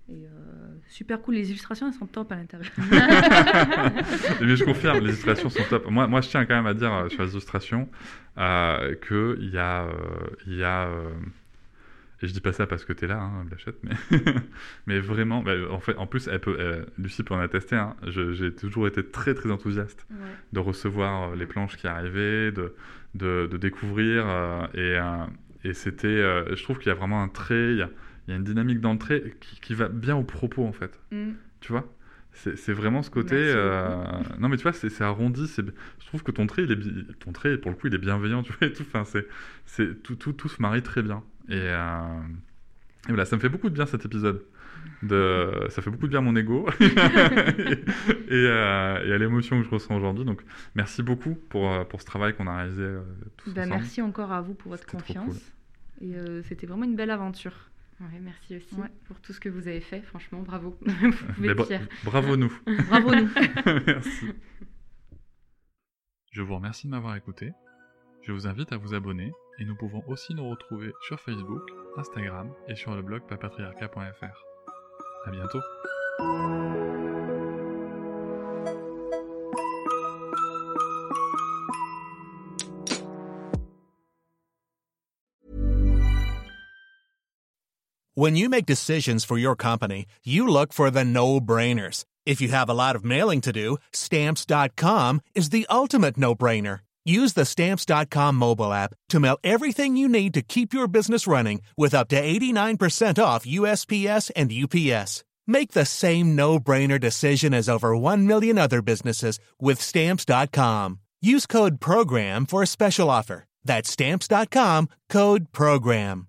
Et 0.07 0.13
euh, 0.13 0.75
super 0.87 1.19
cool, 1.19 1.33
les 1.33 1.49
illustrations 1.49 1.87
elles 1.87 1.93
sont 1.93 2.05
top 2.05 2.31
à 2.31 2.35
l'intérieur. 2.35 2.71
Mais 4.41 4.55
je 4.55 4.63
confirme, 4.63 4.99
les 4.99 5.09
illustrations 5.09 5.49
sont 5.49 5.63
top. 5.67 5.89
Moi, 5.89 6.05
moi, 6.05 6.21
je 6.21 6.29
tiens 6.29 6.45
quand 6.45 6.53
même 6.53 6.67
à 6.67 6.75
dire 6.75 6.93
euh, 6.93 7.09
sur 7.09 7.23
les 7.23 7.31
illustrations 7.31 7.89
euh, 8.37 8.93
qu'il 8.95 9.49
y 9.49 9.57
a, 9.57 9.85
euh, 9.85 9.91
il 10.45 10.57
y 10.57 10.63
a 10.63 10.85
euh, 10.87 11.09
et 12.21 12.27
je 12.27 12.33
dis 12.33 12.39
pas 12.41 12.53
ça 12.53 12.65
parce 12.67 12.85
que 12.85 12.93
tu 12.93 13.05
es 13.05 13.07
là, 13.07 13.19
hein, 13.21 13.43
Blachette, 13.45 13.77
mais, 13.83 13.95
mais 14.87 14.99
vraiment, 14.99 15.41
bah, 15.43 15.53
en 15.69 15.79
fait, 15.79 15.95
en 15.97 16.07
plus, 16.07 16.27
elle 16.27 16.39
peut, 16.39 16.55
euh, 16.59 16.85
Lucie 16.97 17.23
peut 17.23 17.33
en 17.33 17.39
attester, 17.39 17.75
hein, 17.75 17.95
j'ai 18.07 18.53
toujours 18.53 18.87
été 18.87 19.03
très 19.05 19.33
très 19.33 19.51
enthousiaste 19.51 20.07
de 20.53 20.59
recevoir 20.59 21.31
euh, 21.31 21.35
les 21.35 21.45
planches 21.45 21.77
qui 21.77 21.87
arrivaient, 21.87 22.51
de, 22.51 22.73
de, 23.15 23.47
de 23.51 23.57
découvrir. 23.57 24.25
euh, 24.27 24.65
et 24.73 24.99
et 25.67 25.73
c'était, 25.73 26.21
je 26.55 26.61
trouve 26.63 26.77
qu'il 26.77 26.87
y 26.89 26.91
a 26.91 26.95
vraiment 26.95 27.23
un 27.23 27.27
trait, 27.27 27.71
il 27.71 27.77
y 27.77 27.81
a, 27.81 27.89
il 28.27 28.31
y 28.31 28.33
a 28.33 28.37
une 28.37 28.43
dynamique 28.43 28.81
d'entrée 28.81 29.35
qui, 29.41 29.59
qui 29.59 29.73
va 29.73 29.87
bien 29.89 30.15
au 30.15 30.23
propos 30.23 30.63
en 30.65 30.73
fait. 30.73 30.99
Mm. 31.11 31.31
Tu 31.59 31.71
vois? 31.71 31.91
C'est 32.33 32.55
c'est 32.57 32.73
vraiment 32.73 33.01
ce 33.01 33.09
côté. 33.09 33.35
Euh, 33.35 34.03
Non, 34.39 34.49
mais 34.49 34.57
tu 34.57 34.63
vois, 34.63 34.73
c'est 34.73 34.89
c'est 34.89 35.03
arrondi. 35.03 35.51
Je 35.57 36.05
trouve 36.05 36.21
que 36.21 36.31
ton 36.31 36.45
trait, 36.47 36.63
il 36.65 36.71
est 36.71 37.19
ton 37.19 37.31
trait, 37.31 37.57
pour 37.57 37.71
le 37.71 37.77
coup, 37.77 37.87
il 37.87 37.95
est 37.95 37.97
bienveillant. 37.97 38.43
Tu 38.43 38.51
vois, 38.53 38.67
et 38.67 38.73
tout. 38.73 38.83
Enfin, 38.83 39.05
c'est, 39.05 39.25
c'est 39.65 40.03
tout, 40.03 40.15
tout, 40.15 40.33
tout 40.33 40.49
se 40.49 40.61
marie 40.61 40.83
très 40.83 41.01
bien. 41.01 41.23
Et, 41.49 41.53
euh, 41.53 42.19
et 43.07 43.09
voilà, 43.09 43.25
ça 43.25 43.35
me 43.35 43.41
fait 43.41 43.49
beaucoup 43.49 43.69
de 43.69 43.75
bien 43.75 43.85
cet 43.85 44.05
épisode. 44.05 44.45
De... 45.01 45.65
Ça 45.69 45.81
fait 45.81 45.89
beaucoup 45.89 46.05
de 46.05 46.09
bien 46.11 46.19
à 46.19 46.21
mon 46.21 46.35
ego 46.35 46.67
et, 46.79 46.83
euh, 48.31 49.05
et 49.07 49.13
à 49.13 49.17
l'émotion 49.17 49.59
que 49.59 49.65
je 49.65 49.69
ressens 49.71 49.95
aujourd'hui. 49.95 50.25
Donc, 50.25 50.41
merci 50.75 51.01
beaucoup 51.03 51.35
pour, 51.49 51.71
euh, 51.71 51.83
pour 51.83 52.01
ce 52.01 52.05
travail 52.05 52.35
qu'on 52.35 52.47
a 52.47 52.55
réalisé 52.57 52.83
euh, 52.83 53.01
tous 53.37 53.53
Bah, 53.53 53.61
ensemble. 53.61 53.75
merci 53.77 54.01
encore 54.01 54.31
à 54.31 54.41
vous 54.41 54.53
pour 54.53 54.69
votre 54.71 54.83
C'était 54.83 54.97
trop 54.97 55.05
confiance. 55.23 55.41
Et 56.01 56.15
euh, 56.15 56.41
c'était 56.43 56.67
vraiment 56.67 56.85
une 56.85 56.95
belle 56.95 57.11
aventure. 57.11 57.69
Ouais, 58.01 58.19
merci 58.21 58.57
aussi 58.57 58.75
Ouais. 58.75 58.89
pour 59.07 59.19
tout 59.21 59.31
ce 59.33 59.39
que 59.39 59.49
vous 59.49 59.67
avez 59.67 59.79
fait. 59.81 60.01
Franchement, 60.01 60.41
bravo. 60.41 60.77
vous 60.85 61.11
pouvez 61.35 61.53
bra- 61.53 61.65
bravo 62.03 62.35
nous. 62.37 62.51
Bravo 62.89 63.15
nous. 63.15 63.29
Merci. 63.87 64.27
Je 66.31 66.41
vous 66.41 66.55
remercie 66.55 66.87
de 66.87 66.91
m'avoir 66.91 67.15
écouté. 67.15 67.51
Je 68.23 68.31
vous 68.33 68.47
invite 68.47 68.71
à 68.73 68.77
vous 68.77 68.93
abonner 68.93 69.31
et 69.59 69.65
nous 69.65 69.75
pouvons 69.75 70.03
aussi 70.07 70.33
nous 70.33 70.49
retrouver 70.49 70.91
sur 71.07 71.19
Facebook, 71.19 71.69
Instagram 71.97 72.51
et 72.67 72.75
sur 72.75 72.95
le 72.95 73.01
blog 73.01 73.21
papatriarca.fr. 73.27 74.45
À 75.25 75.31
bientôt. 75.31 75.61
When 88.17 88.37
you 88.37 88.47
make 88.47 88.65
decisions 88.65 89.25
for 89.25 89.37
your 89.37 89.57
company, 89.57 90.05
you 90.23 90.47
look 90.47 90.71
for 90.71 90.89
the 90.89 91.03
no 91.03 91.41
brainers. 91.41 92.05
If 92.25 92.39
you 92.39 92.47
have 92.47 92.69
a 92.69 92.73
lot 92.73 92.95
of 92.95 93.03
mailing 93.03 93.41
to 93.41 93.51
do, 93.51 93.77
stamps.com 93.91 95.19
is 95.35 95.49
the 95.49 95.67
ultimate 95.69 96.17
no 96.17 96.33
brainer. 96.33 96.79
Use 97.05 97.33
the 97.33 97.45
stamps.com 97.45 98.35
mobile 98.35 98.73
app 98.73 98.95
to 99.09 99.19
mail 99.19 99.37
everything 99.43 99.95
you 99.95 100.09
need 100.09 100.33
to 100.33 100.41
keep 100.41 100.73
your 100.73 100.87
business 100.87 101.27
running 101.27 101.61
with 101.77 101.93
up 101.93 102.07
to 102.09 102.21
89% 102.21 103.23
off 103.23 103.45
USPS 103.45 104.31
and 104.35 104.51
UPS. 104.51 105.23
Make 105.45 105.73
the 105.73 105.85
same 105.85 106.35
no 106.35 106.59
brainer 106.59 106.99
decision 106.99 107.53
as 107.53 107.69
over 107.69 107.95
1 107.95 108.25
million 108.25 108.57
other 108.57 108.81
businesses 108.81 109.39
with 109.59 109.79
stamps.com. 109.79 110.99
Use 111.21 111.45
code 111.45 111.79
PROGRAM 111.79 112.47
for 112.47 112.63
a 112.63 112.67
special 112.67 113.11
offer. 113.11 113.45
That's 113.63 113.89
stamps.com 113.91 114.89
code 115.09 115.51
PROGRAM. 115.51 116.27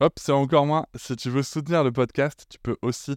Hop, 0.00 0.18
c'est 0.18 0.32
encore 0.32 0.64
moins. 0.64 0.86
Si 0.96 1.14
tu 1.14 1.28
veux 1.28 1.42
soutenir 1.42 1.84
le 1.84 1.92
podcast, 1.92 2.46
tu 2.48 2.58
peux 2.62 2.76
aussi 2.80 3.16